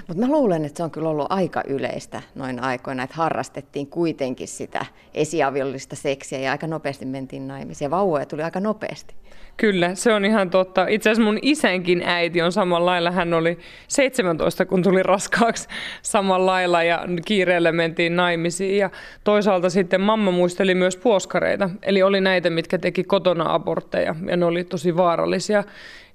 Mutta 0.09 0.27
mä 0.27 0.33
luulen, 0.33 0.65
että 0.65 0.77
se 0.77 0.83
on 0.83 0.91
kyllä 0.91 1.09
ollut 1.09 1.27
aika 1.31 1.63
yleistä 1.67 2.23
noin 2.35 2.61
aikoina, 2.61 3.03
että 3.03 3.17
harrastettiin 3.17 3.87
kuitenkin 3.87 4.49
sitä 4.49 4.87
esiaviollista 5.15 5.97
seksiä 5.97 6.39
ja 6.39 6.53
aika 6.53 6.67
nopeasti 6.67 7.05
mentiin 7.05 7.49
naimisiin. 7.49 7.91
Vauvoja 7.91 8.27
tuli 8.27 8.43
aika 8.43 8.61
nopeasti. 8.61 9.15
Kyllä, 9.57 9.95
se 9.95 10.15
on 10.15 10.25
ihan 10.25 10.51
totta. 10.51 10.87
Itse 10.89 11.11
asiassa 11.11 11.25
mun 11.31 11.39
isänkin 11.43 12.03
äiti 12.07 12.43
on 12.43 12.53
samalla 12.53 12.87
lailla. 12.87 13.11
Hän 13.11 13.35
oli 13.35 13.59
17, 13.89 14.67
kun 14.67 14.83
tuli 14.83 15.03
raskaaksi 15.03 15.69
samalla 16.03 16.47
lailla 16.47 16.83
ja 16.83 17.05
kiireellä 17.25 17.73
mentiin 17.73 18.17
naimisiin. 18.17 18.79
Ja 18.79 18.91
toisaalta 19.25 19.71
sitten 19.71 20.01
mamma 20.01 20.31
muisteli 20.31 20.75
myös 20.75 20.97
puoskareita. 20.97 21.71
Eli 21.83 22.03
oli 22.03 22.21
näitä, 22.21 22.51
mitkä 22.51 22.79
teki 22.79 23.05
kotona 23.05 23.55
abortteja 23.55 24.15
ja 24.27 24.37
ne 24.37 24.47
oli 24.47 24.65
tosi 24.65 24.97
vaarallisia. 24.97 25.65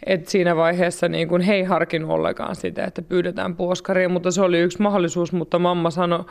Et 0.06 0.28
siinä 0.28 0.56
vaiheessa 0.56 1.08
niin 1.08 1.28
kun 1.28 1.42
he 1.42 1.54
ei 1.54 1.64
harkinnut 1.64 2.12
ollenkaan 2.12 2.56
sitä, 2.56 2.86
että 2.86 3.02
pyydetään 3.02 3.56
puoskaria, 3.56 4.10
mutta 4.10 4.32
se 4.32 4.42
oli 4.42 4.60
yksi 4.60 4.82
mahdollisuus. 4.82 5.34
Mutta 5.34 5.60
mamma 5.60 5.90
sanoi 5.90 6.26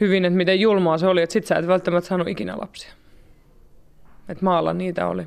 hyvin, 0.00 0.24
että 0.24 0.36
miten 0.36 0.60
julmaa 0.60 0.98
se 0.98 1.06
oli, 1.06 1.22
että 1.22 1.32
sit 1.32 1.46
sä 1.46 1.56
et 1.56 1.66
välttämättä 1.66 2.08
saanut 2.08 2.28
ikinä 2.28 2.54
lapsia. 2.58 2.92
Että 4.28 4.44
maalla 4.44 4.72
niitä 4.72 5.06
oli. 5.06 5.26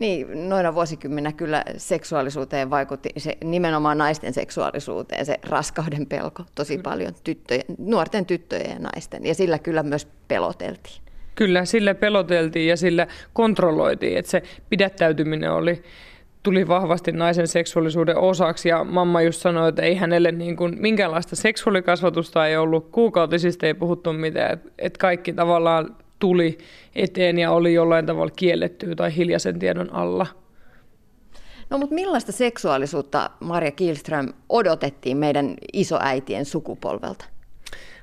Niin, 0.00 0.48
noina 0.48 0.74
vuosikymmenä 0.74 1.32
kyllä 1.32 1.64
seksuaalisuuteen 1.76 2.70
vaikutti 2.70 3.08
se 3.16 3.36
nimenomaan 3.44 3.98
naisten 3.98 4.34
seksuaalisuuteen, 4.34 5.26
se 5.26 5.40
raskauden 5.48 6.06
pelko 6.06 6.44
tosi 6.54 6.72
kyllä. 6.76 6.82
paljon 6.82 7.14
tyttöjen, 7.24 7.64
nuorten 7.78 8.26
tyttöjen 8.26 8.70
ja 8.70 8.78
naisten, 8.78 9.26
ja 9.26 9.34
sillä 9.34 9.58
kyllä 9.58 9.82
myös 9.82 10.08
peloteltiin. 10.28 11.02
Kyllä, 11.34 11.64
sillä 11.64 11.94
peloteltiin 11.94 12.68
ja 12.68 12.76
sillä 12.76 13.06
kontrolloitiin, 13.32 14.18
että 14.18 14.30
se 14.30 14.42
pidättäytyminen 14.68 15.52
oli, 15.52 15.82
tuli 16.42 16.68
vahvasti 16.68 17.12
naisen 17.12 17.48
seksuaalisuuden 17.48 18.16
osaksi 18.18 18.68
ja 18.68 18.84
mamma 18.84 19.22
just 19.22 19.40
sanoi, 19.40 19.68
että 19.68 19.82
ei 19.82 19.94
hänelle 19.94 20.32
niin 20.32 20.56
kuin 20.56 20.76
minkäänlaista 20.80 21.36
seksuaalikasvatusta 21.36 22.46
ei 22.46 22.56
ollut, 22.56 22.88
kuukautisista 22.90 23.66
ei 23.66 23.74
puhuttu 23.74 24.12
mitään, 24.12 24.52
että, 24.52 24.70
että 24.78 24.98
kaikki 24.98 25.32
tavallaan 25.32 25.96
tuli 26.20 26.58
eteen 26.94 27.38
ja 27.38 27.50
oli 27.50 27.74
jollain 27.74 28.06
tavalla 28.06 28.32
kiellettyä 28.36 28.94
tai 28.94 29.16
hiljaisen 29.16 29.58
tiedon 29.58 29.92
alla. 29.92 30.26
No 31.70 31.78
mutta 31.78 31.94
millaista 31.94 32.32
seksuaalisuutta 32.32 33.30
Maria 33.40 33.70
Kielström 33.70 34.32
odotettiin 34.48 35.16
meidän 35.16 35.54
isoäitien 35.72 36.44
sukupolvelta? 36.44 37.24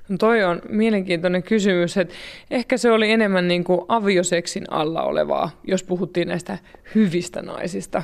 No 0.10 0.18
toi 0.18 0.44
on 0.44 0.62
mielenkiintoinen 0.70 1.44
kysymys, 1.44 1.98
että 1.98 2.14
ehkä 2.52 2.78
se 2.78 2.92
oli 2.92 3.12
enemmän 3.12 3.48
niin 3.48 3.64
kuin 3.64 3.82
avioseksin 3.88 4.64
alla 4.72 5.04
olevaa, 5.04 5.50
jos 5.64 5.84
puhuttiin 5.84 6.28
näistä 6.28 6.58
hyvistä 6.96 7.42
naisista. 7.42 8.04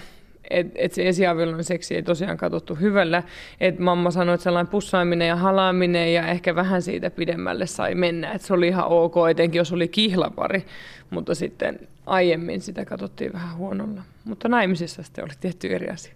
Et, 0.49 0.67
et 0.75 0.93
se 0.93 1.07
esiavioliiton 1.07 1.63
seksi 1.63 1.95
ei 1.95 2.03
tosiaan 2.03 2.37
katsottu 2.37 2.75
hyvällä. 2.75 3.23
Et 3.61 3.79
mamma 3.79 4.11
sanoi, 4.11 4.35
että 4.35 4.43
sellainen 4.43 4.71
pussaaminen 4.71 5.27
ja 5.27 5.35
halaaminen 5.35 6.13
ja 6.13 6.27
ehkä 6.27 6.55
vähän 6.55 6.81
siitä 6.81 7.09
pidemmälle 7.09 7.65
sai 7.65 7.95
mennä. 7.95 8.31
Et 8.31 8.41
se 8.41 8.53
oli 8.53 8.67
ihan 8.67 8.87
ok, 8.87 9.15
etenkin 9.31 9.59
jos 9.59 9.73
oli 9.73 9.87
kihlapari, 9.87 10.65
mutta 11.09 11.35
sitten 11.35 11.79
aiemmin 12.05 12.61
sitä 12.61 12.85
katsottiin 12.85 13.33
vähän 13.33 13.57
huonolla. 13.57 14.01
Mutta 14.25 14.49
naimisissa 14.49 15.03
sitten 15.03 15.23
oli 15.23 15.33
tietty 15.39 15.75
eri 15.75 15.89
asia. 15.89 16.13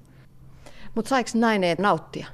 Mutta 0.96 1.10
saiko 1.10 1.30
nainen 1.36 1.78
nauttia? 1.80 2.28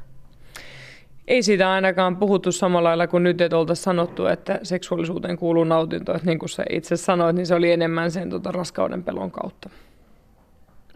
Ei 1.28 1.44
siitä 1.44 1.72
ainakaan 1.72 2.18
puhuttu 2.18 2.52
samalla 2.52 2.90
lailla 2.90 3.08
kuin 3.08 3.24
nyt, 3.24 3.42
että 3.42 3.58
oltaisiin 3.58 3.84
sanottu, 3.84 4.26
että 4.26 4.60
seksuaalisuuteen 4.64 5.38
kuuluu 5.38 5.64
nautinto. 5.64 6.16
Että 6.16 6.28
niin 6.28 6.40
kuin 6.40 6.50
sä 6.50 6.64
itse 6.70 6.98
sanoit, 6.98 7.36
niin 7.36 7.46
se 7.46 7.56
oli 7.56 7.72
enemmän 7.72 8.12
sen 8.12 8.30
tota, 8.30 8.52
raskauden 8.52 9.04
pelon 9.04 9.32
kautta. 9.32 9.70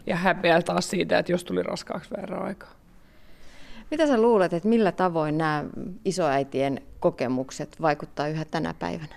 Ja 0.08 0.16
häpeä 0.16 0.62
taas 0.62 0.90
siitä, 0.90 1.18
että 1.18 1.32
jos 1.32 1.44
tuli 1.44 1.62
raskaaksi 1.62 2.10
väärä 2.16 2.38
aikaa. 2.38 2.70
Mitä 3.90 4.06
sä 4.06 4.20
luulet, 4.20 4.52
että 4.52 4.68
millä 4.68 4.92
tavoin 4.92 5.38
nämä 5.38 5.64
isoäitien 6.04 6.82
kokemukset 7.00 7.76
vaikuttaa 7.80 8.28
yhä 8.28 8.44
tänä 8.44 8.74
päivänä? 8.78 9.14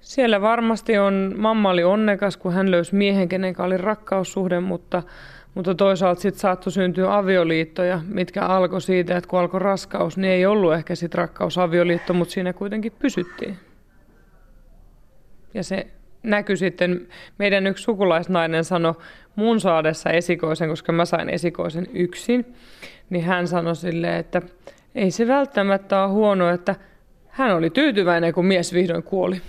Siellä 0.00 0.40
varmasti 0.40 0.98
on, 0.98 1.34
mamma 1.36 1.70
oli 1.70 1.84
onnekas, 1.84 2.36
kun 2.36 2.52
hän 2.52 2.70
löysi 2.70 2.94
miehen, 2.94 3.28
kenen 3.28 3.54
oli 3.58 3.76
rakkaussuhde, 3.76 4.60
mutta 4.60 5.02
mutta 5.54 5.74
toisaalta 5.74 6.20
sitten 6.20 6.40
saattoi 6.40 6.72
syntyä 6.72 7.16
avioliittoja, 7.16 8.00
mitkä 8.08 8.42
alkoi 8.42 8.80
siitä, 8.80 9.16
että 9.16 9.28
kun 9.28 9.38
alkoi 9.38 9.60
raskaus, 9.60 10.16
niin 10.16 10.32
ei 10.32 10.46
ollut 10.46 10.74
ehkä 10.74 10.94
sitten 10.94 11.18
rakkausavioliitto, 11.18 12.14
mutta 12.14 12.34
siinä 12.34 12.52
kuitenkin 12.52 12.92
pysyttiin. 12.98 13.58
Ja 15.54 15.64
se 15.64 15.86
näkyi 16.26 16.56
sitten, 16.56 17.08
meidän 17.38 17.66
yksi 17.66 17.84
sukulaisnainen 17.84 18.64
sanoi 18.64 18.94
mun 19.36 19.60
saadessa 19.60 20.10
esikoisen, 20.10 20.68
koska 20.68 20.92
mä 20.92 21.04
sain 21.04 21.28
esikoisen 21.28 21.86
yksin, 21.94 22.54
niin 23.10 23.24
hän 23.24 23.48
sanoi 23.48 23.76
sille, 23.76 24.18
että 24.18 24.42
ei 24.94 25.10
se 25.10 25.28
välttämättä 25.28 26.02
ole 26.02 26.12
huono, 26.12 26.50
että 26.50 26.74
hän 27.28 27.56
oli 27.56 27.70
tyytyväinen, 27.70 28.34
kun 28.34 28.46
mies 28.46 28.72
vihdoin 28.72 29.02
kuoli. 29.02 29.40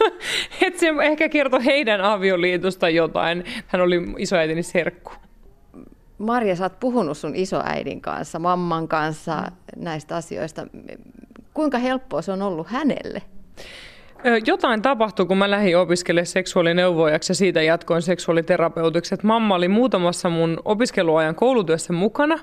että 0.66 0.80
se 0.80 0.94
ehkä 1.02 1.28
kertoi 1.28 1.64
heidän 1.64 2.00
avioliitosta 2.00 2.88
jotain. 2.88 3.44
Hän 3.66 3.82
oli 3.82 4.02
isoäitini 4.18 4.62
serkku. 4.62 5.12
Marja, 6.18 6.56
sä 6.56 6.64
oot 6.64 6.80
puhunut 6.80 7.18
sun 7.18 7.36
isoäidin 7.36 8.00
kanssa, 8.00 8.38
mamman 8.38 8.88
kanssa 8.88 9.42
näistä 9.76 10.16
asioista. 10.16 10.66
Kuinka 11.54 11.78
helppoa 11.78 12.22
se 12.22 12.32
on 12.32 12.42
ollut 12.42 12.66
hänelle? 12.66 13.22
Jotain 14.46 14.82
tapahtui, 14.82 15.26
kun 15.26 15.38
mä 15.38 15.50
lähdin 15.50 15.78
opiskelemaan 15.78 16.26
seksuaalineuvojaksi 16.26 17.30
ja 17.30 17.34
siitä 17.34 17.62
jatkoin 17.62 18.02
seksuaaliterapeutiksi. 18.02 19.16
mamma 19.22 19.54
oli 19.54 19.68
muutamassa 19.68 20.28
mun 20.28 20.60
opiskeluajan 20.64 21.34
koulutyössä 21.34 21.92
mukana 21.92 22.38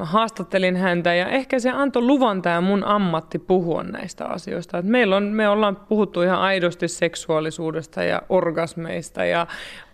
mä 0.00 0.06
haastattelin 0.06 0.76
häntä 0.76 1.14
ja 1.14 1.28
ehkä 1.28 1.58
se 1.58 1.70
antoi 1.70 2.02
luvan 2.02 2.42
tämä 2.42 2.60
mun 2.60 2.84
ammatti 2.84 3.38
puhua 3.38 3.82
näistä 3.82 4.24
asioista. 4.24 4.78
Et 4.78 4.84
meillä 4.84 5.16
on, 5.16 5.22
me 5.22 5.48
ollaan 5.48 5.76
puhuttu 5.76 6.22
ihan 6.22 6.38
aidosti 6.38 6.88
seksuaalisuudesta 6.88 8.02
ja 8.02 8.22
orgasmeista 8.28 9.24
ja 9.24 9.46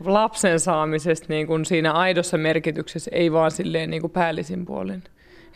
lapsen 0.05 0.61
saamisesta 0.61 1.27
niin 1.29 1.47
kuin 1.47 1.65
siinä 1.65 1.93
aidossa 1.93 2.39
merkityksessä, 2.39 3.11
ei 3.15 3.33
vaan 3.33 3.51
silleen 3.51 3.91
niin 3.91 4.11
päällisin 4.11 4.67
puolin. 4.67 5.03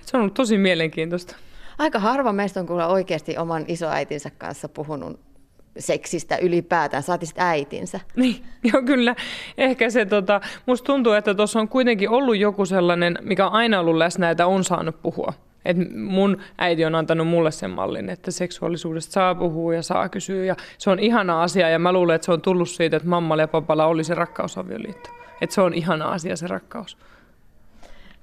Et 0.00 0.06
se 0.06 0.16
on 0.16 0.20
ollut 0.20 0.34
tosi 0.34 0.58
mielenkiintoista. 0.58 1.36
Aika 1.78 1.98
harva 1.98 2.32
meistä 2.32 2.60
on 2.60 2.70
oikeasti 2.70 3.38
oman 3.38 3.64
isoäitinsä 3.68 4.30
kanssa 4.38 4.68
puhunut 4.68 5.29
seksistä 5.78 6.36
ylipäätään, 6.36 7.02
saati 7.02 7.26
sitten 7.26 7.44
äitinsä. 7.44 8.00
Niin, 8.16 8.44
joo 8.72 8.82
kyllä. 8.82 9.16
Ehkä 9.58 9.90
se, 9.90 10.06
tota, 10.06 10.40
musta 10.66 10.86
tuntuu, 10.86 11.12
että 11.12 11.34
tuossa 11.34 11.60
on 11.60 11.68
kuitenkin 11.68 12.10
ollut 12.10 12.36
joku 12.36 12.66
sellainen, 12.66 13.18
mikä 13.22 13.46
on 13.46 13.52
aina 13.52 13.80
ollut 13.80 13.96
läsnä, 13.96 14.30
että 14.30 14.46
on 14.46 14.64
saanut 14.64 15.02
puhua. 15.02 15.32
Et 15.64 15.76
mun 15.94 16.38
äiti 16.58 16.84
on 16.84 16.94
antanut 16.94 17.28
mulle 17.28 17.50
sen 17.50 17.70
mallin, 17.70 18.10
että 18.10 18.30
seksuaalisuudesta 18.30 19.12
saa 19.12 19.34
puhua 19.34 19.74
ja 19.74 19.82
saa 19.82 20.08
kysyä 20.08 20.44
ja 20.44 20.56
se 20.78 20.90
on 20.90 20.98
ihana 20.98 21.42
asia 21.42 21.70
ja 21.70 21.78
mä 21.78 21.92
luulen, 21.92 22.14
että 22.14 22.24
se 22.24 22.32
on 22.32 22.40
tullut 22.40 22.68
siitä, 22.68 22.96
että 22.96 23.08
mammalla 23.08 23.42
ja 23.42 23.48
papalla 23.48 23.86
oli 23.86 24.04
se 24.04 24.14
rakkausavioliitto. 24.14 25.10
Että 25.40 25.54
se 25.54 25.60
on 25.60 25.74
ihana 25.74 26.08
asia 26.08 26.36
se 26.36 26.46
rakkaus. 26.46 26.96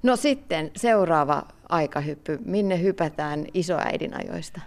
No 0.02 0.16
sitten 0.16 0.70
seuraava 0.76 1.42
aikahyppy. 1.68 2.38
Minne 2.44 2.82
hypätään 2.82 3.46
isoäidin 3.54 4.14
ajoista? 4.14 4.60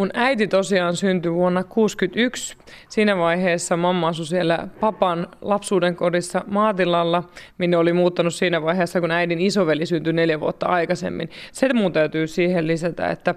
Mun 0.00 0.10
äiti 0.14 0.48
tosiaan 0.48 0.96
syntyi 0.96 1.32
vuonna 1.32 1.62
1961. 1.62 2.56
Siinä 2.88 3.16
vaiheessa 3.16 3.76
mamma 3.76 4.08
asui 4.08 4.26
siellä 4.26 4.68
papan 4.80 5.28
lapsuuden 5.40 5.96
kodissa 5.96 6.44
maatilalla, 6.46 7.22
minne 7.58 7.76
oli 7.76 7.92
muuttanut 7.92 8.34
siinä 8.34 8.62
vaiheessa, 8.62 9.00
kun 9.00 9.10
äidin 9.10 9.40
isoveli 9.40 9.86
syntyi 9.86 10.12
neljä 10.12 10.40
vuotta 10.40 10.66
aikaisemmin. 10.66 11.30
Se 11.52 11.72
mun 11.74 11.92
täytyy 11.92 12.26
siihen 12.26 12.66
lisätä, 12.66 13.10
että 13.10 13.34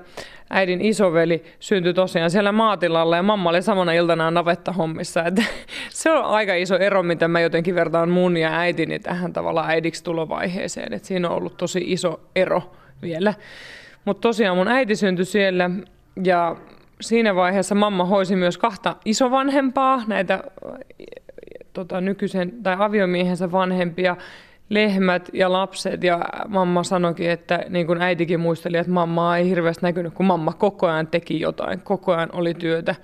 äidin 0.49 0.81
isoveli 0.81 1.43
syntyi 1.59 1.93
tosiaan 1.93 2.29
siellä 2.29 2.51
maatilalla 2.51 3.15
ja 3.15 3.23
mamma 3.23 3.49
oli 3.49 3.61
samana 3.61 3.93
iltana 3.93 4.31
navettahommissa. 4.31 5.23
Että 5.25 5.43
se 5.89 6.11
on 6.11 6.25
aika 6.25 6.55
iso 6.55 6.75
ero, 6.75 7.03
mitä 7.03 7.27
mä 7.27 7.39
jotenkin 7.39 7.75
vertaan 7.75 8.09
mun 8.09 8.37
ja 8.37 8.59
äitini 8.59 8.99
tähän 8.99 9.33
tavalla 9.33 9.65
äidiksi 9.67 10.03
tulovaiheeseen. 10.03 10.93
Että 10.93 11.07
siinä 11.07 11.29
on 11.29 11.35
ollut 11.35 11.57
tosi 11.57 11.83
iso 11.85 12.19
ero 12.35 12.71
vielä. 13.01 13.33
Mutta 14.05 14.21
tosiaan 14.21 14.57
mun 14.57 14.67
äiti 14.67 14.95
syntyi 14.95 15.25
siellä 15.25 15.69
ja 16.23 16.55
siinä 17.01 17.35
vaiheessa 17.35 17.75
mamma 17.75 18.05
hoisi 18.05 18.35
myös 18.35 18.57
kahta 18.57 18.95
isovanhempaa, 19.05 20.03
näitä 20.07 20.43
tota, 21.73 22.01
nykyisen 22.01 22.51
tai 22.63 22.75
aviomiehensä 22.79 23.51
vanhempia, 23.51 24.17
lehmät 24.69 25.29
ja 25.33 25.51
lapset. 25.51 26.03
Ja 26.03 26.25
mamma 26.47 26.83
sanoikin, 26.83 27.29
että 27.29 27.65
niin 27.69 27.87
kuin 27.87 28.01
äitikin 28.01 28.39
muisteli, 28.39 28.77
että 28.77 28.91
mamma 28.91 29.37
ei 29.37 29.49
hirveästi 29.49 29.85
näkynyt, 29.85 30.13
kun 30.13 30.25
mamma 30.25 30.53
koko 30.53 30.87
ajan 30.87 31.07
teki 31.07 31.39
jotain, 31.39 31.79
koko 31.79 32.13
ajan 32.13 32.29
oli 32.33 32.53
työtä. 32.53 32.95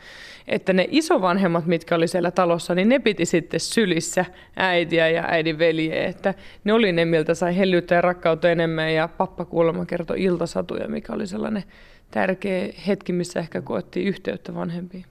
Että 0.47 0.73
ne 0.73 0.87
isovanhemmat, 0.91 1.65
mitkä 1.65 1.95
oli 1.95 2.07
siellä 2.07 2.31
talossa, 2.31 2.75
niin 2.75 2.89
ne 2.89 2.99
piti 2.99 3.25
sitten 3.25 3.59
sylissä 3.59 4.25
äitiä 4.55 5.09
ja 5.09 5.23
äidin 5.27 5.59
veljeä. 5.59 6.05
Että 6.05 6.33
ne 6.63 6.73
oli 6.73 6.91
ne, 6.91 7.05
miltä 7.05 7.33
sai 7.33 7.57
hellyyttä 7.57 7.95
ja 7.95 8.01
rakkautta 8.01 8.49
enemmän. 8.49 8.93
Ja 8.93 9.07
pappa 9.07 9.45
kuulemma 9.45 9.85
kertoi 9.85 10.23
iltasatuja, 10.23 10.87
mikä 10.87 11.13
oli 11.13 11.27
sellainen 11.27 11.63
tärkeä 12.11 12.73
hetki, 12.87 13.13
missä 13.13 13.39
ehkä 13.39 13.61
koettiin 13.61 14.07
yhteyttä 14.07 14.55
vanhempiin. 14.55 15.05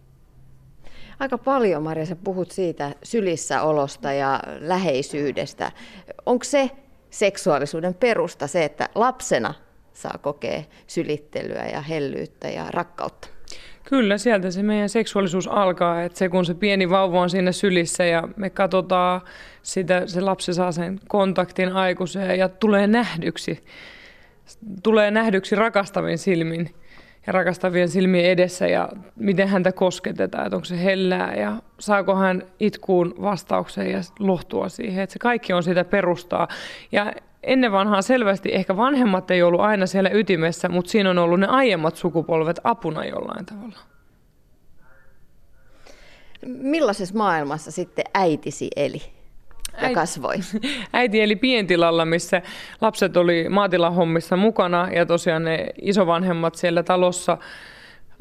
Aika 1.18 1.38
paljon, 1.38 1.82
Maria, 1.82 2.06
sä 2.06 2.16
puhut 2.16 2.50
siitä 2.50 2.94
sylissä 3.02 3.62
olosta 3.62 4.12
ja 4.12 4.40
läheisyydestä. 4.60 5.72
Onko 6.26 6.44
se 6.44 6.70
seksuaalisuuden 7.10 7.94
perusta 7.94 8.46
se, 8.46 8.64
että 8.64 8.88
lapsena 8.94 9.54
saa 9.92 10.18
kokea 10.22 10.62
sylittelyä 10.86 11.66
ja 11.66 11.80
hellyyttä 11.80 12.48
ja 12.48 12.66
rakkautta? 12.70 13.28
Kyllä, 13.84 14.18
sieltä 14.18 14.50
se 14.50 14.62
meidän 14.62 14.88
seksuaalisuus 14.88 15.48
alkaa, 15.48 16.02
että 16.02 16.18
se 16.18 16.28
kun 16.28 16.44
se 16.44 16.54
pieni 16.54 16.90
vauva 16.90 17.20
on 17.20 17.30
siinä 17.30 17.52
sylissä 17.52 18.04
ja 18.04 18.28
me 18.36 18.50
katsotaan 18.50 19.20
sitä, 19.62 20.06
se 20.06 20.20
lapsi 20.20 20.54
saa 20.54 20.72
sen 20.72 21.00
kontaktin 21.08 21.72
aikuiseen 21.72 22.38
ja 22.38 22.48
tulee 22.48 22.86
nähdyksi, 22.86 23.64
tulee 24.82 25.10
nähdyksi 25.10 25.54
rakastavin 25.54 26.18
silmin, 26.18 26.74
ja 27.28 27.32
rakastavien 27.32 27.88
silmien 27.88 28.24
edessä 28.24 28.66
ja 28.66 28.88
miten 29.16 29.48
häntä 29.48 29.72
kosketetaan, 29.72 30.46
että 30.46 30.56
onko 30.56 30.64
se 30.64 30.84
hellää 30.84 31.34
ja 31.34 31.56
saako 31.78 32.14
hän 32.14 32.42
itkuun 32.60 33.14
vastauksen 33.20 33.90
ja 33.90 33.98
lohtua 34.18 34.68
siihen, 34.68 35.02
että 35.02 35.12
se 35.12 35.18
kaikki 35.18 35.52
on 35.52 35.62
sitä 35.62 35.84
perustaa. 35.84 36.48
Ja 36.92 37.12
ennen 37.42 37.72
vanhaa 37.72 38.02
selvästi 38.02 38.54
ehkä 38.54 38.76
vanhemmat 38.76 39.30
ei 39.30 39.42
ollut 39.42 39.60
aina 39.60 39.86
siellä 39.86 40.10
ytimessä, 40.10 40.68
mutta 40.68 40.90
siinä 40.90 41.10
on 41.10 41.18
ollut 41.18 41.40
ne 41.40 41.46
aiemmat 41.46 41.96
sukupolvet 41.96 42.60
apuna 42.64 43.04
jollain 43.04 43.46
tavalla. 43.46 43.78
Millaisessa 46.46 47.18
maailmassa 47.18 47.70
sitten 47.70 48.04
äitisi 48.14 48.68
eli? 48.76 49.02
Ja 49.82 49.94
kasvoi? 49.94 50.36
Äiti 50.92 51.20
eli 51.20 51.36
pientilalla, 51.36 52.04
missä 52.04 52.42
lapset 52.80 53.16
oli 53.16 53.48
maatilahommissa 53.48 54.36
mukana 54.36 54.88
ja 54.92 55.06
tosiaan 55.06 55.44
ne 55.44 55.66
isovanhemmat 55.82 56.54
siellä 56.54 56.82
talossa 56.82 57.38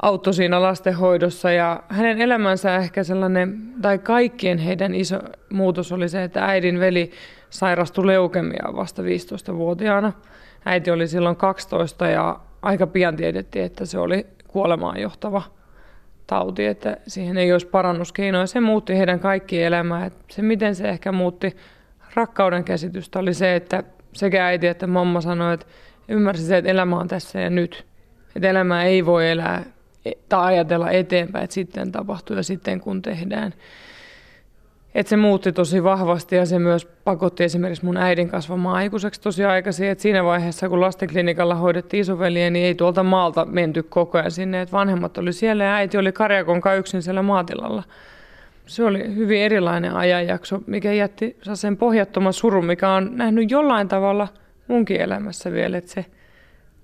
auttoi 0.02 0.34
siinä 0.34 0.62
lastenhoidossa 0.62 1.50
ja 1.50 1.82
hänen 1.88 2.20
elämänsä 2.20 2.76
ehkä 2.76 3.04
sellainen, 3.04 3.72
tai 3.82 3.98
kaikkien 3.98 4.58
heidän 4.58 4.94
iso 4.94 5.18
muutos 5.52 5.92
oli 5.92 6.08
se, 6.08 6.22
että 6.22 6.46
äidin 6.46 6.80
veli 6.80 7.10
sairastui 7.50 8.06
leukemiaan 8.06 8.76
vasta 8.76 9.02
15-vuotiaana. 9.02 10.12
Äiti 10.64 10.90
oli 10.90 11.08
silloin 11.08 11.36
12 11.36 12.06
ja 12.06 12.40
aika 12.62 12.86
pian 12.86 13.16
tiedettiin, 13.16 13.64
että 13.64 13.86
se 13.86 13.98
oli 13.98 14.26
kuolemaan 14.48 15.00
johtava 15.00 15.42
tauti, 16.28 16.66
että 16.66 16.96
siihen 17.06 17.38
ei 17.38 17.52
olisi 17.52 17.66
parannuskeinoja. 17.66 18.46
Se 18.46 18.60
muutti 18.60 18.98
heidän 18.98 19.20
kaikkien 19.20 19.66
elämää. 19.66 20.10
Se, 20.30 20.42
miten 20.42 20.74
se 20.74 20.88
ehkä 20.88 21.12
muutti 21.12 21.56
rakkauden 22.14 22.64
käsitystä, 22.64 23.18
oli 23.18 23.34
se, 23.34 23.56
että 23.56 23.82
sekä 24.12 24.46
äiti 24.46 24.66
että 24.66 24.86
mamma 24.86 25.20
sanoi, 25.20 25.54
että 25.54 25.66
ymmärsi 26.08 26.46
se, 26.46 26.56
että 26.56 26.70
elämä 26.70 26.96
on 26.96 27.08
tässä 27.08 27.40
ja 27.40 27.50
nyt. 27.50 27.86
Että 28.36 28.48
elämää 28.48 28.84
ei 28.84 29.06
voi 29.06 29.30
elää 29.30 29.64
tai 30.28 30.54
ajatella 30.54 30.90
eteenpäin, 30.90 31.44
että 31.44 31.54
sitten 31.54 31.92
tapahtuu 31.92 32.36
ja 32.36 32.42
sitten 32.42 32.80
kun 32.80 33.02
tehdään. 33.02 33.54
Et 34.94 35.06
se 35.06 35.16
muutti 35.16 35.52
tosi 35.52 35.84
vahvasti 35.84 36.36
ja 36.36 36.46
se 36.46 36.58
myös 36.58 36.86
pakotti 36.86 37.44
esimerkiksi 37.44 37.84
mun 37.84 37.96
äidin 37.96 38.28
kasvamaan 38.28 38.76
aikuiseksi 38.76 39.20
tosi 39.20 39.44
aikaisin. 39.44 39.88
Et 39.88 40.00
siinä 40.00 40.24
vaiheessa, 40.24 40.68
kun 40.68 40.80
lastenklinikalla 40.80 41.54
hoidettiin 41.54 42.00
isoveliä, 42.00 42.50
niin 42.50 42.66
ei 42.66 42.74
tuolta 42.74 43.02
maalta 43.02 43.44
menty 43.44 43.82
koko 43.82 44.18
ajan 44.18 44.30
sinne. 44.30 44.60
Et 44.60 44.72
vanhemmat 44.72 45.18
oli 45.18 45.32
siellä 45.32 45.64
ja 45.64 45.74
äiti 45.74 45.98
oli 45.98 46.12
karjakon 46.12 46.62
yksin 46.78 47.02
siellä 47.02 47.22
maatilalla. 47.22 47.82
Se 48.66 48.84
oli 48.84 49.14
hyvin 49.14 49.40
erilainen 49.40 49.94
ajanjakso, 49.94 50.60
mikä 50.66 50.92
jätti 50.92 51.36
sen 51.54 51.76
pohjattoman 51.76 52.32
surun, 52.32 52.64
mikä 52.64 52.90
on 52.90 53.10
nähnyt 53.16 53.50
jollain 53.50 53.88
tavalla 53.88 54.28
munkin 54.68 55.00
elämässä 55.00 55.52
vielä. 55.52 55.78
Et 55.78 55.88
se, 55.88 56.04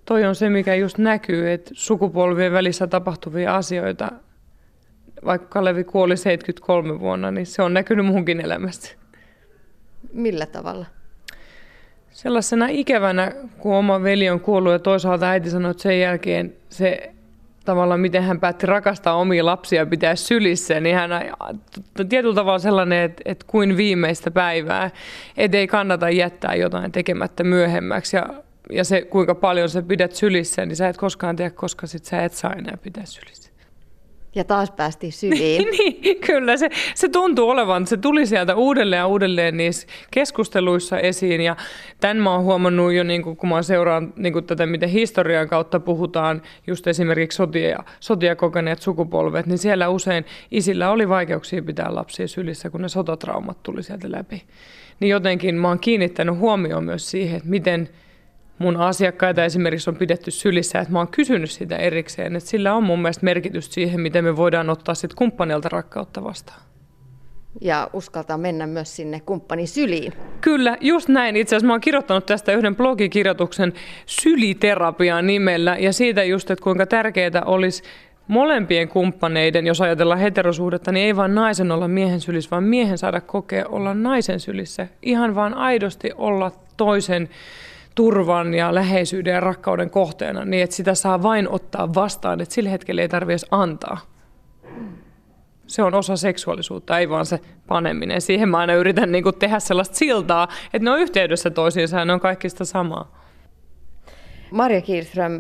toi 0.05 0.25
on 0.25 0.35
se, 0.35 0.49
mikä 0.49 0.75
just 0.75 0.99
näkyy, 0.99 1.53
että 1.53 1.71
sukupolvien 1.75 2.53
välissä 2.53 2.87
tapahtuvia 2.87 3.57
asioita 3.57 4.13
vaikka 5.25 5.49
Kalevi 5.49 5.85
kuoli 5.85 6.17
73 6.17 7.01
vuonna, 7.01 7.31
niin 7.31 7.47
se 7.47 7.63
on 7.63 7.75
näkynyt 7.75 8.07
munkin 8.07 8.41
elämässä. 8.41 8.93
Millä 10.13 10.47
tavalla? 10.47 10.87
Sellaisena 12.11 12.67
ikävänä, 12.71 13.33
kun 13.59 13.75
oma 13.75 14.03
veli 14.03 14.31
on 14.31 14.41
kuollut 14.41 14.73
ja 14.73 14.79
toisaalta 14.79 15.29
äiti 15.29 15.51
sanoi, 15.51 15.71
että 15.71 15.83
sen 15.83 16.01
jälkeen 16.01 16.53
se 16.69 17.15
tavallaan, 17.65 18.01
miten 18.01 18.23
hän 18.23 18.41
päätti 18.41 18.67
rakastaa 18.67 19.15
omia 19.15 19.47
lapsia 19.47 19.83
ja 19.83 19.87
pitää 19.87 20.17
sylissä, 20.17 20.81
niin 20.81 20.97
hän 20.97 21.11
tietyllä 22.09 22.35
tavalla 22.35 22.59
sellainen, 22.59 23.03
että, 23.03 23.23
että 23.25 23.45
kuin 23.49 23.77
viimeistä 23.77 24.31
päivää, 24.31 24.91
että 25.37 25.59
ei 25.59 25.67
kannata 25.67 26.11
jättää 26.11 26.55
jotain 26.55 26.93
tekemättä 26.93 27.45
myöhemmäksi. 27.45 28.17
Ja, 28.17 28.27
ja 28.71 28.85
se, 28.85 29.03
kuinka 29.03 29.35
paljon 29.35 29.69
sä 29.69 29.83
pidät 29.83 30.13
sylissä, 30.13 30.67
niin 30.67 30.77
sä 30.77 30.89
et 30.89 30.97
koskaan 30.97 31.37
tiedä, 31.37 31.51
koska 31.51 31.87
sit 31.87 32.05
sä 32.05 32.25
et 32.25 32.33
saa 32.33 32.53
enää 32.53 32.77
pitää 32.83 33.05
sylissä. 33.05 33.44
Ja 34.35 34.45
taas 34.45 34.71
päästiin 34.71 35.13
syviin. 35.13 35.69
niin, 35.79 36.21
kyllä 36.21 36.57
se, 36.57 36.71
se 36.95 37.09
tuntuu 37.09 37.51
olevan. 37.51 37.87
Se 37.87 37.97
tuli 37.97 38.27
sieltä 38.27 38.55
uudelleen 38.55 38.99
ja 38.99 39.07
uudelleen 39.07 39.57
niissä 39.57 39.87
keskusteluissa 40.11 40.99
esiin. 40.99 41.41
Ja 41.41 41.57
tämän 42.01 42.17
mä 42.17 42.33
oon 42.33 42.45
huomannut 42.45 42.93
jo, 42.93 43.05
niin 43.05 43.23
kun 43.23 43.49
mä 43.49 43.63
seuraan 43.63 44.13
niin 44.17 44.45
tätä, 44.45 44.67
miten 44.67 44.89
historian 44.89 45.49
kautta 45.49 45.81
puhutaan, 45.81 46.43
just 46.67 46.87
esimerkiksi 46.87 47.37
sotia, 47.37 47.79
sotia 48.01 48.37
kokeneet 48.37 48.83
sukupolvet, 48.83 49.47
niin 49.47 49.59
siellä 49.59 49.89
usein 49.89 50.25
isillä 50.51 50.91
oli 50.91 51.09
vaikeuksia 51.09 51.63
pitää 51.63 51.95
lapsia 51.95 52.29
sylissä, 52.29 52.71
kun 52.71 52.83
ne 52.83 52.89
sotatraumat 52.89 53.63
tuli 53.63 53.83
sieltä 53.83 54.13
läpi. 54.13 54.43
Niin 55.01 55.11
jotenkin 55.11 55.55
mä 55.55 55.69
oon 55.69 55.79
kiinnittänyt 55.79 56.39
huomioon 56.39 56.85
myös 56.85 57.11
siihen, 57.11 57.37
että 57.37 57.49
miten– 57.49 57.89
mun 58.59 58.77
asiakkaita 58.77 59.45
esimerkiksi 59.45 59.91
on 59.91 59.97
pidetty 59.97 60.31
sylissä, 60.31 60.79
että 60.79 60.93
mä 60.93 60.99
oon 60.99 61.09
kysynyt 61.09 61.51
sitä 61.51 61.77
erikseen, 61.77 62.37
että 62.37 62.49
sillä 62.49 62.75
on 62.75 62.83
mun 62.83 63.03
mielestä 63.03 63.25
merkitystä 63.25 63.75
siihen, 63.75 64.01
miten 64.01 64.25
me 64.25 64.37
voidaan 64.37 64.71
ottaa 64.71 64.95
sitten 64.95 65.17
kumppanilta 65.17 65.69
rakkautta 65.69 66.25
vastaan. 66.25 66.61
Ja 67.61 67.91
uskaltaa 67.93 68.39
mennä 68.39 68.67
myös 68.67 68.97
sinne 68.97 69.21
kumppanin 69.21 69.69
syliin. 69.69 70.13
Kyllä, 70.41 70.77
just 70.81 71.09
näin. 71.09 71.37
Itse 71.37 71.57
asiassa 71.57 71.67
mä 71.67 71.73
oon 71.73 71.81
kirjoittanut 71.81 72.27
tästä 72.27 72.53
yhden 72.53 72.77
blogikirjoituksen 72.77 73.73
syliterapia 74.07 75.23
nimellä 75.23 75.77
ja 75.79 75.93
siitä 75.93 76.25
just, 76.25 76.51
että 76.51 76.63
kuinka 76.63 76.87
tärkeää 76.87 77.43
olisi 77.45 77.83
molempien 78.29 78.89
kumppaneiden, 78.89 79.67
jos 79.67 79.81
ajatellaan 79.81 80.21
heterosuhdetta, 80.21 80.93
niin 80.93 81.07
ei 81.07 81.17
vain 81.17 81.35
naisen 81.35 81.73
olla 81.73 81.89
miehen 81.89 82.21
sylissä, 82.21 82.51
vaan 82.51 82.65
miehen 82.65 82.99
saada 82.99 83.21
kokea 83.21 83.67
olla 83.69 83.95
naisen 83.95 84.41
sylissä. 84.41 84.89
Ihan 85.03 85.35
vaan 85.35 85.55
aidosti 85.55 86.11
olla 86.17 86.53
toisen 86.77 87.29
turvan 87.95 88.55
ja 88.55 88.75
läheisyyden 88.75 89.35
ja 89.35 89.41
rakkauden 89.41 89.91
kohteena, 89.91 90.45
niin 90.45 90.63
että 90.63 90.77
sitä 90.77 90.95
saa 90.95 91.23
vain 91.23 91.49
ottaa 91.49 91.95
vastaan, 91.95 92.41
että 92.41 92.55
sillä 92.55 92.71
hetkellä 92.71 93.03
ei 93.03 93.09
tarvitse 93.09 93.47
antaa. 93.51 93.99
Se 95.67 95.83
on 95.83 95.95
osa 95.95 96.17
seksuaalisuutta, 96.17 96.99
ei 96.99 97.09
vaan 97.09 97.27
se 97.27 97.41
paneminen. 97.67 98.21
Siihen 98.21 98.49
mä 98.49 98.59
aina 98.59 98.75
yritän 98.75 99.13
niin 99.13 99.25
kuin 99.25 99.39
tehdä 99.39 99.61
sellaista 99.61 99.97
siltaa, 99.97 100.49
että 100.65 100.85
ne 100.85 100.91
on 100.91 101.01
yhteydessä 101.01 101.51
toisiinsa 101.51 101.99
ja 101.99 102.05
ne 102.05 102.13
on 102.13 102.21
kaikista 102.21 102.65
samaa. 102.65 103.25
Marja 104.51 104.81
Kielström, 104.81 105.39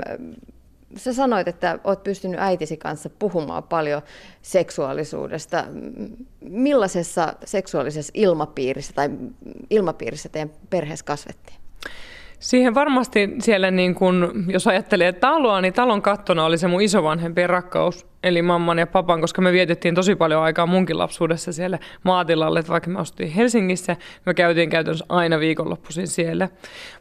sä 0.96 1.12
sanoit, 1.12 1.48
että 1.48 1.78
oot 1.84 2.02
pystynyt 2.02 2.40
äitisi 2.40 2.76
kanssa 2.76 3.10
puhumaan 3.10 3.62
paljon 3.62 4.02
seksuaalisuudesta. 4.42 5.64
Millaisessa 6.40 7.34
seksuaalisessa 7.44 8.12
ilmapiirissä 8.14 8.92
tai 8.92 9.10
ilmapiirissä 9.70 10.28
teidän 10.28 10.50
perheessä 10.70 11.04
kasvettiin? 11.04 11.63
Siihen 12.44 12.74
varmasti 12.74 13.30
siellä, 13.40 13.70
niin 13.70 13.94
kun, 13.94 14.44
jos 14.48 14.66
ajattelee 14.66 15.12
taloa, 15.12 15.60
niin 15.60 15.72
talon 15.72 16.02
kattona 16.02 16.44
oli 16.44 16.58
se 16.58 16.68
mun 16.68 16.82
isovanhempien 16.82 17.50
rakkaus, 17.50 18.06
eli 18.22 18.42
mamman 18.42 18.78
ja 18.78 18.86
papan, 18.86 19.20
koska 19.20 19.42
me 19.42 19.52
vietettiin 19.52 19.94
tosi 19.94 20.16
paljon 20.16 20.42
aikaa 20.42 20.66
munkin 20.66 20.98
lapsuudessa 20.98 21.52
siellä 21.52 21.78
maatilalle, 22.02 22.58
että 22.58 22.72
vaikka 22.72 22.90
me 22.90 22.98
asuttiin 22.98 23.30
Helsingissä, 23.30 23.96
me 24.26 24.34
käytiin 24.34 24.70
käytännössä 24.70 25.04
aina 25.08 25.40
viikonloppuisin 25.40 26.08
siellä. 26.08 26.48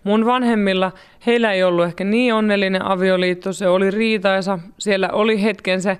Mun 0.04 0.26
vanhemmilla, 0.26 0.92
heillä 1.26 1.54
ei 1.54 1.64
ollut 1.64 1.86
ehkä 1.86 2.04
niin 2.04 2.34
onnellinen 2.34 2.86
avioliitto, 2.86 3.54
se 3.54 3.68
oli 3.68 3.92
riitaisa, 3.92 4.60
siellä 4.80 5.10
oli 5.10 5.44
hetkensä, 5.44 5.98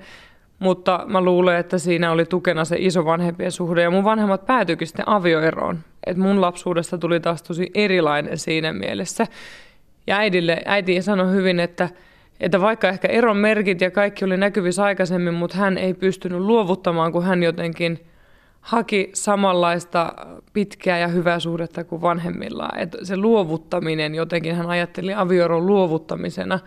mutta 0.64 1.04
mä 1.08 1.22
luulen, 1.22 1.58
että 1.58 1.78
siinä 1.78 2.12
oli 2.12 2.26
tukena 2.26 2.66
se 2.66 2.76
isovanhempien 2.80 3.52
suhde. 3.52 3.82
Ja 3.82 3.92
mun 3.92 4.04
vanhemmat 4.04 4.46
päätyikin 4.46 4.88
sitten 4.88 5.10
avioeroon. 5.10 5.80
Et 6.08 6.18
mun 6.18 6.42
lapsuudesta 6.42 6.98
tuli 6.98 7.20
taas 7.20 7.44
tosi 7.44 7.72
erilainen 7.76 8.38
siinä 8.38 8.74
mielessä. 8.74 9.28
Ja 10.08 10.18
äidille, 10.18 10.62
äiti 10.66 11.02
sanoi 11.02 11.32
hyvin, 11.32 11.60
että, 11.60 11.90
että 12.40 12.62
vaikka 12.62 12.90
ehkä 12.90 13.08
eron 13.08 13.38
merkit 13.38 13.82
ja 13.82 13.92
kaikki 13.92 14.26
oli 14.26 14.38
näkyvissä 14.38 14.84
aikaisemmin, 14.84 15.34
mutta 15.34 15.58
hän 15.58 15.78
ei 15.78 15.94
pystynyt 15.94 16.40
luovuttamaan, 16.40 17.12
kun 17.12 17.24
hän 17.24 17.44
jotenkin 17.44 18.00
haki 18.64 19.10
samanlaista 19.14 20.14
pitkää 20.54 21.00
ja 21.00 21.08
hyvää 21.08 21.40
suhdetta 21.40 21.84
kuin 21.84 22.02
vanhemmillaan. 22.02 22.80
Et 22.80 22.96
se 23.04 23.18
luovuttaminen 23.18 24.16
jotenkin, 24.16 24.56
hän 24.56 24.70
ajatteli 24.70 25.14
avioeron 25.14 25.66
luovuttamisena. 25.66 26.60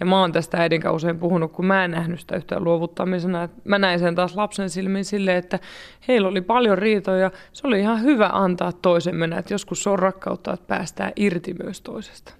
Ja 0.00 0.06
mä 0.06 0.20
oon 0.20 0.32
tästä 0.32 0.58
äidin 0.58 0.88
usein 0.90 1.18
puhunut, 1.18 1.52
kun 1.52 1.66
mä 1.66 1.84
en 1.84 1.90
nähnyt 1.90 2.20
sitä 2.20 2.36
yhtään 2.36 2.64
luovuttamisena. 2.64 3.48
Mä 3.64 3.78
näin 3.78 3.98
sen 3.98 4.14
taas 4.14 4.36
lapsen 4.36 4.70
silmin 4.70 5.04
silleen, 5.04 5.36
että 5.36 5.58
heillä 6.08 6.28
oli 6.28 6.40
paljon 6.40 6.78
riitoja. 6.78 7.30
Se 7.52 7.66
oli 7.66 7.80
ihan 7.80 8.02
hyvä 8.02 8.30
antaa 8.32 8.72
toisen 8.72 9.16
mennä, 9.16 9.38
että 9.38 9.54
joskus 9.54 9.82
se 9.82 9.90
on 9.90 9.98
rakkautta, 9.98 10.52
että 10.52 10.66
päästään 10.66 11.12
irti 11.16 11.54
myös 11.62 11.80
toisesta. 11.80 12.34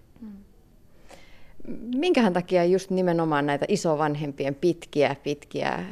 Minkähän 1.97 2.33
takia 2.33 2.65
just 2.65 2.91
nimenomaan 2.91 3.47
näitä 3.47 3.67
isovanhempien 3.69 4.55
pitkiä, 4.55 5.17
pitkiä, 5.23 5.85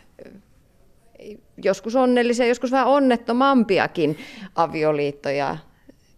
joskus 1.65 1.97
onnellisia, 1.97 2.47
joskus 2.47 2.71
vähän 2.71 2.87
onnettomampiakin 2.87 4.19
avioliittoja 4.55 5.57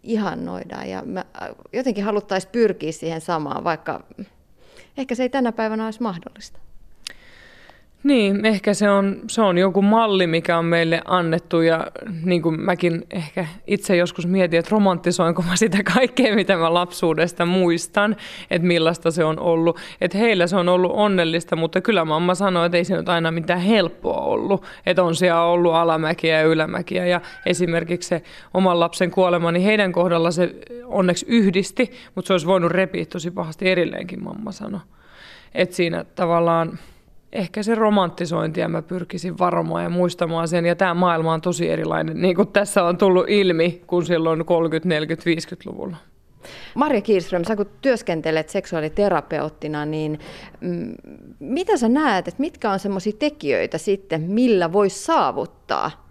ihannoidaan. 0.02 0.90
Ja 0.90 1.02
mä 1.04 1.24
jotenkin 1.72 2.04
haluttaisiin 2.04 2.52
pyrkiä 2.52 2.92
siihen 2.92 3.20
samaan, 3.20 3.64
vaikka 3.64 4.04
ehkä 4.96 5.14
se 5.14 5.22
ei 5.22 5.28
tänä 5.28 5.52
päivänä 5.52 5.84
olisi 5.84 6.02
mahdollista. 6.02 6.58
Niin, 8.04 8.46
ehkä 8.46 8.74
se 8.74 8.90
on, 8.90 9.20
se 9.26 9.42
on 9.42 9.58
joku 9.58 9.82
malli, 9.82 10.26
mikä 10.26 10.58
on 10.58 10.64
meille 10.64 11.02
annettu 11.04 11.60
ja 11.60 11.86
niin 12.24 12.42
kuin 12.42 12.60
mäkin 12.60 13.06
ehkä 13.10 13.46
itse 13.66 13.96
joskus 13.96 14.26
mietin, 14.26 14.58
että 14.58 14.70
romantisoinko 14.70 15.42
mä 15.42 15.56
sitä 15.56 15.78
kaikkea, 15.94 16.34
mitä 16.34 16.56
mä 16.56 16.74
lapsuudesta 16.74 17.46
muistan, 17.46 18.16
että 18.50 18.68
millaista 18.68 19.10
se 19.10 19.24
on 19.24 19.38
ollut. 19.38 19.80
Että 20.00 20.18
heillä 20.18 20.46
se 20.46 20.56
on 20.56 20.68
ollut 20.68 20.92
onnellista, 20.94 21.56
mutta 21.56 21.80
kyllä 21.80 22.04
mamma 22.04 22.34
sanoi, 22.34 22.66
että 22.66 22.78
ei 22.78 22.84
se 22.84 22.96
nyt 22.96 23.08
aina 23.08 23.30
mitään 23.30 23.60
helppoa 23.60 24.20
ollut. 24.20 24.66
Että 24.86 25.02
on 25.02 25.14
siellä 25.14 25.42
ollut 25.42 25.74
alamäkiä 25.74 26.40
ja 26.40 26.46
ylämäkiä 26.46 27.06
ja 27.06 27.20
esimerkiksi 27.46 28.08
se 28.08 28.22
oman 28.54 28.80
lapsen 28.80 29.10
kuolema, 29.10 29.52
niin 29.52 29.64
heidän 29.64 29.92
kohdalla 29.92 30.30
se 30.30 30.54
onneksi 30.84 31.26
yhdisti, 31.28 31.90
mutta 32.14 32.26
se 32.26 32.34
olisi 32.34 32.46
voinut 32.46 32.72
repiä 32.72 33.04
tosi 33.04 33.30
pahasti 33.30 33.68
erilleenkin, 33.68 34.24
mamma 34.24 34.52
sanoi. 34.52 34.80
Että 35.54 35.76
siinä 35.76 36.04
tavallaan 36.14 36.78
ehkä 37.33 37.62
se 37.62 37.75
romanttisointia 37.75 38.68
mä 38.68 38.83
pyrkisin 38.83 39.38
varomaan 39.38 39.83
ja 39.83 39.90
muistamaan 39.90 40.49
sen. 40.49 40.66
Ja 40.66 40.77
tämä 40.77 40.95
maailma 40.95 41.33
on 41.33 41.40
tosi 41.40 41.68
erilainen, 41.68 42.23
niin 42.23 42.37
kuin 42.37 42.49
tässä 42.49 42.85
on 42.85 42.99
tullut 42.99 43.29
ilmi, 43.29 43.83
kuin 43.87 44.07
silloin 44.07 44.45
30, 44.45 44.88
40, 44.88 45.31
50-luvulla. 45.31 45.97
Marja 46.75 47.01
Kielström, 47.01 47.45
sä 47.45 47.57
kun 47.57 47.66
työskentelet 47.83 48.49
seksuaaliterapeuttina, 48.49 49.85
niin 49.85 50.18
mm, 50.61 50.95
mitä 51.38 51.77
sä 51.77 51.88
näet, 51.88 52.29
että 52.29 52.40
mitkä 52.40 52.71
on 52.71 52.79
semmoisia 52.79 53.12
tekijöitä 53.18 53.79
sitten, 53.79 54.21
millä 54.21 54.73
voisi 54.73 55.05
saavuttaa 55.05 56.09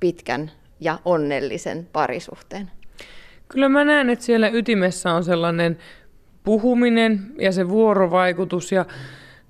pitkän 0.00 0.50
ja 0.80 0.98
onnellisen 1.04 1.88
parisuhteen? 1.92 2.70
Kyllä 3.48 3.68
mä 3.68 3.84
näen, 3.84 4.10
että 4.10 4.24
siellä 4.24 4.48
ytimessä 4.48 5.12
on 5.12 5.24
sellainen 5.24 5.78
puhuminen 6.44 7.20
ja 7.38 7.52
se 7.52 7.68
vuorovaikutus 7.68 8.72
ja 8.72 8.84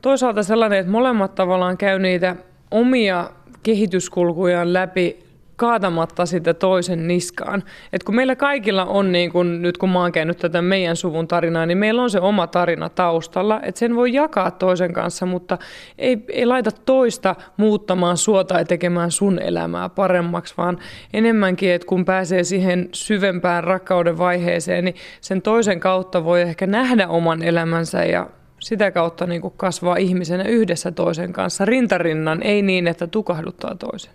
toisaalta 0.03 0.43
sellainen, 0.43 0.79
että 0.79 0.93
molemmat 0.93 1.35
tavallaan 1.35 1.77
käy 1.77 1.99
niitä 1.99 2.37
omia 2.71 3.31
kehityskulkujaan 3.63 4.73
läpi 4.73 5.31
kaatamatta 5.61 6.27
sitä 6.27 6.55
toisen 6.55 7.09
niskaan. 7.09 7.63
Et 7.93 8.03
kun 8.03 8.15
meillä 8.15 8.37
kaikilla 8.37 8.85
on, 8.85 9.13
niin 9.13 9.33
kun, 9.33 9.63
nyt 9.63 9.79
kun 9.79 9.91
mä 9.91 10.01
oon 10.01 10.13
käynyt 10.13 10.39
tätä 10.39 10.63
meidän 10.63 10.97
suvun 10.97 11.29
tarinaa, 11.29 11.67
niin 11.67 11.79
meillä 11.79 12.03
on 12.03 12.11
se 12.11 12.21
oma 12.21 12.47
tarina 12.47 12.89
taustalla, 12.89 13.61
että 13.63 13.79
sen 13.79 13.97
voi 13.97 14.13
jakaa 14.13 14.51
toisen 14.51 14.93
kanssa, 14.93 15.27
mutta 15.27 15.59
ei, 15.99 16.25
ei 16.29 16.47
laita 16.47 16.71
toista 16.73 17.35
muuttamaan 17.57 18.17
suota 18.17 18.59
ja 18.59 18.65
tekemään 18.65 19.11
sun 19.11 19.39
elämää 19.43 19.89
paremmaksi, 19.89 20.55
vaan 20.57 20.79
enemmänkin, 21.13 21.73
että 21.73 21.87
kun 21.87 22.05
pääsee 22.05 22.45
siihen 22.45 22.89
syvempään 22.93 23.65
rakkauden 23.65 24.19
vaiheeseen, 24.19 24.85
niin 24.85 24.97
sen 25.21 25.43
toisen 25.43 25.81
kautta 25.81 26.25
voi 26.25 26.43
ehkä 26.43 26.67
nähdä 26.67 27.09
oman 27.09 27.43
elämänsä 27.43 28.05
ja 28.05 28.27
sitä 28.61 28.91
kautta 28.91 29.27
niin 29.27 29.41
kuin 29.41 29.55
kasvaa 29.57 29.97
ihmisenä 29.97 30.45
yhdessä 30.45 30.93
toisen 30.93 31.33
kanssa 31.33 31.65
rintarinnan, 31.65 32.43
ei 32.43 32.63
niin, 32.63 32.89
että 32.89 33.07
tukahduttaa 33.07 33.75
toisen. 33.75 34.13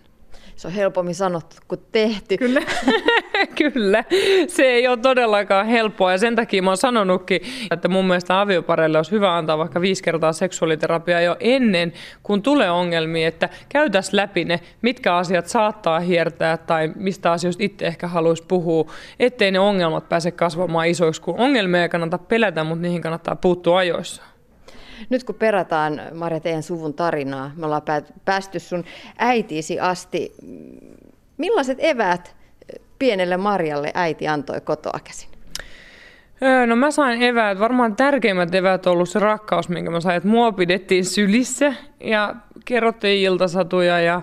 Se 0.56 0.68
on 0.68 0.74
helpommin 0.74 1.16
sanottu 1.16 1.56
kuin 1.68 1.82
tehty. 1.92 2.38
Kyllä. 2.38 2.62
Kyllä. 3.58 4.04
Se 4.48 4.64
ei 4.64 4.88
ole 4.88 4.98
todellakaan 4.98 5.66
helppoa 5.66 6.12
ja 6.12 6.18
sen 6.18 6.36
takia 6.36 6.62
mä 6.62 6.70
oon 6.70 6.78
sanonutkin, 6.78 7.42
että 7.72 7.88
mun 7.88 8.06
mielestä 8.08 8.42
aviopareille 8.42 8.98
olisi 8.98 9.12
hyvä 9.12 9.38
antaa 9.38 9.58
vaikka 9.58 9.82
viisi 9.82 10.04
kertaa 10.04 10.34
seksuaaliterapiaa 10.34 11.22
jo 11.22 11.36
ennen, 11.40 11.94
kun 12.24 12.42
tulee 12.42 12.72
ongelmia, 12.72 13.28
että 13.28 13.50
käytäs 13.70 14.14
läpi 14.14 14.46
ne, 14.46 14.60
mitkä 14.82 15.16
asiat 15.16 15.48
saattaa 15.48 16.00
hiertää 16.00 16.58
tai 16.58 16.92
mistä 16.96 17.32
asioista 17.32 17.64
itse 17.64 17.88
ehkä 17.88 18.08
haluaisi 18.08 18.44
puhua, 18.48 18.92
ettei 19.20 19.52
ne 19.52 19.60
ongelmat 19.60 20.10
pääse 20.10 20.32
kasvamaan 20.32 20.88
isoiksi, 20.88 21.22
kun 21.22 21.40
ongelmia 21.40 21.82
ei 21.82 21.90
kannata 21.90 22.18
pelätä, 22.18 22.64
mutta 22.64 22.82
niihin 22.82 23.02
kannattaa 23.02 23.36
puuttua 23.36 23.78
ajoissa. 23.78 24.35
Nyt 25.10 25.24
kun 25.24 25.36
perataan, 25.36 26.02
Marja, 26.14 26.40
teidän 26.40 26.64
suvun 26.64 26.94
tarinaa, 26.94 27.52
me 27.56 27.66
ollaan 27.66 27.82
päästy 28.26 28.60
sun 28.60 28.84
äitiisi 29.18 29.80
asti. 29.80 30.34
Millaiset 31.38 31.78
eväät 31.82 32.36
pienelle 33.00 33.38
Marjalle 33.38 33.92
äiti 33.94 34.28
antoi 34.28 34.62
kotoa 34.62 35.00
käsin? 35.04 35.30
No 36.66 36.76
mä 36.76 36.92
sain 36.92 37.22
eväät, 37.22 37.60
varmaan 37.60 37.96
tärkeimmät 37.96 38.56
eväät 38.56 38.88
on 38.88 38.94
ollut 38.94 39.10
se 39.10 39.20
rakkaus, 39.20 39.70
minkä 39.70 39.92
mä 39.92 40.00
sain, 40.00 40.18
että 40.18 40.30
mua 40.30 40.52
pidettiin 40.52 41.06
sylissä 41.06 41.74
ja 42.00 42.36
kerrottiin 42.66 43.22
iltasatuja 43.22 44.00
ja 44.00 44.22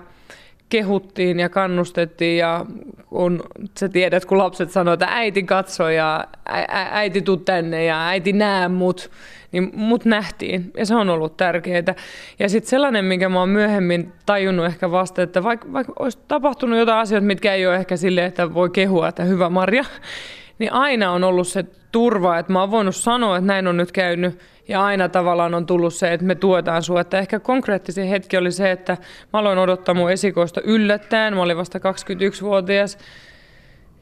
kehuttiin 0.68 1.41
ja 1.41 1.49
kannustettiin 1.49 2.39
ja 2.39 2.66
kun 3.09 3.43
sä 3.79 3.89
tiedät, 3.89 4.25
kun 4.25 4.39
lapset 4.39 4.70
sanoo, 4.70 4.95
että 4.95 5.07
äiti 5.11 5.43
katso 5.43 5.89
ja 5.89 6.29
äiti 6.91 7.23
tuu 7.23 7.37
tänne 7.37 7.85
ja 7.85 8.09
äiti 8.09 8.33
näe 8.33 8.68
mut, 8.68 9.11
niin 9.53 9.70
mut 9.74 10.05
nähtiin 10.05 10.70
ja 10.76 10.86
se 10.86 10.94
on 10.94 11.11
ollut 11.11 11.36
tärkeää. 11.36 11.94
Ja 12.38 12.48
sitten 12.48 12.70
sellainen, 12.70 13.05
minkä 13.05 13.28
mä 13.28 13.38
oon 13.38 13.48
myöhemmin 13.48 14.12
tajunnut 14.26 14.66
ehkä 14.66 14.90
vasta, 14.90 15.22
että 15.22 15.42
vaikka, 15.42 15.72
vaikka 15.72 15.92
olisi 15.98 16.18
tapahtunut 16.28 16.78
jotain 16.78 16.98
asioita, 16.98 17.26
mitkä 17.26 17.55
ei 17.55 17.66
ole 17.66 17.76
ehkä 17.76 17.96
silleen, 17.96 18.26
että 18.26 18.55
voi 18.55 18.70
kehua, 18.70 19.09
että 19.09 19.24
hyvä 19.24 19.48
Marja, 19.48 19.84
niin 20.59 20.72
aina 20.72 21.12
on 21.12 21.24
ollut 21.24 21.48
se 21.48 21.64
turva, 21.92 22.38
että 22.38 22.53
mä 22.53 22.61
oon 22.61 22.70
voinut 22.70 22.96
sanoa, 22.96 23.36
että 23.36 23.46
näin 23.46 23.66
on 23.66 23.76
nyt 23.76 23.92
käynyt 23.92 24.38
ja 24.68 24.84
aina 24.84 25.09
tavallaan 25.09 25.55
on 25.55 25.66
tullut 25.66 25.94
se, 25.94 26.12
että 26.12 26.26
me 26.26 26.34
tuetaan 26.34 26.82
sinua. 26.82 27.00
Että 27.00 27.18
ehkä 27.18 27.40
konkreettisin 27.40 28.09
hetki 28.09 28.36
oli 28.36 28.53
se, 28.53 28.70
että 28.70 28.96
mä 29.32 29.38
aloin 29.38 29.59
odottaa 29.59 29.94
mun 29.94 30.11
esikoista 30.11 30.61
yllättäen. 30.64 31.34
Mä 31.34 31.42
olin 31.42 31.57
vasta 31.57 31.78
21-vuotias, 31.78 32.98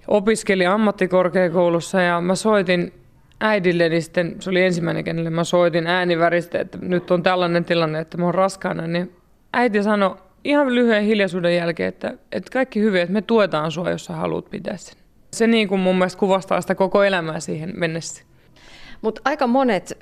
opiskelin 0.08 0.68
ammattikorkeakoulussa 0.68 2.00
ja 2.00 2.20
mä 2.20 2.34
soitin 2.34 2.99
äidille, 3.40 3.88
niin 3.88 4.02
sitten 4.02 4.36
se 4.40 4.50
oli 4.50 4.62
ensimmäinen, 4.62 5.04
kenelle 5.04 5.30
mä 5.30 5.44
soitin 5.44 5.86
ääniväristä, 5.86 6.60
että 6.60 6.78
nyt 6.82 7.10
on 7.10 7.22
tällainen 7.22 7.64
tilanne, 7.64 8.00
että 8.00 8.18
mä 8.18 8.24
oon 8.24 8.34
raskaana, 8.34 8.86
niin 8.86 9.12
äiti 9.52 9.82
sanoi 9.82 10.16
ihan 10.44 10.74
lyhyen 10.74 11.04
hiljaisuuden 11.04 11.56
jälkeen, 11.56 11.88
että, 11.88 12.14
että 12.32 12.50
kaikki 12.52 12.80
hyvin, 12.80 13.02
että 13.02 13.12
me 13.12 13.22
tuetaan 13.22 13.70
sua, 13.70 13.90
jos 13.90 14.04
sä 14.04 14.12
haluat 14.12 14.50
pitää 14.50 14.76
sen. 14.76 14.96
Se 15.32 15.46
niin 15.46 15.68
kuin 15.68 15.80
mun 15.80 15.96
mielestä 15.96 16.18
kuvastaa 16.18 16.60
sitä 16.60 16.74
koko 16.74 17.04
elämää 17.04 17.40
siihen 17.40 17.72
mennessä. 17.76 18.22
Mutta 19.02 19.20
aika 19.24 19.46
monet 19.46 19.98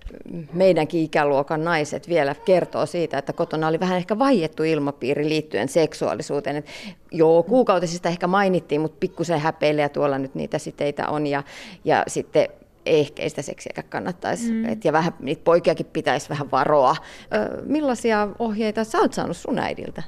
meidänkin 0.53 1.01
ikäluokan 1.01 1.65
naiset 1.65 2.09
vielä 2.09 2.35
kertoo 2.35 2.87
siitä, 2.87 3.19
että 3.19 3.33
kotona 3.33 3.69
oli 3.69 3.81
vähän 3.81 3.97
ehkä 3.97 4.19
vaiettu 4.19 4.63
ilmapiiri 4.63 5.29
liittyen 5.29 5.69
seksuaalisuuteen. 5.69 6.57
Et 6.57 6.67
joo, 7.13 7.43
kuukautisista 7.43 8.09
ehkä 8.09 8.27
mainittiin, 8.27 8.81
mutta 8.81 8.97
pikkusen 9.01 9.41
häpeille 9.41 9.83
ja 9.83 9.89
tuolla 9.89 10.19
nyt 10.19 10.35
niitä 10.35 10.59
siteitä 10.59 11.09
on. 11.09 11.27
Ja, 11.27 11.43
ja 11.85 12.03
sitten 12.07 12.49
ehkä 12.97 13.23
ei 13.23 13.31
sitä 13.31 13.43
seksiä 13.43 13.73
kannattaisi. 13.89 14.53
Mm. 14.53 14.69
Et, 14.69 14.85
ja 14.85 14.93
vähän, 14.93 15.13
niitä 15.21 15.45
poikiakin 15.45 15.87
pitäisi 15.87 16.29
vähän 16.29 16.51
varoa. 16.51 16.97
Ö, 17.35 17.63
millaisia 17.67 18.29
ohjeita 18.39 18.85
sä 18.85 18.99
oot 18.99 19.13
saanut 19.13 19.37
sun 19.37 19.59
äidiltä? 19.59 20.03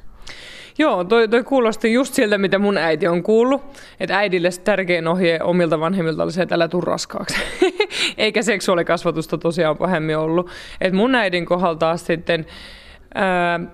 Joo, 0.78 1.04
toi, 1.04 1.28
toi 1.28 1.44
kuulosti 1.44 1.92
just 1.92 2.14
siltä, 2.14 2.38
mitä 2.38 2.58
mun 2.58 2.78
äiti 2.78 3.08
on 3.08 3.22
kuullut. 3.22 3.62
Että 4.00 4.18
äidille 4.18 4.50
tärkein 4.64 5.08
ohje 5.08 5.38
omilta 5.42 5.80
vanhemmilta 5.80 6.22
oli 6.22 6.32
se, 6.32 6.42
että 6.42 6.54
älä 6.54 6.68
tuu 6.68 6.80
raskaaksi. 6.80 7.36
Eikä 8.18 8.42
seksuaalikasvatusta 8.42 9.38
tosiaan 9.38 9.76
pahemmin 9.76 10.16
ollut. 10.16 10.50
Et 10.80 10.92
mun 10.92 11.14
äidin 11.14 11.46
kohdalta 11.46 11.96
sitten 11.96 12.46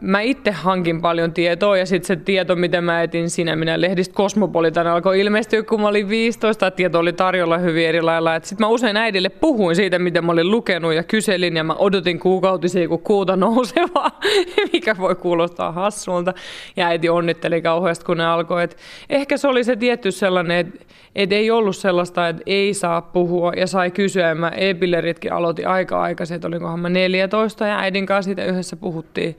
mä 0.00 0.20
itse 0.20 0.50
hankin 0.50 1.02
paljon 1.02 1.32
tietoa 1.32 1.76
ja 1.76 1.86
sitten 1.86 2.06
se 2.06 2.16
tieto, 2.24 2.56
mitä 2.56 2.80
mä 2.80 3.02
etin 3.02 3.30
sinä 3.30 3.56
minä 3.56 3.80
lehdistä 3.80 4.14
Kosmopolitan 4.14 4.86
alkoi 4.86 5.20
ilmestyä, 5.20 5.62
kun 5.62 5.80
mä 5.80 5.88
olin 5.88 6.08
15. 6.08 6.70
Tieto 6.70 6.98
oli 6.98 7.12
tarjolla 7.12 7.58
hyvin 7.58 7.88
eri 7.88 8.02
lailla. 8.02 8.34
Sitten 8.42 8.66
mä 8.66 8.68
usein 8.68 8.96
äidille 8.96 9.28
puhuin 9.28 9.76
siitä, 9.76 9.98
mitä 9.98 10.22
mä 10.22 10.32
olin 10.32 10.50
lukenut 10.50 10.94
ja 10.94 11.02
kyselin 11.02 11.56
ja 11.56 11.64
mä 11.64 11.74
odotin 11.74 12.18
kuukautisia, 12.18 12.88
kun 12.88 13.02
kuuta 13.02 13.36
nousevaa, 13.36 14.20
mikä 14.72 14.96
voi 14.98 15.14
kuulostaa 15.14 15.72
hassulta. 15.72 16.34
Ja 16.76 16.86
äiti 16.86 17.08
onnitteli 17.08 17.62
kauheasti, 17.62 18.04
kun 18.04 18.16
ne 18.16 18.26
alkoi. 18.26 18.62
Et 18.62 18.76
ehkä 19.10 19.36
se 19.36 19.48
oli 19.48 19.64
se 19.64 19.76
tietty 19.76 20.10
sellainen, 20.10 20.56
että 20.56 20.85
et 21.16 21.32
ei 21.32 21.50
ollut 21.50 21.76
sellaista, 21.76 22.28
että 22.28 22.42
ei 22.46 22.74
saa 22.74 23.02
puhua 23.02 23.52
ja 23.56 23.66
sai 23.66 23.90
kysyä. 23.90 24.34
Mä 24.34 24.48
e-pilleritkin 24.48 25.32
aloitin 25.32 25.68
aika 25.68 26.02
aikaisin, 26.02 26.34
että 26.34 26.48
olinkohan 26.48 26.80
mä 26.80 26.88
14 26.88 27.66
ja 27.66 27.78
äidin 27.78 28.06
kanssa 28.06 28.28
siitä 28.28 28.44
yhdessä 28.44 28.76
puhuttiin. 28.76 29.38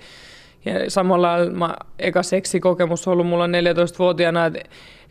Ja 0.65 0.91
samalla 0.91 1.37
mä, 1.51 1.75
eka 1.99 2.23
seksikokemus 2.23 3.07
on 3.07 3.11
ollut 3.11 3.27
mulla 3.27 3.47
14-vuotiaana, 3.47 4.45
että 4.45 4.59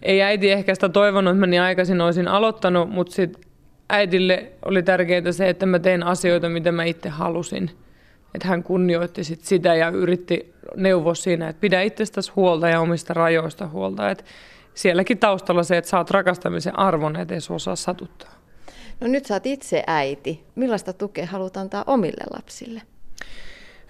ei 0.02 0.22
äiti 0.22 0.50
ehkä 0.50 0.74
sitä 0.74 0.88
toivonut, 0.88 1.30
että 1.30 1.40
mä 1.40 1.46
niin 1.46 1.62
aikaisin 1.62 2.00
olisin 2.00 2.28
aloittanut, 2.28 2.90
mutta 2.90 3.12
sitten 3.12 3.42
äidille 3.90 4.52
oli 4.64 4.82
tärkeää 4.82 5.32
se, 5.32 5.48
että 5.48 5.66
mä 5.66 5.78
tein 5.78 6.02
asioita, 6.02 6.48
mitä 6.48 6.72
mä 6.72 6.84
itse 6.84 7.08
halusin. 7.08 7.70
Että 8.34 8.48
hän 8.48 8.62
kunnioitti 8.62 9.24
sit 9.24 9.40
sitä 9.40 9.74
ja 9.74 9.88
yritti 9.88 10.54
neuvoa 10.76 11.14
siinä, 11.14 11.48
että 11.48 11.60
pidä 11.60 11.82
itsestäsi 11.82 12.32
huolta 12.36 12.68
ja 12.68 12.80
omista 12.80 13.14
rajoista 13.14 13.66
huolta. 13.66 14.10
Että 14.10 14.24
sielläkin 14.76 15.18
taustalla 15.18 15.62
se, 15.62 15.76
että 15.76 15.90
saat 15.90 16.10
rakastamisen 16.10 16.78
arvon, 16.78 17.16
ettei 17.16 17.40
se 17.40 17.52
osaa 17.52 17.76
satuttaa. 17.76 18.30
No 19.00 19.06
nyt 19.06 19.26
saat 19.26 19.46
itse 19.46 19.82
äiti. 19.86 20.44
Millaista 20.54 20.92
tukea 20.92 21.26
haluat 21.26 21.56
antaa 21.56 21.84
omille 21.86 22.24
lapsille? 22.32 22.82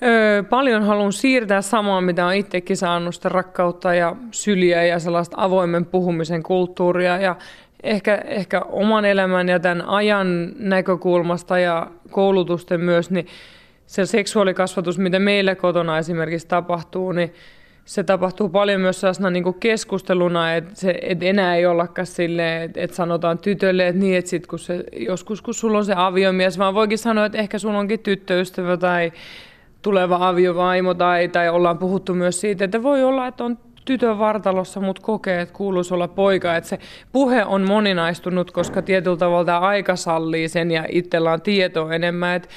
Öö, 0.03 0.43
paljon 0.43 0.82
haluan 0.82 1.12
siirtää 1.12 1.62
samaa, 1.62 2.01
mitä 2.01 2.26
olen 2.26 2.39
itsekin 2.39 2.76
saanut, 2.76 3.14
sitä 3.14 3.28
rakkautta 3.28 3.95
ja 3.95 4.16
syliä 4.30 4.84
ja 4.84 4.99
sellaista 4.99 5.37
avoimen 5.39 5.87
puhumisen 5.87 6.43
kulttuuria 6.43 7.18
ja 7.18 7.37
ehkä, 7.82 8.14
ehkä 8.14 8.61
oman 8.61 9.05
elämän 9.05 9.49
ja 9.49 9.61
tämän 9.61 9.89
ajan 9.89 10.53
näkökulmasta 10.59 11.59
ja 11.59 11.91
koulutusten 12.11 12.80
myös, 12.80 13.11
niin 13.11 13.26
se 13.87 14.07
seksuaalikasvatus, 14.07 14.99
mitä 14.99 15.18
meillä 15.18 15.55
kotona 15.55 15.99
esimerkiksi 15.99 16.49
tapahtuu, 16.49 17.12
niin 17.12 17.34
se 17.87 18.03
tapahtuu 18.03 18.49
paljon 18.49 18.80
myös 18.80 19.01
sellaisena 19.01 19.30
niin 19.30 19.55
keskusteluna, 19.61 20.55
että, 20.55 20.70
se, 20.74 20.99
että 21.03 21.24
enää 21.24 21.57
ei 21.57 21.66
ollakaan 21.66 22.07
silleen, 22.07 22.62
että, 22.62 22.80
että 22.80 22.97
sanotaan 22.97 23.39
tytölle, 23.39 23.89
että 23.89 24.01
niin, 24.01 24.16
että 24.16 24.30
sit 24.30 24.47
kun 24.47 24.59
se, 24.59 24.84
joskus 24.97 25.43
kun 25.43 25.55
sulla 25.55 25.78
on 25.78 25.84
se 25.84 25.95
aviomies, 25.97 26.59
vaan 26.59 26.74
voikin 26.74 26.99
sanoa, 26.99 27.26
että 27.26 27.39
ehkä 27.39 27.59
sulla 27.59 27.78
onkin 27.78 28.01
tyttöystävä 28.01 28.76
tai 28.76 29.12
tuleva 29.82 30.28
aviovaimo 30.28 30.95
tai, 30.95 31.28
tai 31.28 31.49
ollaan 31.49 31.78
puhuttu 31.78 32.14
myös 32.14 32.41
siitä, 32.41 32.64
että 32.64 32.82
voi 32.82 33.05
olla, 33.05 33.26
että 33.26 33.45
on 33.45 33.59
tytön 33.84 34.18
vartalossa, 34.18 34.80
mutta 34.80 35.03
kokee, 35.03 35.41
että 35.41 35.55
kuuluisi 35.55 35.95
olla 35.95 36.09
poika. 36.09 36.57
Että 36.57 36.68
se 36.68 36.78
puhe 37.12 37.45
on 37.45 37.62
moninaistunut, 37.68 38.51
koska 38.51 38.82
tietyllä 38.82 39.16
tavalla 39.16 39.45
tämä 39.45 39.59
aika 39.59 39.97
sallii 39.97 40.49
sen 40.49 40.70
ja 40.70 40.84
itsellä 40.89 41.32
on 41.32 41.41
tietoa 41.41 41.95
enemmän. 41.95 42.37
Että, 42.37 42.49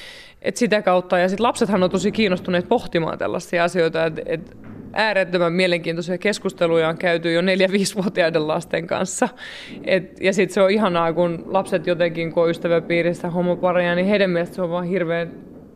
että 0.42 0.58
sitä 0.58 0.82
kautta, 0.82 1.18
ja 1.18 1.28
sitten 1.28 1.46
lapsethan 1.46 1.82
on 1.82 1.90
tosi 1.90 2.12
kiinnostuneet 2.12 2.68
pohtimaan 2.68 3.18
tällaisia 3.18 3.64
asioita, 3.64 4.06
että, 4.06 4.22
että 4.26 4.56
äärettömän 4.92 5.52
mielenkiintoisia 5.52 6.18
keskusteluja 6.18 6.88
on 6.88 6.98
käyty 6.98 7.32
jo 7.32 7.40
4-5-vuotiaiden 7.40 8.48
lasten 8.48 8.86
kanssa. 8.86 9.28
Et, 9.84 10.20
ja 10.20 10.32
sitten 10.32 10.54
se 10.54 10.62
on 10.62 10.70
ihanaa, 10.70 11.12
kun 11.12 11.42
lapset 11.46 11.86
jotenkin, 11.86 12.32
kun 12.32 12.42
on 12.42 12.50
ystäväpiiristä 12.50 13.30
homopareja, 13.30 13.94
niin 13.94 14.06
heidän 14.06 14.30
mielestä 14.30 14.56
se 14.56 14.62
on 14.62 14.70
vaan 14.70 14.84
hirveän 14.84 15.30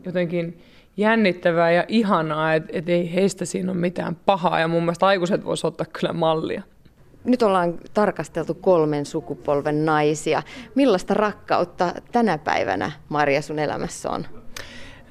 jotenkin 0.05 0.59
jännittävää 0.97 1.71
ja 1.71 1.85
ihanaa, 1.87 2.53
että 2.53 2.69
et 2.73 2.89
ei 2.89 3.13
heistä 3.13 3.45
siinä 3.45 3.71
ole 3.71 3.79
mitään 3.79 4.15
pahaa. 4.25 4.59
Ja 4.59 4.67
mun 4.67 4.83
mielestä 4.83 5.07
aikuiset 5.07 5.45
voisivat 5.45 5.73
ottaa 5.73 5.99
kyllä 5.99 6.13
mallia. 6.13 6.63
Nyt 7.23 7.41
ollaan 7.41 7.73
tarkasteltu 7.93 8.53
kolmen 8.53 9.05
sukupolven 9.05 9.85
naisia. 9.85 10.43
Millaista 10.75 11.13
rakkautta 11.13 11.93
tänä 12.11 12.37
päivänä 12.37 12.91
Maria 13.09 13.41
sun 13.41 13.59
elämässä 13.59 14.09
on? 14.09 14.25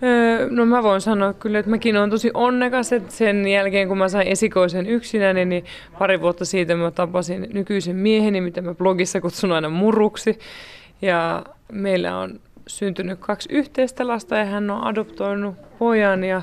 Öö, 0.02 0.48
no 0.50 0.66
mä 0.66 0.82
voin 0.82 1.00
sanoa 1.00 1.32
kyllä, 1.32 1.58
että 1.58 1.70
mäkin 1.70 1.96
olen 1.96 2.10
tosi 2.10 2.30
onnekas, 2.34 2.92
että 2.92 3.12
sen 3.12 3.48
jälkeen 3.48 3.88
kun 3.88 3.98
mä 3.98 4.08
sain 4.08 4.28
esikoisen 4.28 4.86
yksinäni, 4.86 5.44
niin 5.44 5.64
pari 5.98 6.20
vuotta 6.20 6.44
siitä 6.44 6.76
mä 6.76 6.90
tapasin 6.90 7.48
nykyisen 7.52 7.96
mieheni, 7.96 8.40
mitä 8.40 8.62
mä 8.62 8.74
blogissa 8.74 9.20
kutsun 9.20 9.52
aina 9.52 9.68
muruksi. 9.68 10.38
Ja 11.02 11.44
meillä 11.72 12.18
on 12.18 12.40
syntynyt 12.66 13.18
kaksi 13.18 13.48
yhteistä 13.52 14.06
lasta 14.06 14.36
ja 14.36 14.44
hän 14.44 14.70
on 14.70 14.84
adoptoinut 14.84 15.54
pojan 15.78 16.24
ja 16.24 16.42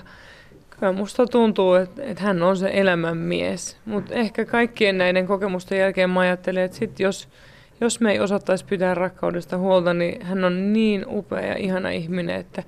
kyllä 0.70 0.92
musta 0.92 1.28
tuntuu, 1.28 1.74
että, 1.74 2.04
että 2.04 2.24
hän 2.24 2.44
on 2.44 2.58
se 2.58 2.70
elämän 2.74 3.18
mies. 3.18 3.78
Mutta 3.86 4.14
ehkä 4.14 4.46
kaikkien 4.46 4.98
näiden 4.98 5.28
kokemusten 5.28 5.80
jälkeen 5.80 6.10
mä 6.10 6.20
ajattelen, 6.20 6.64
että 6.64 6.78
sit 6.78 7.00
jos, 7.00 7.30
jos 7.82 8.00
me 8.00 8.12
ei 8.12 8.20
osattaisi 8.20 8.66
pitää 8.66 8.94
rakkaudesta 8.94 9.58
huolta, 9.58 9.94
niin 9.94 10.26
hän 10.26 10.44
on 10.44 10.74
niin 10.74 11.06
upea 11.08 11.46
ja 11.46 11.56
ihana 11.56 11.90
ihminen, 11.90 12.36
että 12.36 12.64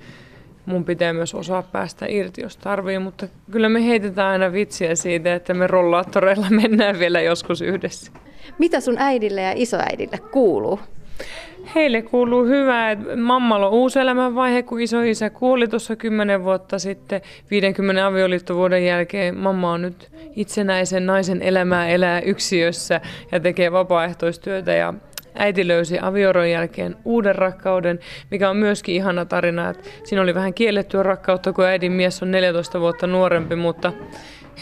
mun 0.66 0.86
pitää 0.86 1.14
myös 1.14 1.36
osaa 1.36 1.64
päästä 1.64 2.06
irti, 2.10 2.42
jos 2.42 2.58
tarvii, 2.58 3.00
mutta 3.00 3.28
kyllä 3.52 3.70
me 3.70 3.86
heitetään 3.86 4.28
aina 4.28 4.52
vitsiä 4.52 4.96
siitä, 4.96 5.36
että 5.36 5.54
me 5.54 5.68
rollaattoreilla 5.68 6.48
mennään 6.62 7.00
vielä 7.00 7.22
joskus 7.22 7.62
yhdessä. 7.62 8.12
Mitä 8.60 8.80
sun 8.80 8.96
äidille 8.98 9.42
ja 9.42 9.54
isoäidille 9.56 10.18
kuuluu? 10.18 10.80
Heille 11.76 12.02
kuuluu 12.02 12.46
hyvää, 12.46 12.92
että 12.92 13.16
mammalla 13.16 13.68
on 13.68 13.74
uusi 13.74 14.00
elämänvaihe, 14.00 14.64
kun 14.64 14.82
isoisä 14.82 15.30
kuoli 15.30 15.68
tuossa 15.68 15.96
10 15.96 16.44
vuotta 16.44 16.80
sitten 16.80 17.22
50 17.52 18.06
avioliittovuoden 18.06 18.86
jälkeen. 18.86 19.38
Mamma 19.38 19.72
on 19.72 19.82
nyt 19.82 20.12
itsenäisen 20.36 21.06
naisen 21.06 21.42
elämää 21.42 21.90
elää 21.90 22.22
yksiössä 22.22 23.02
ja 23.32 23.40
tekee 23.40 23.72
vapaaehtoistyötä 23.72 24.74
ja 24.74 24.94
äiti 25.36 25.68
löysi 25.68 26.00
avioron 26.02 26.52
jälkeen 26.52 26.96
uuden 27.06 27.36
rakkauden, 27.36 28.00
mikä 28.32 28.50
on 28.50 28.58
myöskin 28.58 28.96
ihana 28.96 29.26
tarina. 29.26 29.70
Että 29.70 29.90
siinä 30.04 30.22
oli 30.22 30.36
vähän 30.36 30.54
kiellettyä 30.54 31.04
rakkautta, 31.04 31.54
kun 31.54 31.66
äidin 31.66 31.92
mies 31.92 32.24
on 32.24 32.32
14 32.32 32.80
vuotta 32.80 33.08
nuorempi, 33.08 33.56
mutta 33.56 33.94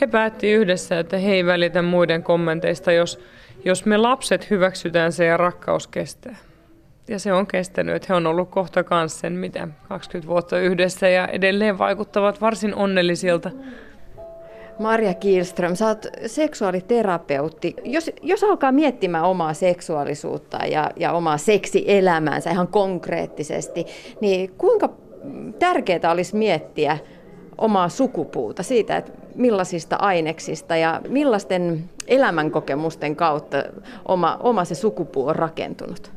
he 0.02 0.08
päätti 0.08 0.52
yhdessä, 0.52 1.00
että 1.00 1.18
he 1.18 1.32
ei 1.32 1.46
välitä 1.46 1.82
muiden 1.82 2.24
kommenteista, 2.24 2.92
jos, 2.92 3.20
jos 3.66 3.86
me 3.86 3.98
lapset 3.98 4.50
hyväksytään 4.50 5.12
se 5.12 5.26
ja 5.26 5.38
rakkaus 5.38 5.88
kestää. 5.88 6.36
Ja 7.08 7.20
se 7.20 7.34
on 7.34 7.48
kestänyt, 7.48 7.96
että 7.96 8.06
he 8.10 8.14
on 8.14 8.28
ollut 8.28 8.50
kohta 8.50 8.84
kanssa 8.84 9.20
sen, 9.20 9.34
mitä 9.34 9.68
20 9.90 10.28
vuotta 10.28 10.60
yhdessä 10.60 11.10
ja 11.10 11.28
edelleen 11.28 11.78
vaikuttavat 11.78 12.42
varsin 12.42 12.76
onnellisilta. 12.76 13.52
Marja 14.82 15.14
Kielström, 15.14 15.76
sä 15.76 15.88
oot 15.88 16.08
seksuaaliterapeutti. 16.26 17.76
Jos, 17.84 18.12
jos 18.22 18.44
alkaa 18.44 18.72
miettimään 18.72 19.24
omaa 19.24 19.54
seksuaalisuutta 19.54 20.58
ja, 20.58 20.92
ja 20.96 21.12
omaa 21.12 21.38
seksielämäänsä 21.38 22.52
ihan 22.52 22.68
konkreettisesti, 22.68 23.86
niin 24.22 24.52
kuinka 24.58 24.90
tärkeää 25.60 26.12
olisi 26.12 26.36
miettiä 26.36 26.98
omaa 27.58 27.90
sukupuuta 27.90 28.64
siitä, 28.64 28.98
että 28.98 29.12
millaisista 29.36 29.96
aineksista 29.96 30.76
ja 30.76 31.02
millaisten 31.08 31.90
elämänkokemusten 32.08 33.16
kautta 33.16 33.58
oma, 34.08 34.38
oma 34.40 34.66
se 34.66 34.76
sukupuu 34.76 35.28
on 35.28 35.36
rakentunut? 35.36 36.12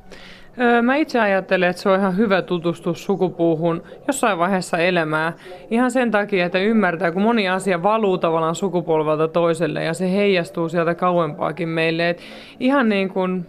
Mä 0.83 0.97
itse 0.97 1.21
ajattelen, 1.21 1.71
että 1.71 1.83
se 1.83 1.89
on 1.89 1.99
ihan 1.99 2.17
hyvä 2.17 2.43
tutustua 2.43 2.95
sukupuuhun 2.95 3.83
jossain 4.07 4.39
vaiheessa 4.39 4.79
elämää. 4.79 5.33
Ihan 5.71 5.91
sen 5.91 6.11
takia, 6.11 6.47
että 6.47 6.59
ymmärtää, 6.59 7.13
kun 7.13 7.23
moni 7.23 7.49
asia 7.49 7.83
valuu 7.83 8.19
tavallaan 8.19 8.55
sukupolvelta 8.55 9.29
toiselle 9.29 9.85
ja 9.85 9.95
se 9.95 10.13
heijastuu 10.13 10.69
sieltä 10.69 10.95
kauempaakin 10.95 11.69
meille. 11.69 12.11
Et 12.11 12.21
ihan 12.61 12.89
niin 12.89 13.09
kuin 13.09 13.47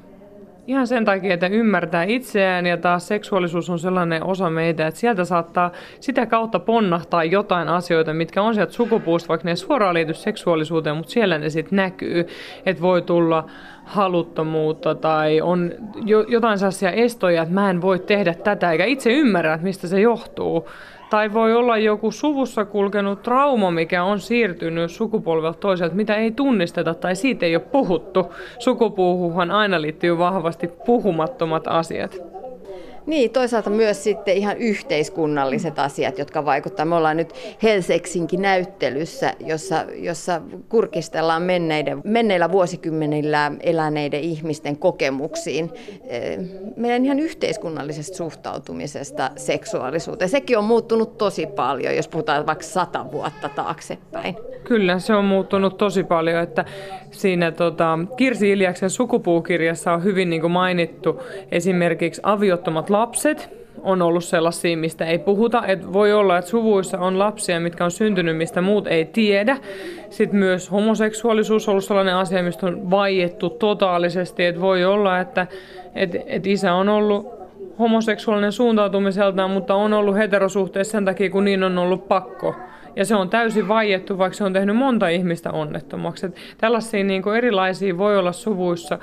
Ihan 0.67 0.87
sen 0.87 1.05
takia, 1.05 1.33
että 1.33 1.47
ymmärtää 1.47 2.03
itseään 2.03 2.65
ja 2.65 2.77
taas 2.77 3.07
seksuaalisuus 3.07 3.69
on 3.69 3.79
sellainen 3.79 4.23
osa 4.23 4.49
meitä, 4.49 4.87
että 4.87 4.99
sieltä 4.99 5.25
saattaa 5.25 5.71
sitä 5.99 6.25
kautta 6.25 6.59
ponnahtaa 6.59 7.23
jotain 7.23 7.67
asioita, 7.67 8.13
mitkä 8.13 8.41
on 8.41 8.55
sieltä 8.55 8.71
sukupuusta, 8.71 9.29
vaikka 9.29 9.45
ne 9.45 9.51
ei 9.51 9.55
suoraan 9.55 9.93
liity 9.93 10.13
seksuaalisuuteen, 10.13 10.95
mutta 10.95 11.11
siellä 11.11 11.37
ne 11.37 11.49
sitten 11.49 11.75
näkyy, 11.75 12.27
että 12.65 12.81
voi 12.81 13.01
tulla 13.01 13.45
haluttomuutta 13.85 14.95
tai 14.95 15.41
on 15.41 15.71
jo, 16.05 16.21
jotain 16.27 16.59
sellaisia 16.59 16.91
estoja, 16.91 17.41
että 17.41 17.53
mä 17.53 17.69
en 17.69 17.81
voi 17.81 17.99
tehdä 17.99 18.33
tätä, 18.33 18.71
eikä 18.71 18.85
itse 18.85 19.11
ymmärrä, 19.11 19.53
että 19.53 19.63
mistä 19.63 19.87
se 19.87 20.01
johtuu. 20.01 20.69
Tai 21.09 21.33
voi 21.33 21.53
olla 21.53 21.77
joku 21.77 22.11
suvussa 22.11 22.65
kulkenut 22.65 23.21
trauma, 23.21 23.71
mikä 23.71 24.03
on 24.03 24.19
siirtynyt 24.19 24.91
sukupolvelta 24.91 25.59
toiselta, 25.59 25.95
mitä 25.95 26.15
ei 26.15 26.31
tunnisteta 26.31 26.93
tai 26.93 27.15
siitä 27.15 27.45
ei 27.45 27.55
ole 27.55 27.63
puhuttu. 27.71 28.33
Sukupuuhuhan 28.59 29.51
aina 29.51 29.81
liittyy 29.81 30.17
vahvasti 30.17 30.67
puhumattomat 30.67 31.67
asiat. 31.67 32.34
Niin, 33.05 33.31
toisaalta 33.31 33.69
myös 33.69 34.03
sitten 34.03 34.37
ihan 34.37 34.57
yhteiskunnalliset 34.57 35.79
asiat, 35.79 36.17
jotka 36.17 36.45
vaikuttavat. 36.45 36.89
Me 36.89 36.95
ollaan 36.95 37.17
nyt 37.17 37.33
Helsingin 37.63 38.41
näyttelyssä, 38.41 39.33
jossa, 39.39 39.85
jossa 39.95 40.41
kurkistellaan 40.69 41.41
menneiden, 41.41 42.01
menneillä 42.03 42.51
vuosikymmenillä 42.51 43.51
eläneiden 43.59 44.21
ihmisten 44.21 44.77
kokemuksiin. 44.77 45.71
Eh, 46.07 46.39
meidän 46.75 47.05
ihan 47.05 47.19
yhteiskunnallisesta 47.19 48.17
suhtautumisesta 48.17 49.31
seksuaalisuuteen. 49.35 50.29
Sekin 50.29 50.57
on 50.57 50.63
muuttunut 50.63 51.17
tosi 51.17 51.45
paljon, 51.45 51.95
jos 51.95 52.07
puhutaan 52.07 52.45
vaikka 52.45 52.63
sata 52.63 53.11
vuotta 53.11 53.49
taaksepäin. 53.49 54.35
Kyllä, 54.63 54.99
se 54.99 55.13
on 55.13 55.25
muuttunut 55.25 55.77
tosi 55.77 56.03
paljon, 56.03 56.43
että 56.43 56.65
siinä 57.11 57.51
tota, 57.51 57.99
Kirsi 58.17 58.51
Iljaksen 58.51 58.89
sukupuukirjassa 58.89 59.93
on 59.93 60.03
hyvin 60.03 60.29
niin 60.29 60.51
mainittu 60.51 61.21
esimerkiksi 61.51 62.21
aviottomat 62.23 62.89
lapset 62.99 63.49
on 63.81 64.01
ollut 64.01 64.23
sellaisia, 64.23 64.77
mistä 64.77 65.05
ei 65.05 65.19
puhuta. 65.19 65.65
Et 65.67 65.93
voi 65.93 66.13
olla, 66.13 66.37
että 66.37 66.51
suvuissa 66.51 66.99
on 66.99 67.19
lapsia, 67.19 67.59
mitkä 67.59 67.85
on 67.85 67.91
syntynyt, 67.91 68.37
mistä 68.37 68.61
muut 68.61 68.87
ei 68.87 69.05
tiedä. 69.05 69.57
Sitten 70.09 70.39
myös 70.39 70.71
homoseksuaalisuus 70.71 71.67
on 71.67 71.71
ollut 71.71 71.83
sellainen 71.83 72.15
asia, 72.15 72.43
mistä 72.43 72.65
on 72.65 72.91
vaiettu 72.91 73.49
totaalisesti. 73.49 74.45
Et 74.45 74.61
voi 74.61 74.85
olla, 74.85 75.19
että 75.19 75.47
et, 75.95 76.15
et 76.25 76.47
isä 76.47 76.73
on 76.73 76.89
ollut 76.89 77.27
homoseksuaalinen 77.79 78.51
suuntautumiseltaan, 78.51 79.51
mutta 79.51 79.75
on 79.75 79.93
ollut 79.93 80.15
heterosuhteessa 80.15 80.91
sen 80.91 81.05
takia, 81.05 81.29
kun 81.29 81.45
niin 81.45 81.63
on 81.63 81.77
ollut 81.77 82.07
pakko. 82.07 82.55
Ja 82.95 83.05
se 83.05 83.15
on 83.15 83.29
täysin 83.29 83.67
vaiettu, 83.67 84.17
vaikka 84.17 84.37
se 84.37 84.43
on 84.43 84.53
tehnyt 84.53 84.75
monta 84.75 85.07
ihmistä 85.07 85.51
onnettomaksi. 85.51 86.25
Et 86.25 86.35
tällaisia 86.57 87.03
niin 87.03 87.23
erilaisia 87.37 87.97
voi 87.97 88.17
olla 88.17 88.31
suvuissa. 88.31 88.99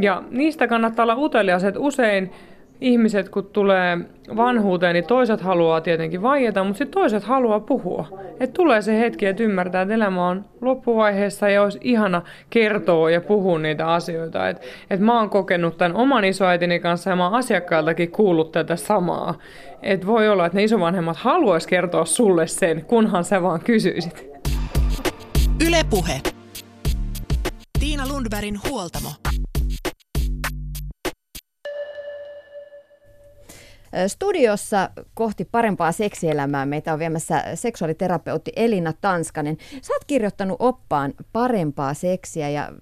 Ja 0.00 0.22
niistä 0.30 0.68
kannattaa 0.68 1.02
olla 1.02 1.16
utelias, 1.16 1.64
että 1.64 1.80
usein 1.80 2.30
ihmiset, 2.80 3.28
kun 3.28 3.46
tulee 3.52 3.98
vanhuuteen, 4.36 4.94
niin 4.94 5.06
toiset 5.06 5.40
haluaa 5.40 5.80
tietenkin 5.80 6.22
vaieta, 6.22 6.64
mutta 6.64 6.78
sitten 6.78 7.00
toiset 7.00 7.24
haluaa 7.24 7.60
puhua. 7.60 8.08
Et 8.40 8.52
tulee 8.52 8.82
se 8.82 8.98
hetki, 8.98 9.26
että 9.26 9.42
ymmärtää, 9.42 9.82
että 9.82 9.94
elämä 9.94 10.28
on 10.28 10.44
loppuvaiheessa 10.60 11.48
ja 11.48 11.62
olisi 11.62 11.78
ihana 11.82 12.22
kertoa 12.50 13.10
ja 13.10 13.20
puhua 13.20 13.58
niitä 13.58 13.86
asioita. 13.86 14.48
Et, 14.48 14.62
et 14.90 15.00
mä 15.00 15.18
oon 15.18 15.30
kokenut 15.30 15.78
tämän 15.78 15.96
oman 15.96 16.24
isoäitini 16.24 16.78
kanssa 16.78 17.10
ja 17.10 17.16
mä 17.16 17.24
oon 17.24 17.34
asiakkailtakin 17.34 18.10
kuullut 18.10 18.52
tätä 18.52 18.76
samaa. 18.76 19.34
Et 19.82 20.06
voi 20.06 20.28
olla, 20.28 20.46
että 20.46 20.58
ne 20.58 20.64
isovanhemmat 20.64 21.16
haluaisi 21.16 21.68
kertoa 21.68 22.04
sulle 22.04 22.46
sen, 22.46 22.84
kunhan 22.84 23.24
sä 23.24 23.42
vaan 23.42 23.60
kysyisit. 23.60 24.26
Ylepuhe. 25.66 26.20
Tiina 27.80 28.08
Lundbergin 28.08 28.58
huoltamo. 28.68 29.08
Studiossa 34.06 34.90
kohti 35.14 35.44
parempaa 35.44 35.92
seksielämää 35.92 36.66
meitä 36.66 36.92
on 36.92 36.98
viemässä 36.98 37.44
seksuaaliterapeutti 37.54 38.52
Elina 38.56 38.92
Tanskanen. 39.00 39.56
Sä 39.82 39.92
oot 39.94 40.04
kirjoittanut 40.04 40.56
oppaan 40.58 41.14
parempaa 41.32 41.94
seksiä 41.94 42.48
ja 42.48 42.72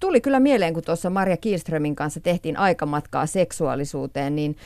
tuli 0.00 0.20
kyllä 0.20 0.40
mieleen, 0.40 0.74
kun 0.74 0.82
tuossa 0.82 1.10
Maria 1.10 1.36
Kielströmin 1.36 1.96
kanssa 1.96 2.20
tehtiin 2.20 2.56
aikamatkaa 2.56 3.26
seksuaalisuuteen, 3.26 4.36
niin 4.36 4.56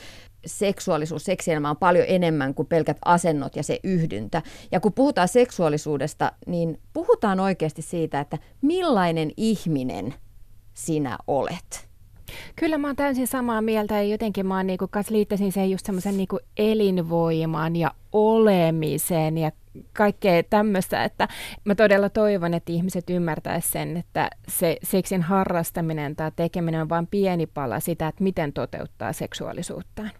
seksuaalisuus, 0.45 1.25
seksielämä 1.25 1.69
on 1.69 1.77
paljon 1.77 2.05
enemmän 2.07 2.53
kuin 2.53 2.67
pelkät 2.67 2.97
asennot 3.05 3.55
ja 3.55 3.63
se 3.63 3.79
yhdyntä. 3.83 4.41
Ja 4.71 4.79
kun 4.79 4.93
puhutaan 4.93 5.27
seksuaalisuudesta, 5.27 6.31
niin 6.47 6.79
puhutaan 6.93 7.39
oikeasti 7.39 7.81
siitä, 7.81 8.19
että 8.19 8.37
millainen 8.61 9.31
ihminen 9.37 10.13
sinä 10.73 11.17
olet. 11.27 11.86
Kyllä 12.55 12.77
mä 12.77 12.87
oon 12.87 12.95
täysin 12.95 13.27
samaa 13.27 13.61
mieltä 13.61 13.93
ja 13.93 14.03
jotenkin 14.03 14.45
mä 14.45 14.57
oon 14.57 14.67
niinku, 14.67 14.87
kas 14.87 15.09
liittäisin 15.09 15.51
sen 15.51 15.71
just 15.71 15.85
semmoisen 15.85 16.17
niinku 16.17 16.39
elinvoiman 16.57 17.75
ja 17.75 17.91
olemisen 18.11 19.37
ja 19.37 19.51
kaikkea 19.93 20.43
tämmöistä, 20.43 21.03
että 21.03 21.27
mä 21.63 21.75
todella 21.75 22.09
toivon, 22.09 22.53
että 22.53 22.71
ihmiset 22.71 23.09
ymmärtäisivät 23.09 23.71
sen, 23.71 23.97
että 23.97 24.29
se 24.47 24.77
seksin 24.83 25.21
harrastaminen 25.21 26.15
tai 26.15 26.31
tekeminen 26.35 26.81
on 26.81 26.89
vain 26.89 27.07
pieni 27.07 27.45
pala 27.45 27.79
sitä, 27.79 28.07
että 28.07 28.23
miten 28.23 28.53
toteuttaa 28.53 29.13
seksuaalisuuttaan. 29.13 30.11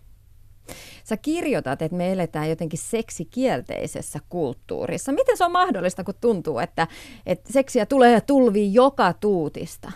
Sä 1.03 1.17
kirjoitat, 1.17 1.81
että 1.81 1.97
me 1.97 2.11
eletään 2.11 2.49
jotenkin 2.49 2.79
seksikielteisessä 2.79 4.19
kulttuurissa. 4.29 5.11
Miten 5.11 5.37
se 5.37 5.45
on 5.45 5.51
mahdollista, 5.51 6.03
kun 6.03 6.13
tuntuu, 6.21 6.59
että, 6.59 6.87
että 7.25 7.53
seksiä 7.53 7.85
tulee 7.85 8.11
ja 8.11 8.21
tulvii 8.21 8.73
joka 8.73 9.13
tuutista? 9.13 9.91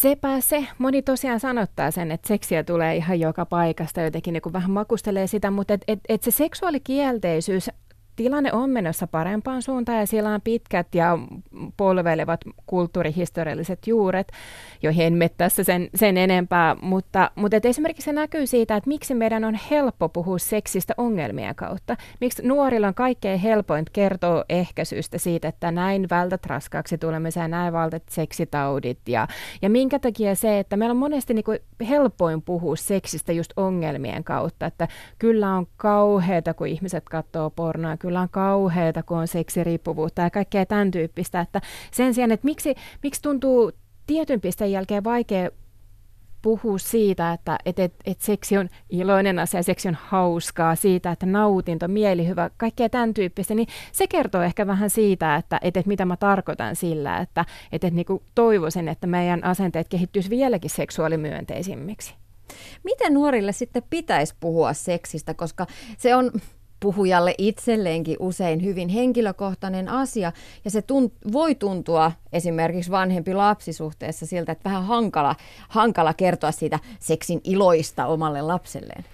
Sepä 0.00 0.40
se. 0.40 0.66
Moni 0.78 1.02
tosiaan 1.02 1.40
sanottaa 1.40 1.90
sen, 1.90 2.10
että 2.12 2.28
seksiä 2.28 2.64
tulee 2.64 2.96
ihan 2.96 3.20
joka 3.20 3.46
paikasta, 3.46 4.00
jotenkin 4.00 4.32
niin 4.32 4.52
vähän 4.52 4.70
makustelee 4.70 5.26
sitä, 5.26 5.50
mutta 5.50 5.74
et, 5.74 5.84
et, 5.88 6.00
et 6.08 6.22
se 6.22 6.30
seksuaalikielteisyys 6.30 7.70
tilanne 8.16 8.52
on 8.52 8.70
menossa 8.70 9.06
parempaan 9.06 9.62
suuntaan 9.62 9.98
ja 9.98 10.06
siellä 10.06 10.30
on 10.30 10.40
pitkät 10.40 10.94
ja 10.94 11.18
polveilevat 11.76 12.40
kulttuurihistorialliset 12.66 13.86
juuret, 13.86 14.32
joihin 14.82 15.06
en 15.06 15.12
mene 15.12 15.30
tässä 15.36 15.64
sen, 15.64 15.88
sen 15.94 16.16
enempää, 16.16 16.76
mutta, 16.82 17.30
mutta 17.34 17.56
et 17.56 17.64
esimerkiksi 17.64 18.04
se 18.04 18.12
näkyy 18.12 18.46
siitä, 18.46 18.76
että 18.76 18.88
miksi 18.88 19.14
meidän 19.14 19.44
on 19.44 19.54
helppo 19.70 20.08
puhua 20.08 20.38
seksistä 20.38 20.94
ongelmien 20.96 21.54
kautta. 21.54 21.96
Miksi 22.20 22.42
nuorilla 22.46 22.88
on 22.88 22.94
kaikkein 22.94 23.40
helpoin 23.40 23.84
kertoa 23.92 24.44
ehkäisystä 24.48 25.18
siitä, 25.18 25.48
että 25.48 25.70
näin 25.70 26.06
vältät 26.10 26.46
raskaaksi 26.46 26.98
tulemisen 26.98 27.50
näin 27.50 27.72
vältät 27.72 28.02
seksitaudit 28.10 28.98
ja, 29.08 29.28
ja 29.62 29.70
minkä 29.70 29.98
takia 29.98 30.34
se, 30.34 30.58
että 30.58 30.76
meillä 30.76 30.92
on 30.92 30.96
monesti 30.96 31.34
niin 31.34 31.44
kuin 31.44 31.58
helpoin 31.88 32.42
puhua 32.42 32.76
seksistä 32.76 33.32
just 33.32 33.52
ongelmien 33.56 34.24
kautta, 34.24 34.66
että 34.66 34.88
kyllä 35.18 35.54
on 35.54 35.66
kauheata, 35.76 36.54
kun 36.54 36.66
ihmiset 36.66 37.04
katsoo 37.04 37.50
pornoa, 37.50 37.96
kyllä 37.96 38.20
on 38.20 38.28
kauheata, 38.30 39.02
kun 39.02 39.18
on 39.18 39.28
seksiriippuvuutta 39.28 40.22
ja 40.22 40.30
kaikkea 40.30 40.66
tämän 40.66 40.90
tyyppistä. 40.90 41.40
Että 41.40 41.60
sen 41.90 42.14
sijaan, 42.14 42.32
että 42.32 42.44
miksi, 42.44 42.74
miksi 43.02 43.22
tuntuu 43.22 43.72
tietyn 44.06 44.40
pisteen 44.40 44.72
jälkeen 44.72 45.04
vaikea 45.04 45.50
puhua 46.42 46.78
siitä, 46.78 47.32
että 47.32 47.58
et, 47.64 47.78
et, 47.78 47.94
et 48.04 48.20
seksi 48.20 48.58
on 48.58 48.68
iloinen 48.90 49.38
asia, 49.38 49.62
seksi 49.62 49.88
on 49.88 49.96
hauskaa, 50.00 50.74
siitä, 50.74 51.10
että 51.10 51.26
nautinto, 51.26 51.88
mielihyvä, 51.88 52.50
kaikkea 52.56 52.88
tämän 52.88 53.14
tyyppistä, 53.14 53.54
niin 53.54 53.68
se 53.92 54.06
kertoo 54.06 54.42
ehkä 54.42 54.66
vähän 54.66 54.90
siitä, 54.90 55.36
että 55.36 55.58
et, 55.62 55.76
et 55.76 55.86
mitä 55.86 56.04
mä 56.04 56.16
tarkoitan 56.16 56.76
sillä, 56.76 57.18
että 57.18 57.44
et, 57.72 57.84
et, 57.84 57.94
niinku 57.94 58.22
toivoisin, 58.34 58.88
että 58.88 59.06
meidän 59.06 59.44
asenteet 59.44 59.88
kehittyisi 59.88 60.30
vieläkin 60.30 60.70
seksuaalimyönteisimmiksi. 60.70 62.14
Miten 62.84 63.14
nuorille 63.14 63.52
sitten 63.52 63.82
pitäisi 63.90 64.34
puhua 64.40 64.72
seksistä, 64.72 65.34
koska 65.34 65.66
se 65.98 66.16
on 66.16 66.30
puhujalle 66.82 67.34
itselleenkin 67.38 68.16
usein 68.20 68.64
hyvin 68.64 68.88
henkilökohtainen 68.88 69.88
asia, 69.88 70.32
ja 70.64 70.70
se 70.70 70.80
tunt- 70.80 71.32
voi 71.32 71.54
tuntua 71.54 72.12
esimerkiksi 72.32 72.90
vanhempi 72.90 73.34
lapsisuhteessa 73.34 74.26
siltä, 74.26 74.52
että 74.52 74.70
vähän 74.70 74.84
hankala, 74.84 75.36
hankala 75.68 76.14
kertoa 76.14 76.52
siitä 76.52 76.78
seksin 77.00 77.40
iloista 77.44 78.06
omalle 78.06 78.42
lapselleen. 78.42 79.04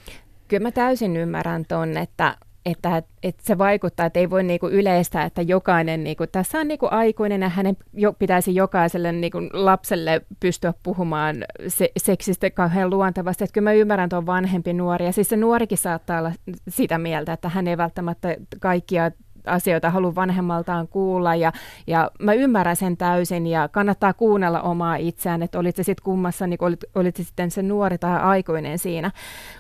Kyllä 0.48 0.62
mä 0.62 0.70
täysin 0.70 1.16
ymmärrän 1.16 1.64
ton, 1.68 1.96
että 1.96 2.36
että, 2.70 3.02
että 3.22 3.42
se 3.46 3.58
vaikuttaa, 3.58 4.06
että 4.06 4.20
ei 4.20 4.30
voi 4.30 4.42
niinku 4.42 4.68
yleistää, 4.68 5.24
että 5.24 5.42
jokainen, 5.42 6.04
niinku, 6.04 6.26
tässä 6.26 6.58
on 6.58 6.68
niinku 6.68 6.88
aikuinen 6.90 7.42
ja 7.42 7.48
hänen 7.48 7.76
jo, 7.92 8.12
pitäisi 8.12 8.54
jokaiselle 8.54 9.12
niinku 9.12 9.38
lapselle 9.52 10.20
pystyä 10.40 10.74
puhumaan 10.82 11.44
se, 11.68 11.90
seksistä 11.96 12.50
kauhean 12.50 12.90
luontevasti. 12.90 13.44
Että 13.44 13.54
kyllä 13.54 13.70
mä 13.70 13.72
ymmärrän 13.72 14.08
tuon 14.08 14.26
vanhempi 14.26 14.72
nuori 14.72 15.04
ja 15.04 15.12
siis 15.12 15.28
se 15.28 15.36
nuorikin 15.36 15.78
saattaa 15.78 16.18
olla 16.18 16.32
sitä 16.68 16.98
mieltä, 16.98 17.32
että 17.32 17.48
hän 17.48 17.68
ei 17.68 17.76
välttämättä 17.76 18.36
kaikkia 18.60 19.10
asioita 19.48 19.90
haluaa 19.90 20.14
vanhemmaltaan 20.14 20.88
kuulla 20.88 21.34
ja, 21.34 21.52
ja 21.86 22.10
mä 22.20 22.32
ymmärrän 22.32 22.76
sen 22.76 22.96
täysin 22.96 23.46
ja 23.46 23.68
kannattaa 23.68 24.12
kuunnella 24.12 24.60
omaa 24.60 24.96
itseään, 24.96 25.42
että 25.42 25.58
olit 25.58 25.76
se 25.76 25.82
sitten 25.82 26.04
kummassa, 26.04 26.46
niin 26.46 26.58
olit, 26.64 26.84
olit 26.94 27.16
se 27.16 27.24
sitten 27.24 27.50
se 27.50 27.62
nuori 27.62 27.98
tai 27.98 28.20
aikuinen 28.20 28.78
siinä. 28.78 29.10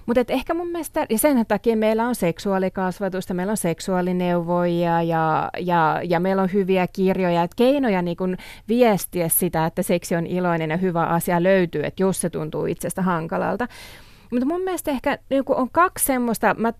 Mutta 0.06 0.24
ehkä 0.28 0.54
mun 0.54 0.68
mielestä, 0.68 1.06
ja 1.10 1.18
sen 1.18 1.46
takia 1.46 1.76
meillä 1.76 2.06
on 2.06 2.14
seksuaalikasvatusta, 2.14 3.34
meillä 3.34 3.50
on 3.50 3.56
seksuaalineuvoja 3.56 5.02
ja, 5.02 5.50
ja, 5.58 6.00
ja 6.04 6.20
meillä 6.20 6.42
on 6.42 6.52
hyviä 6.52 6.86
kirjoja, 6.86 7.42
että 7.42 7.56
keinoja 7.56 8.02
niin 8.02 8.16
kun 8.16 8.36
viestiä 8.68 9.28
sitä, 9.28 9.66
että 9.66 9.82
seksi 9.82 10.16
on 10.16 10.26
iloinen 10.26 10.70
ja 10.70 10.76
hyvä 10.76 11.04
asia 11.04 11.42
löytyy, 11.42 11.84
että 11.84 12.02
jos 12.02 12.20
se 12.20 12.30
tuntuu 12.30 12.66
itsestä 12.66 13.02
hankalalta. 13.02 13.68
Mutta 14.30 14.46
mun 14.46 14.60
mielestä 14.60 14.90
ehkä 14.90 15.18
niin 15.30 15.42
on 15.46 15.70
kaksi 15.70 16.04
semmoista, 16.04 16.54
mä 16.58 16.72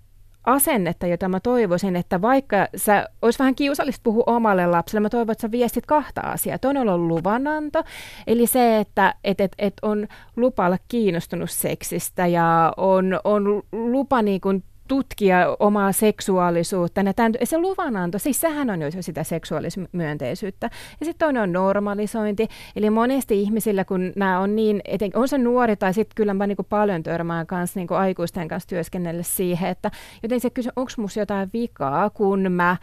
asennetta, 0.49 1.07
jota 1.07 1.29
mä 1.29 1.41
toivoisin, 1.41 1.97
että 1.97 2.23
vaikka 2.23 2.69
sä 2.77 3.09
olisi 3.23 3.39
vähän 3.39 3.55
kiusallista 3.55 4.01
puhua 4.03 4.25
omalle 4.27 4.67
lapselle, 4.67 5.01
mä 5.01 5.09
toivon, 5.09 5.33
että 5.33 5.43
sä 5.43 5.51
viestit 5.51 5.87
kahta 5.87 6.21
asiaa. 6.21 6.59
Toinen 6.59 6.89
on 6.89 7.09
luvananto, 7.09 7.85
eli 8.27 8.47
se, 8.47 8.79
että 8.79 9.15
et, 9.25 9.41
et, 9.41 9.53
et 9.59 9.75
on 9.83 10.07
lupa 10.37 10.67
olla 10.67 10.79
kiinnostunut 10.89 11.51
seksistä 11.51 12.27
ja 12.27 12.73
on, 12.77 13.21
on 13.25 13.63
lupa 13.73 14.23
niin 14.23 14.41
kuin 14.41 14.65
tutkia 14.89 15.57
omaa 15.61 15.93
seksuaalisuutta. 15.93 17.01
Ja 17.01 17.15
tämän, 17.15 17.33
se 17.45 17.59
luvananto, 17.59 18.19
siis 18.19 18.41
sehän 18.41 18.71
on 18.71 18.83
jo 18.83 18.91
sitä 19.01 19.25
seksuaalismyönteisyyttä. 19.25 20.71
Ja 21.01 21.07
sitten 21.07 21.27
toinen 21.27 21.43
on 21.43 21.53
normalisointi. 21.53 22.49
Eli 22.77 22.91
monesti 22.91 23.43
ihmisillä, 23.43 23.85
kun 23.85 24.13
nämä 24.17 24.41
on 24.41 24.57
niin, 24.57 24.81
eten, 24.85 25.11
on 25.15 25.29
se 25.29 25.39
nuori 25.39 25.77
tai 25.77 25.95
sitten 25.95 26.15
kyllä 26.15 26.35
mä 26.35 26.47
niin 26.47 26.57
paljon 26.69 27.03
törmään 27.03 27.47
kanssa 27.47 27.81
niin 27.81 27.93
aikuisten 27.93 28.49
kanssa 28.49 28.69
työskennellä 28.69 29.23
siihen, 29.23 29.71
että 29.71 29.91
joten 30.23 30.41
se 30.41 30.51
kysyy, 30.51 30.73
onko 30.77 30.93
musta 30.97 31.21
jotain 31.21 31.51
vikaa, 31.53 32.11
kun 32.11 32.53
mä 32.53 32.77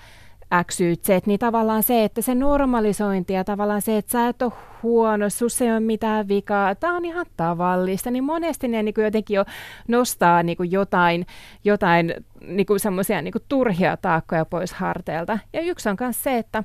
XYZ, 0.64 1.26
niin 1.26 1.40
tavallaan 1.40 1.84
se, 1.84 2.04
että 2.04 2.22
se 2.22 2.36
normalisointi 2.36 3.34
ja 3.34 3.44
tavallaan 3.44 3.82
se, 3.82 3.98
että 3.98 4.12
sä 4.12 4.28
et 4.28 4.42
ole 4.42 4.52
huono, 4.84 5.30
sus 5.30 5.62
ei 5.62 5.72
ole 5.72 5.80
mitään 5.80 6.28
vikaa, 6.28 6.76
tämä 6.76 6.96
on 6.96 7.06
ihan 7.06 7.26
tavallista, 7.38 8.12
niin 8.12 8.24
monesti 8.24 8.68
ne 8.68 8.84
niin 8.84 8.94
kuin 8.94 9.06
jotenkin 9.06 9.36
jo 9.36 9.46
nostaa 9.88 10.44
niin 10.44 10.58
kuin 10.58 10.72
jotain, 10.72 11.26
jotain 11.64 12.14
niin 12.48 12.66
kuin 12.66 12.80
semmoisia 12.80 13.22
niin 13.22 13.32
kuin 13.32 13.44
turhia 13.50 13.98
taakkoja 13.98 14.46
pois 14.46 14.74
harteilta. 14.74 15.40
Ja 15.54 15.62
yksi 15.62 15.90
on 15.90 15.98
myös 16.00 16.24
se, 16.24 16.38
että 16.38 16.64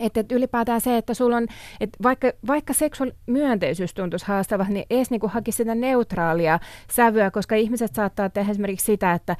että, 0.00 0.20
että 0.20 0.34
ylipäätään 0.34 0.80
se, 0.80 0.96
että 0.96 1.14
sulla 1.14 1.36
on, 1.36 1.46
että 1.80 1.98
vaikka, 2.02 2.32
vaikka 2.46 2.72
seksuaalimyönteisyys 2.72 3.94
tuntuisi 3.94 4.26
haastavalta, 4.26 4.72
niin 4.72 4.86
edes 4.90 5.10
niin 5.10 5.20
kuin 5.20 5.30
hakisi 5.30 5.56
sitä 5.56 5.74
neutraalia 5.74 6.58
sävyä, 6.90 7.30
koska 7.30 7.54
ihmiset 7.54 7.94
saattaa 7.94 8.28
tehdä 8.28 8.50
esimerkiksi 8.50 8.86
sitä, 8.86 9.12
että 9.12 9.36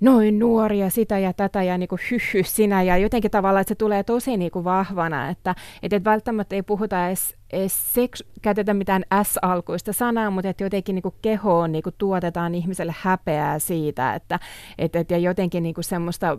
noin 0.00 0.38
nuoria 0.38 0.90
sitä 0.90 1.18
ja 1.18 1.32
tätä 1.32 1.62
ja 1.62 1.78
niin 1.78 1.88
kuin 1.88 2.00
hyhy 2.10 2.44
sinä. 2.44 2.82
Ja 2.82 2.96
jotenkin 2.96 3.30
tavallaan, 3.30 3.60
että 3.60 3.70
se 3.70 3.74
tulee 3.74 4.02
tosi 4.02 4.36
niin 4.36 4.50
kuin 4.50 4.64
vahvana, 4.64 5.28
että, 5.28 5.54
että 5.82 6.04
välttämättä 6.04 6.56
ei 6.56 6.62
puhuta 6.62 7.06
edes 7.06 7.36
seks, 7.66 8.24
käytetä 8.42 8.74
mitään 8.74 9.04
S-alkuista 9.22 9.92
sanaa, 9.92 10.30
mutta 10.30 10.48
että 10.48 10.64
jotenkin 10.64 10.94
niin 10.94 11.02
kuin 11.02 11.14
kehoon 11.22 11.72
niin 11.72 11.82
kuin 11.82 11.94
tuotetaan 11.98 12.54
ihmiselle 12.54 12.94
häpeää 13.00 13.58
siitä, 13.58 14.14
että 14.14 14.40
et, 14.78 14.96
et, 14.96 15.10
ja 15.10 15.18
jotenkin 15.18 15.62
niin 15.62 15.74
kuin 15.74 15.84
semmoista, 15.84 16.38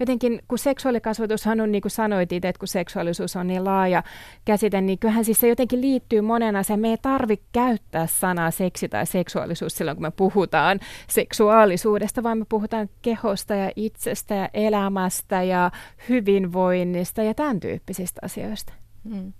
jotenkin 0.00 0.42
kun 0.48 0.58
seksuaalikasvatushan 0.58 1.60
on 1.60 1.72
niin 1.72 1.82
kuin 1.82 1.92
sanoit 1.92 2.32
itse, 2.32 2.48
että 2.48 2.58
kun 2.58 2.68
seksuaalisuus 2.68 3.36
on 3.36 3.46
niin 3.46 3.64
laaja 3.64 4.02
käsite, 4.44 4.80
niin 4.80 4.98
kyllähän 4.98 5.24
siis 5.24 5.40
se 5.40 5.48
jotenkin 5.48 5.80
liittyy 5.80 6.20
monen 6.20 6.56
asiaan. 6.56 6.80
Me 6.80 6.88
ei 6.88 6.98
tarvitse 7.02 7.46
käyttää 7.52 8.06
sanaa 8.06 8.50
seksi 8.50 8.88
tai 8.88 9.06
seksuaalisuus 9.06 9.76
silloin, 9.76 9.96
kun 9.96 10.06
me 10.06 10.10
puhutaan 10.10 10.80
seksuaalisuudesta, 11.08 12.22
vaan 12.22 12.38
me 12.38 12.44
puhutaan 12.48 12.88
kehosta 13.02 13.54
ja 13.54 13.70
itsestä 13.76 14.34
ja 14.34 14.48
elämästä 14.54 15.42
ja 15.42 15.70
hyvinvoinnista 16.08 17.22
ja 17.22 17.34
tämän 17.34 17.60
tyyppisistä 17.60 18.20
asioista. 18.24 18.79
Hmm. 19.08 19.32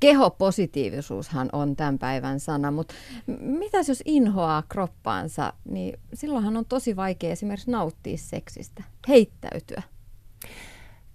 Kehopositiivisuushan 0.00 1.48
on 1.52 1.76
tämän 1.76 1.98
päivän 1.98 2.40
sana, 2.40 2.70
mutta 2.70 2.94
mitäs 3.40 3.88
jos 3.88 4.02
inhoaa 4.04 4.62
kroppaansa, 4.68 5.52
niin 5.64 5.98
silloinhan 6.14 6.56
on 6.56 6.64
tosi 6.64 6.96
vaikea 6.96 7.32
esimerkiksi 7.32 7.70
nauttia 7.70 8.16
seksistä, 8.16 8.82
heittäytyä. 9.08 9.82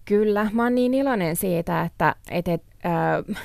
Kyllä, 0.05 0.49
mä 0.53 0.63
oon 0.63 0.75
niin 0.75 0.93
iloinen 0.93 1.35
siitä, 1.35 1.81
että 1.81 2.15
et, 2.31 2.47
et, 2.47 2.63
äh, 2.85 3.37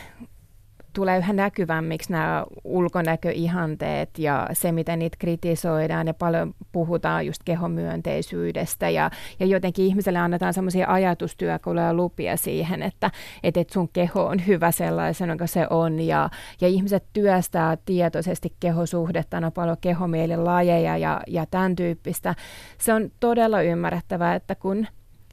tulee 0.92 1.18
yhä 1.18 1.32
näkyvämmiksi 1.32 2.12
nämä 2.12 2.44
ulkonäköihanteet 2.64 4.18
ja 4.18 4.48
se, 4.52 4.72
miten 4.72 4.98
niitä 4.98 5.16
kritisoidaan 5.20 6.06
ja 6.06 6.14
paljon 6.14 6.54
puhutaan 6.72 7.26
just 7.26 7.42
kehomyönteisyydestä 7.44 8.90
ja, 8.90 9.10
ja 9.40 9.46
jotenkin 9.46 9.84
ihmiselle 9.84 10.18
annetaan 10.18 10.54
semmoisia 10.54 10.86
ajatustyökaluja 10.88 11.86
ja 11.86 11.94
lupia 11.94 12.36
siihen, 12.36 12.82
että, 12.82 13.10
että, 13.42 13.60
että 13.60 13.74
sun 13.74 13.88
keho 13.92 14.26
on 14.26 14.46
hyvä 14.46 14.70
sellaisena 14.70 15.36
kuin 15.36 15.48
se 15.48 15.66
on 15.70 16.00
ja, 16.00 16.30
ja 16.60 16.68
ihmiset 16.68 17.04
työstää 17.12 17.76
tietoisesti 17.84 18.52
kehosuhdetta, 18.60 19.36
on 19.36 19.52
paljon 19.52 19.76
kehomielilajeja 19.80 20.96
ja, 20.96 21.20
ja 21.26 21.46
tämän 21.46 21.76
tyyppistä. 21.76 22.34
Se 22.78 22.92
on 22.92 23.10
todella 23.20 23.62
ymmärrettävää, 23.62 24.34
että 24.34 24.54
kun 24.54 24.86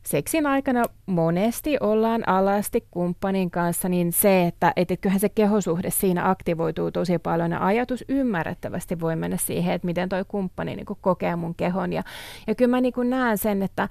seksin 0.03 0.45
aikana 0.45 0.83
monesti 1.05 1.77
ollaan 1.79 2.29
alasti 2.29 2.87
kumppanin 2.91 3.51
kanssa, 3.51 3.89
niin 3.89 4.11
se, 4.11 4.47
että 4.47 4.73
et, 4.75 4.91
et 4.91 5.01
kyllähän 5.01 5.19
se 5.19 5.29
kehosuhde 5.29 5.89
siinä 5.89 6.29
aktivoituu 6.29 6.91
tosi 6.91 7.17
paljon 7.17 7.51
ja 7.51 7.65
ajatus 7.65 8.05
ymmärrettävästi 8.09 8.99
voi 8.99 9.15
mennä 9.15 9.37
siihen, 9.37 9.73
että 9.73 9.85
miten 9.85 10.09
toi 10.09 10.25
kumppani 10.27 10.75
niin 10.75 10.85
kokee 11.01 11.35
mun 11.35 11.55
kehon. 11.55 11.93
Ja, 11.93 12.03
ja 12.47 12.55
kyllä 12.55 12.71
mä 12.71 12.81
niin 12.81 12.93
näen 13.03 13.37
sen, 13.37 13.63
että 13.63 13.89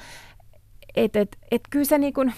et, 0.97 1.17
et, 1.17 1.37
et 1.51 1.61
kyllä 1.71 1.85
se, 1.85 1.99
niin 1.99 2.13
kuin, 2.13 2.33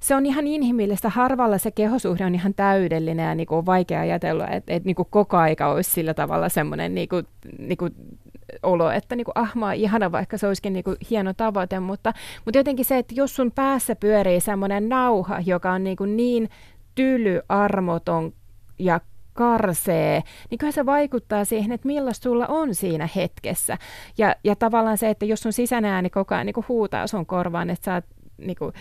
se 0.00 0.14
on 0.14 0.26
ihan 0.26 0.46
inhimillistä. 0.46 1.08
Harvalla 1.08 1.58
se 1.58 1.70
kehosuhde 1.70 2.24
on 2.24 2.34
ihan 2.34 2.54
täydellinen 2.54 3.26
ja 3.26 3.34
niin 3.34 3.46
kuin 3.46 3.58
on 3.58 3.66
vaikea 3.66 4.00
ajatella, 4.00 4.48
että 4.48 4.72
et, 4.72 4.84
niin 4.84 4.96
koko 5.10 5.36
aika 5.36 5.68
olisi 5.68 5.90
sillä 5.90 6.14
tavalla 6.14 6.48
semmoinen 6.48 6.94
niin 6.94 7.08
kuin, 7.08 7.26
niin 7.58 7.78
kuin 7.78 7.94
olo, 8.62 8.90
että 8.90 9.16
niin 9.16 9.24
kuin, 9.24 9.32
ah, 9.34 9.56
mä 9.56 9.72
ihana, 9.72 10.12
vaikka 10.12 10.38
se 10.38 10.46
olisikin 10.46 10.72
niin 10.72 10.84
kuin, 10.84 10.96
hieno 11.10 11.32
tavoite, 11.34 11.80
mutta, 11.80 12.12
mutta 12.44 12.58
jotenkin 12.58 12.84
se, 12.84 12.98
että 12.98 13.14
jos 13.14 13.36
sun 13.36 13.52
päässä 13.52 13.96
pyörii 13.96 14.40
semmoinen 14.40 14.88
nauha, 14.88 15.40
joka 15.46 15.72
on 15.72 15.84
niin, 15.84 15.96
kuin 15.96 16.16
niin 16.16 16.48
tyly, 16.94 17.40
armoton 17.48 18.32
ja 18.78 19.00
karsee, 19.32 20.22
niin 20.50 20.58
kyllä 20.58 20.72
se 20.72 20.86
vaikuttaa 20.86 21.44
siihen, 21.44 21.72
että 21.72 21.86
millaista 21.86 22.22
sulla 22.22 22.46
on 22.46 22.74
siinä 22.74 23.08
hetkessä. 23.16 23.78
Ja, 24.18 24.36
ja 24.44 24.56
tavallaan 24.56 24.98
se, 24.98 25.10
että 25.10 25.24
jos 25.24 25.40
sun 25.40 25.52
sisäinen 25.52 25.90
ääni 25.90 26.10
koko 26.10 26.34
ajan 26.34 26.46
niin 26.46 26.64
huutaa 26.68 27.06
sun 27.06 27.26
korvaan, 27.26 27.70
että 27.70 27.84
sä 27.84 27.94
oot 27.94 28.04
niin 28.38 28.56
kuin, 28.56 28.72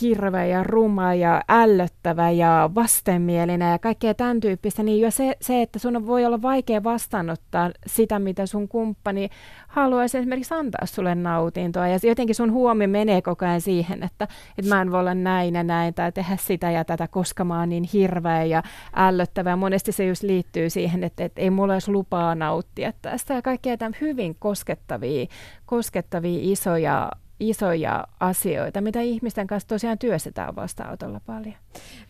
hirveä 0.00 0.46
ja 0.46 0.62
ruma 0.62 1.14
ja 1.14 1.42
ällöttävä 1.48 2.30
ja 2.30 2.70
vastenmielinen 2.74 3.70
ja 3.70 3.78
kaikkea 3.78 4.14
tämän 4.14 4.40
tyyppistä, 4.40 4.82
niin 4.82 5.00
jo 5.00 5.10
se, 5.10 5.36
se, 5.40 5.62
että 5.62 5.78
sun 5.78 6.06
voi 6.06 6.24
olla 6.24 6.42
vaikea 6.42 6.84
vastaanottaa 6.84 7.70
sitä, 7.86 8.18
mitä 8.18 8.46
sun 8.46 8.68
kumppani 8.68 9.28
haluaisi 9.68 10.18
esimerkiksi 10.18 10.54
antaa 10.54 10.86
sulle 10.86 11.14
nautintoa. 11.14 11.88
Ja 11.88 11.98
jotenkin 12.02 12.34
sun 12.34 12.52
huomio 12.52 12.88
menee 12.88 13.22
koko 13.22 13.44
ajan 13.44 13.60
siihen, 13.60 14.02
että, 14.02 14.28
että 14.58 14.74
mä 14.74 14.82
en 14.82 14.92
voi 14.92 15.00
olla 15.00 15.14
näin 15.14 15.54
ja 15.54 15.62
näin 15.62 15.94
tai 15.94 16.12
tehdä 16.12 16.36
sitä 16.40 16.70
ja 16.70 16.84
tätä, 16.84 17.08
koska 17.08 17.44
mä 17.44 17.58
oon 17.58 17.68
niin 17.68 17.88
hirveä 17.92 18.44
ja 18.44 18.62
ällöttävä. 18.96 19.50
Ja 19.50 19.56
monesti 19.56 19.92
se 19.92 20.06
just 20.06 20.22
liittyy 20.22 20.70
siihen, 20.70 21.04
että, 21.04 21.24
että 21.24 21.40
ei 21.40 21.50
mulla 21.50 21.72
olisi 21.72 21.90
lupaa 21.90 22.34
nauttia 22.34 22.92
tästä 23.02 23.34
ja 23.34 23.42
kaikkea 23.42 23.76
tämän 23.76 23.96
hyvin 24.00 24.36
koskettavia, 24.38 25.26
koskettavia 25.66 26.38
isoja 26.42 27.10
isoja 27.40 28.06
asioita, 28.20 28.80
mitä 28.80 29.00
ihmisten 29.00 29.46
kanssa 29.46 29.68
tosiaan 29.68 29.98
työstetään 29.98 30.56
vastaanotolla 30.56 31.20
paljon. 31.26 31.54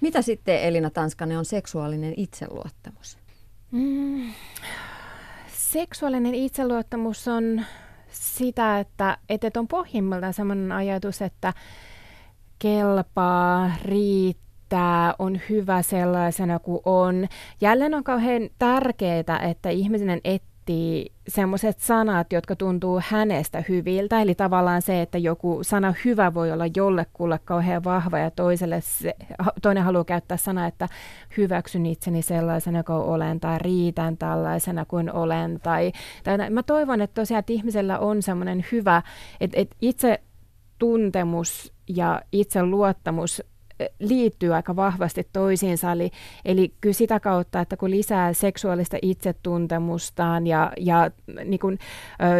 Mitä 0.00 0.22
sitten 0.22 0.62
Elina 0.62 0.90
Tanskanen 0.90 1.38
on 1.38 1.44
seksuaalinen 1.44 2.14
itseluottamus? 2.16 3.18
Mm, 3.70 4.32
seksuaalinen 5.48 6.34
itseluottamus 6.34 7.28
on 7.28 7.64
sitä, 8.08 8.78
että, 8.78 9.18
että 9.28 9.60
on 9.60 9.68
pohjimmiltaan 9.68 10.34
sellainen 10.34 10.72
ajatus, 10.72 11.22
että 11.22 11.52
kelpaa, 12.58 13.70
riittää, 13.84 15.14
on 15.18 15.40
hyvä 15.48 15.82
sellaisena 15.82 16.58
kuin 16.58 16.80
on. 16.84 17.28
Jälleen 17.60 17.94
on 17.94 18.04
kauhean 18.04 18.48
tärkeää, 18.58 19.38
että 19.50 19.70
ihminen 19.70 20.20
etsii 20.24 20.55
miettii 20.68 21.12
semmoiset 21.28 21.80
sanat, 21.80 22.32
jotka 22.32 22.56
tuntuu 22.56 23.00
hänestä 23.08 23.64
hyviltä. 23.68 24.22
Eli 24.22 24.34
tavallaan 24.34 24.82
se, 24.82 25.02
että 25.02 25.18
joku 25.18 25.58
sana 25.62 25.94
hyvä 26.04 26.34
voi 26.34 26.52
olla 26.52 26.64
jollekulle 26.76 27.40
kauhean 27.44 27.84
vahva 27.84 28.18
ja 28.18 28.30
toiselle 28.30 28.80
se, 28.80 29.14
toinen 29.62 29.84
haluaa 29.84 30.04
käyttää 30.04 30.36
sana, 30.36 30.66
että 30.66 30.88
hyväksyn 31.36 31.86
itseni 31.86 32.22
sellaisena 32.22 32.84
kuin 32.84 32.98
olen 32.98 33.40
tai 33.40 33.58
riitän 33.58 34.16
tällaisena 34.16 34.84
kuin 34.84 35.12
olen. 35.12 35.60
Tai, 35.62 35.92
tai 36.24 36.50
mä 36.50 36.62
toivon, 36.62 37.00
että 37.00 37.20
tosiaan 37.20 37.38
että 37.38 37.52
ihmisellä 37.52 37.98
on 37.98 38.22
semmoinen 38.22 38.64
hyvä, 38.72 39.02
että, 39.40 39.60
että 39.60 39.76
itse 39.80 40.20
tuntemus 40.78 41.72
ja 41.88 42.22
itse 42.32 42.62
luottamus 42.62 43.42
liittyy 44.00 44.54
aika 44.54 44.76
vahvasti 44.76 45.28
toisiinsa. 45.32 45.92
Eli, 45.92 46.10
eli 46.44 46.74
kyllä 46.80 46.92
sitä 46.92 47.20
kautta, 47.20 47.60
että 47.60 47.76
kun 47.76 47.90
lisää 47.90 48.32
seksuaalista 48.32 48.96
itsetuntemustaan 49.02 50.46
ja, 50.46 50.72
ja 50.76 51.10
niin 51.44 51.60
kuin, 51.60 51.78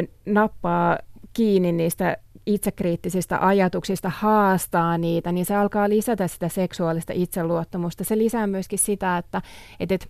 ö, 0.03 0.09
nappaa 0.26 0.99
kiinni 1.32 1.72
niistä 1.72 2.16
itsekriittisistä 2.47 3.47
ajatuksista, 3.47 4.11
haastaa 4.14 4.99
niitä, 4.99 5.32
niin 5.32 5.47
se 5.47 5.57
alkaa 5.57 5.89
lisätä 5.89 6.28
sitä 6.28 6.49
seksuaalista 6.49 7.12
itseluottamusta. 7.16 8.05
Se 8.05 8.18
lisää 8.18 8.47
myöskin 8.47 8.78
sitä, 8.78 9.18
että 9.18 9.43
et, 9.80 9.93
et, 9.93 10.09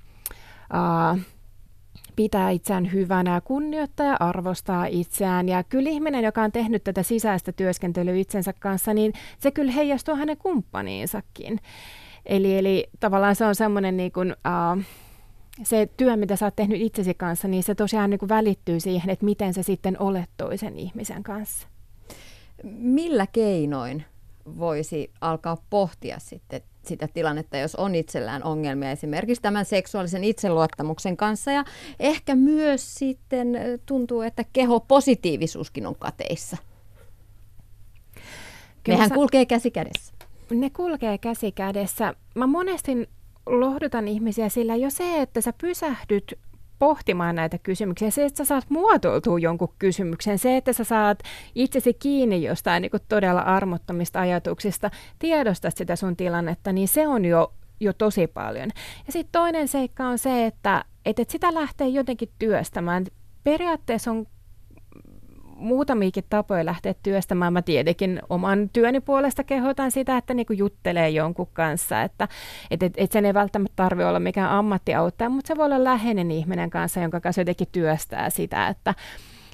uh, 0.74 1.20
pitää 2.16 2.50
itseään 2.50 2.92
hyvänä 2.92 3.34
ja 3.34 3.40
kunnioittaa 3.40 4.06
ja 4.06 4.16
arvostaa 4.20 4.86
itseään. 4.86 5.48
Ja 5.48 5.64
kyllä 5.64 5.90
ihminen, 5.90 6.24
joka 6.24 6.42
on 6.42 6.52
tehnyt 6.52 6.84
tätä 6.84 7.02
sisäistä 7.02 7.52
työskentelyä 7.52 8.14
itsensä 8.14 8.52
kanssa, 8.52 8.94
niin 8.94 9.12
se 9.38 9.50
kyllä 9.50 9.72
heijastuu 9.72 10.16
hänen 10.16 10.36
kumppaniinsakin. 10.36 11.60
Eli, 12.26 12.58
eli 12.58 12.86
tavallaan 13.00 13.36
se 13.36 13.44
on 13.44 13.54
semmoinen 13.54 13.96
niin 13.96 14.12
kuin, 14.12 14.32
uh, 14.32 14.82
se 15.62 15.88
työ, 15.96 16.16
mitä 16.16 16.36
sä 16.36 16.46
oot 16.46 16.56
tehnyt 16.56 16.80
itsesi 16.80 17.14
kanssa, 17.14 17.48
niin 17.48 17.62
se 17.62 17.74
tosiaan 17.74 18.10
niin 18.10 18.18
kuin 18.18 18.28
välittyy 18.28 18.80
siihen, 18.80 19.10
että 19.10 19.24
miten 19.24 19.54
se 19.54 19.62
sitten 19.62 20.02
olet 20.02 20.30
toisen 20.36 20.78
ihmisen 20.78 21.22
kanssa. 21.22 21.68
Millä 22.78 23.26
keinoin 23.26 24.04
voisi 24.58 25.10
alkaa 25.20 25.56
pohtia 25.70 26.18
sitten 26.18 26.60
sitä 26.82 27.08
tilannetta, 27.14 27.56
jos 27.56 27.74
on 27.74 27.94
itsellään 27.94 28.44
ongelmia 28.44 28.90
esimerkiksi 28.90 29.42
tämän 29.42 29.64
seksuaalisen 29.64 30.24
itseluottamuksen 30.24 31.16
kanssa. 31.16 31.50
Ja 31.50 31.64
ehkä 32.00 32.34
myös 32.34 32.94
sitten 32.94 33.58
tuntuu, 33.86 34.22
että 34.22 34.44
keho 34.52 34.80
positiivisuuskin 34.80 35.86
on 35.86 35.96
kateissa. 35.98 36.56
Kyllä 38.84 38.96
Nehän 38.96 39.08
sä... 39.08 39.14
kulkee 39.14 39.46
käsi 39.46 39.70
kädessä. 39.70 40.14
Ne 40.50 40.70
kulkee 40.70 41.18
käsi 41.18 41.52
kädessä. 41.52 42.14
Mä 42.34 42.46
monesti 42.46 43.08
lohdutan 43.46 44.08
ihmisiä 44.08 44.48
sillä 44.48 44.76
jo 44.76 44.90
se, 44.90 45.22
että 45.22 45.40
sä 45.40 45.52
pysähdyt 45.60 46.38
pohtimaan 46.78 47.34
näitä 47.34 47.58
kysymyksiä. 47.58 48.10
Se, 48.10 48.24
että 48.24 48.36
sä 48.36 48.44
saat 48.44 48.64
muotoiltua 48.68 49.38
jonkun 49.38 49.74
kysymyksen, 49.78 50.38
se, 50.38 50.56
että 50.56 50.72
sä 50.72 50.84
saat 50.84 51.18
itsesi 51.54 51.94
kiinni 51.94 52.42
jostain 52.42 52.80
niin 52.82 52.90
todella 53.08 53.40
armottomista 53.40 54.20
ajatuksista, 54.20 54.90
tiedostat 55.18 55.76
sitä 55.76 55.96
sun 55.96 56.16
tilannetta, 56.16 56.72
niin 56.72 56.88
se 56.88 57.08
on 57.08 57.24
jo, 57.24 57.52
jo 57.80 57.92
tosi 57.92 58.26
paljon. 58.26 58.70
Ja 59.06 59.12
sitten 59.12 59.32
toinen 59.32 59.68
seikka 59.68 60.04
on 60.04 60.18
se, 60.18 60.46
että, 60.46 60.84
että 61.04 61.24
sitä 61.28 61.54
lähtee 61.54 61.88
jotenkin 61.88 62.28
työstämään. 62.38 63.04
Periaatteessa 63.44 64.10
on 64.10 64.26
muutamiakin 65.56 66.24
tapoja 66.28 66.64
lähteä 66.64 66.94
työstämään. 67.02 67.52
Mä 67.52 67.62
tietenkin 67.62 68.20
oman 68.28 68.70
työni 68.72 69.00
puolesta 69.00 69.44
kehotan 69.44 69.90
sitä, 69.90 70.16
että 70.16 70.34
niinku 70.34 70.52
juttelee 70.52 71.10
jonkun 71.10 71.48
kanssa, 71.52 72.02
että 72.02 72.28
et, 72.70 72.82
et, 72.82 72.92
et 72.96 73.12
sen 73.12 73.24
ei 73.24 73.34
välttämättä 73.34 73.76
tarvitse 73.76 74.06
olla 74.06 74.20
mikään 74.20 74.50
ammattiauttaja, 74.50 75.30
mutta 75.30 75.48
se 75.48 75.56
voi 75.56 75.66
olla 75.66 75.84
läheinen 75.84 76.30
ihminen 76.30 76.70
kanssa, 76.70 77.00
jonka 77.00 77.20
kanssa 77.20 77.40
jotenkin 77.40 77.68
työstää 77.72 78.30
sitä, 78.30 78.68
että 78.68 78.94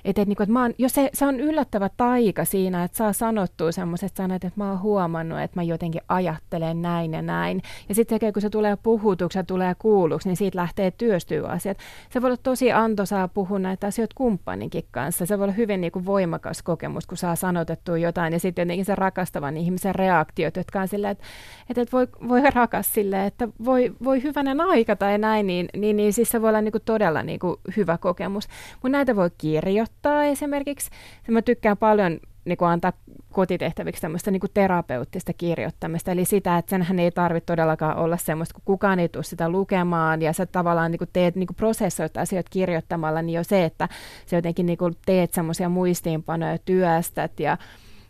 et, 0.05 0.18
et, 0.18 0.28
niinku, 0.28 0.42
et 0.42 0.48
mä 0.48 0.62
oon, 0.62 0.74
jo 0.78 0.88
se, 0.88 1.11
se 1.14 1.26
on 1.26 1.40
yllättävä 1.40 1.90
taika 1.96 2.44
siinä, 2.44 2.84
että 2.84 2.96
saa 2.96 3.12
sanottua 3.12 3.72
semmoiset 3.72 4.16
sanat, 4.16 4.44
että 4.44 4.61
mä 4.61 4.68
oon 4.70 4.80
huomannut, 4.80 5.40
että 5.40 5.61
mä 5.61 5.62
jotenkin 5.62 6.00
ajattelen 6.09 6.82
näin 6.82 7.12
ja 7.12 7.22
näin. 7.22 7.62
Ja 7.88 7.94
sitten 7.94 8.32
kun 8.32 8.42
se 8.42 8.50
tulee 8.50 8.76
puhutuksi 8.82 9.38
ja 9.38 9.44
tulee 9.44 9.74
kuulluksi, 9.78 10.28
niin 10.28 10.36
siitä 10.36 10.59
lähtee 10.59 10.90
työstyä 10.90 11.48
asiat. 11.48 11.78
Se 12.11 12.22
voi 12.22 12.28
olla 12.28 12.36
tosi 12.42 12.72
antoisaa 12.72 13.28
puhua 13.28 13.59
näitä 13.59 13.86
asioita 13.86 14.14
kumppaninkin 14.16 14.84
kanssa. 14.90 15.26
Se 15.26 15.38
voi 15.38 15.44
olla 15.44 15.53
hyvin 15.53 15.80
niinku 15.80 16.05
voimakas 16.05 16.62
kokemus, 16.62 17.07
kun 17.07 17.18
saa 17.18 17.36
sanotettua 17.36 17.98
jotain. 17.98 18.32
Ja 18.32 18.40
sitten 18.40 18.62
jotenkin 18.62 18.84
se 18.84 18.94
rakastavan 18.94 19.57
ihmisen 19.57 19.94
reaktiot, 19.94 20.57
jotka 20.57 20.80
on 20.80 20.88
silleen, 20.88 21.12
että, 21.12 21.24
että, 21.70 21.82
että 21.82 21.96
voi, 21.96 22.09
voi 22.28 22.50
rakas 22.50 22.94
silleen, 22.94 23.24
että 23.24 23.48
voi, 23.64 23.92
voi 24.05 24.22
hyvänen 24.22 24.61
aika 24.61 24.96
tai 24.96 25.18
näin, 25.18 25.46
niin, 25.46 25.68
niin, 25.76 25.96
niin 25.96 26.12
siis 26.12 26.30
se 26.30 26.42
voi 26.42 26.48
olla 26.48 26.61
niinku 26.61 26.80
todella 26.84 27.22
niinku 27.22 27.61
hyvä 27.76 27.98
kokemus. 27.98 28.48
Mutta 28.72 28.88
näitä 28.88 29.16
voi 29.16 29.30
kirjoittaa 29.38 29.91
kirjoittaa 29.93 30.24
esimerkiksi. 30.24 30.90
Mä 31.28 31.43
tykkään 31.43 31.76
paljon 31.76 32.20
niin 32.45 32.59
kuin 32.59 32.68
antaa 32.68 32.93
kotitehtäviksi 33.32 34.03
tämmöistä 34.03 34.30
niin 34.30 34.40
kuin 34.40 34.51
terapeuttista 34.55 35.32
kirjoittamista, 35.32 36.11
eli 36.11 36.24
sitä, 36.24 36.59
että 36.59 36.70
senhän 36.70 36.99
ei 36.99 37.11
tarvitse 37.11 37.47
todellakaan 37.47 37.97
olla 37.97 38.16
semmoista, 38.16 38.55
kun 38.55 38.62
kukaan 38.64 38.99
ei 39.01 39.09
tule 39.09 39.24
sitä 39.24 39.49
lukemaan, 39.49 40.22
ja 40.22 40.32
sä 40.32 40.47
tavallaan 40.47 40.90
niin 40.90 40.99
kuin 40.99 41.11
teet, 41.12 41.36
niin 41.36 41.47
kuin 41.47 41.57
prosessoit 41.57 42.16
asioita 42.16 42.51
kirjoittamalla, 42.51 43.22
niin 43.22 43.36
jo 43.36 43.45
se, 43.45 43.64
että 43.64 43.88
sä 44.26 44.36
jotenkin 44.36 44.66
niin 44.66 44.78
kuin 44.78 44.95
teet 45.07 45.34
semmoisia 45.34 45.68
muistiinpanoja, 45.68 46.59
työstät, 46.59 47.40
ja 47.40 47.59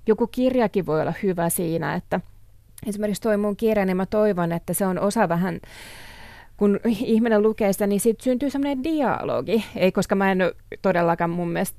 joku 0.07 0.27
kirjakin 0.27 0.87
voi 0.87 1.01
olla 1.01 1.15
hyvä 1.23 1.49
siinä, 1.49 1.95
että 1.95 2.21
esimerkiksi 2.87 3.23
toi 3.23 3.37
mun 3.37 3.57
kirja, 3.57 3.85
niin 3.85 3.97
mä 3.97 4.07
toivon, 4.07 4.53
että 4.53 4.73
se 4.75 4.87
on 4.87 4.99
osa 4.99 5.29
vähän 5.29 5.61
kun 6.63 6.81
ihminen 7.15 7.43
lukee 7.43 7.73
sitä, 7.73 7.87
niin 7.87 8.01
siitä 8.01 8.25
syntyy 8.25 8.51
semmoinen 8.51 8.85
dialogi. 8.85 9.65
Ei, 9.77 9.93
koska 9.93 10.15
mä 10.15 10.33
en 10.33 10.39
todellakaan 10.83 11.31
mun 11.31 11.49
mielestä 11.49 11.79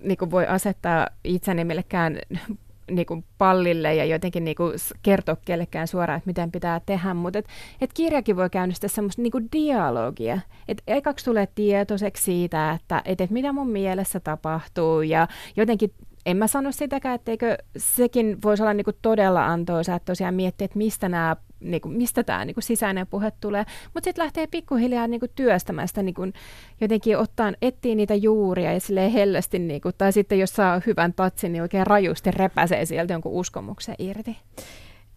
niin 0.00 0.18
kuin 0.18 0.30
voi 0.30 0.46
asettaa 0.46 1.08
itseni 1.24 1.64
millekään 1.64 2.18
niin 2.90 3.06
kuin 3.06 3.24
pallille 3.38 3.94
ja 3.94 4.04
jotenkin 4.04 4.44
niin 4.44 4.54
kuin 4.54 4.72
kertoa 5.02 5.36
kellekään 5.44 5.88
suoraan, 5.88 6.16
että 6.16 6.28
miten 6.28 6.52
pitää 6.52 6.80
tehdä, 6.86 7.14
mutta 7.14 7.38
et, 7.38 7.46
et 7.80 7.92
kirjakin 7.92 8.36
voi 8.36 8.50
käynnistää 8.50 8.88
semmoista 8.88 9.22
niin 9.22 9.32
kuin 9.32 9.48
dialogia. 9.52 10.38
Et 10.68 10.82
ekaksi 10.86 11.24
tulee 11.24 11.48
tietoiseksi 11.54 12.22
siitä, 12.22 12.72
että 12.72 13.02
et, 13.04 13.20
et 13.20 13.30
mitä 13.30 13.52
mun 13.52 13.70
mielessä 13.70 14.20
tapahtuu 14.20 15.02
ja 15.02 15.28
jotenkin 15.56 15.90
en 16.26 16.36
mä 16.36 16.46
sano 16.46 16.72
sitäkään, 16.72 17.14
etteikö 17.14 17.56
sekin 17.76 18.38
voisi 18.44 18.62
olla 18.62 18.74
niin 18.74 18.84
kuin 18.84 18.96
todella 19.02 19.46
antoisa, 19.46 19.94
että 19.94 20.06
tosiaan 20.06 20.34
miettiä, 20.34 20.64
että 20.64 20.78
mistä 20.78 21.08
nämä 21.08 21.36
niin 21.64 21.80
kuin, 21.80 21.96
mistä 21.96 22.24
tämä 22.24 22.44
niin 22.44 22.54
kuin 22.54 22.64
sisäinen 22.64 23.06
puhe 23.06 23.32
tulee, 23.40 23.64
mutta 23.94 24.04
sitten 24.04 24.24
lähtee 24.24 24.46
pikkuhiljaa 24.46 25.06
niin 25.06 25.20
kuin 25.20 25.32
työstämään 25.34 25.88
sitä, 25.88 26.02
niin 26.02 26.14
kuin, 26.14 26.32
jotenkin 26.80 27.18
ottaa, 27.18 27.52
etsii 27.62 27.94
niitä 27.94 28.14
juuria 28.14 28.72
ja 28.72 28.80
silleen 28.80 29.12
hellästi, 29.12 29.58
niin 29.58 29.80
kuin, 29.80 29.94
tai 29.98 30.12
sitten 30.12 30.38
jos 30.38 30.50
saa 30.50 30.80
hyvän 30.86 31.14
tatsin, 31.14 31.52
niin 31.52 31.62
oikein 31.62 31.86
rajusti 31.86 32.30
repäsee 32.30 32.84
sieltä 32.84 33.12
jonkun 33.12 33.32
uskomuksen 33.32 33.94
irti. 33.98 34.36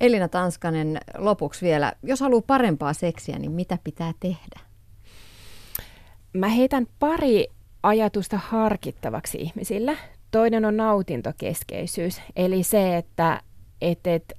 Elina 0.01 0.27
Tanskanen, 0.27 0.99
lopuksi 1.17 1.65
vielä, 1.65 1.93
jos 2.03 2.19
haluaa 2.19 2.43
parempaa 2.47 2.93
seksiä, 2.93 3.39
niin 3.39 3.51
mitä 3.51 3.77
pitää 3.83 4.13
tehdä? 4.19 4.59
Mä 6.33 6.47
heitän 6.47 6.87
pari 6.99 7.47
ajatusta 7.83 8.37
harkittavaksi 8.37 9.37
ihmisille. 9.37 9.97
Toinen 10.31 10.65
on 10.65 10.77
nautintokeskeisyys, 10.77 12.21
eli 12.35 12.63
se, 12.63 12.97
että 12.97 13.41
et, 13.81 14.07
et 14.07 14.33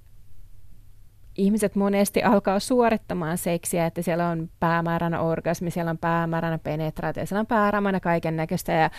ihmiset 1.39 1.77
monesti 1.77 2.23
alkaa 2.23 2.61
suorittamaan 2.61 3.39
seksiä, 3.39 3.87
että 3.87 4.03
siellä 4.03 4.29
on 4.29 4.51
päämääränä 4.61 5.21
orgasmi, 5.21 5.71
siellä 5.71 5.91
on 5.91 5.99
päämääränä 5.99 6.59
penetraatio, 6.59 7.27
siellä 7.27 7.41
on 7.41 7.47
päämääränä 7.47 8.01
kaiken 8.01 8.37
näköistä 8.37 8.73
ja, 8.73 8.91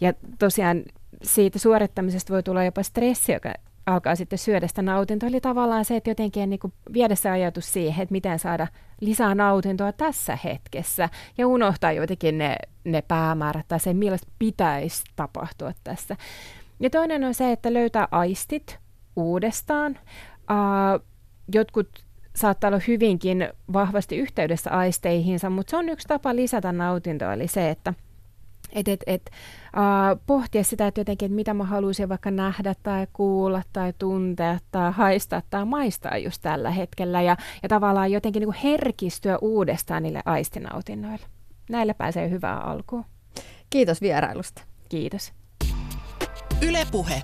ja 0.00 0.12
tosiaan 0.38 0.82
siitä 1.22 1.58
suorittamisesta 1.58 2.32
voi 2.32 2.42
tulla 2.42 2.64
jopa 2.64 2.82
stressi, 2.82 3.32
joka 3.32 3.52
alkaa 3.86 4.16
sitten 4.16 4.38
syödä 4.38 4.66
sitä 4.66 4.82
nautintoa. 4.82 5.28
Eli 5.28 5.40
tavallaan 5.40 5.84
se, 5.84 5.96
että 5.96 6.10
jotenkin 6.10 6.50
niin 6.50 6.60
kuin 6.60 6.72
viedä 6.92 7.14
se 7.14 7.30
ajatus 7.30 7.72
siihen, 7.72 8.02
että 8.02 8.12
miten 8.12 8.38
saada 8.38 8.66
lisää 9.00 9.34
nautintoa 9.34 9.92
tässä 9.92 10.38
hetkessä 10.44 11.08
ja 11.38 11.46
unohtaa 11.46 11.92
jotenkin 11.92 12.38
ne, 12.38 12.56
ne 12.84 13.02
päämäärät 13.02 13.68
tai 13.68 13.80
se, 13.80 13.94
millaista 13.94 14.32
pitäisi 14.38 15.04
tapahtua 15.16 15.72
tässä. 15.84 16.16
Ja 16.80 16.90
toinen 16.90 17.24
on 17.24 17.34
se, 17.34 17.52
että 17.52 17.74
löytää 17.74 18.08
aistit 18.10 18.78
uudestaan. 19.16 19.98
Uh, 20.50 21.13
jotkut 21.54 21.88
saattaa 22.36 22.68
olla 22.68 22.80
hyvinkin 22.88 23.48
vahvasti 23.72 24.16
yhteydessä 24.16 24.70
aisteihinsa, 24.70 25.50
mutta 25.50 25.70
se 25.70 25.76
on 25.76 25.88
yksi 25.88 26.08
tapa 26.08 26.36
lisätä 26.36 26.72
nautintoa, 26.72 27.32
eli 27.32 27.48
se, 27.48 27.70
että 27.70 27.94
et, 28.72 28.88
et, 28.88 29.00
et, 29.06 29.30
uh, 29.76 30.20
pohtia 30.26 30.64
sitä, 30.64 30.86
että 30.86 31.00
jotenkin, 31.00 31.26
että 31.26 31.36
mitä 31.36 31.54
mä 31.54 31.64
haluaisin 31.64 32.08
vaikka 32.08 32.30
nähdä 32.30 32.74
tai 32.82 33.06
kuulla 33.12 33.62
tai 33.72 33.92
tuntea 33.98 34.58
tai 34.70 34.92
haistaa 34.92 35.42
tai 35.50 35.64
maistaa 35.64 36.18
just 36.18 36.42
tällä 36.42 36.70
hetkellä 36.70 37.22
ja, 37.22 37.36
ja 37.62 37.68
tavallaan 37.68 38.12
jotenkin 38.12 38.40
niin 38.40 38.52
kuin 38.52 38.62
herkistyä 38.62 39.38
uudestaan 39.38 40.02
niille 40.02 40.22
aistinautinnoille. 40.24 41.26
Näillä 41.70 41.94
pääsee 41.94 42.30
hyvää 42.30 42.60
alkuun. 42.60 43.04
Kiitos 43.70 44.00
vierailusta. 44.00 44.62
Kiitos. 44.88 45.32
Ylepuhe. 46.62 47.22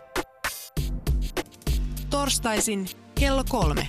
Torstaisin 2.11 2.87
kello 3.21 3.45
kolme. 3.49 3.89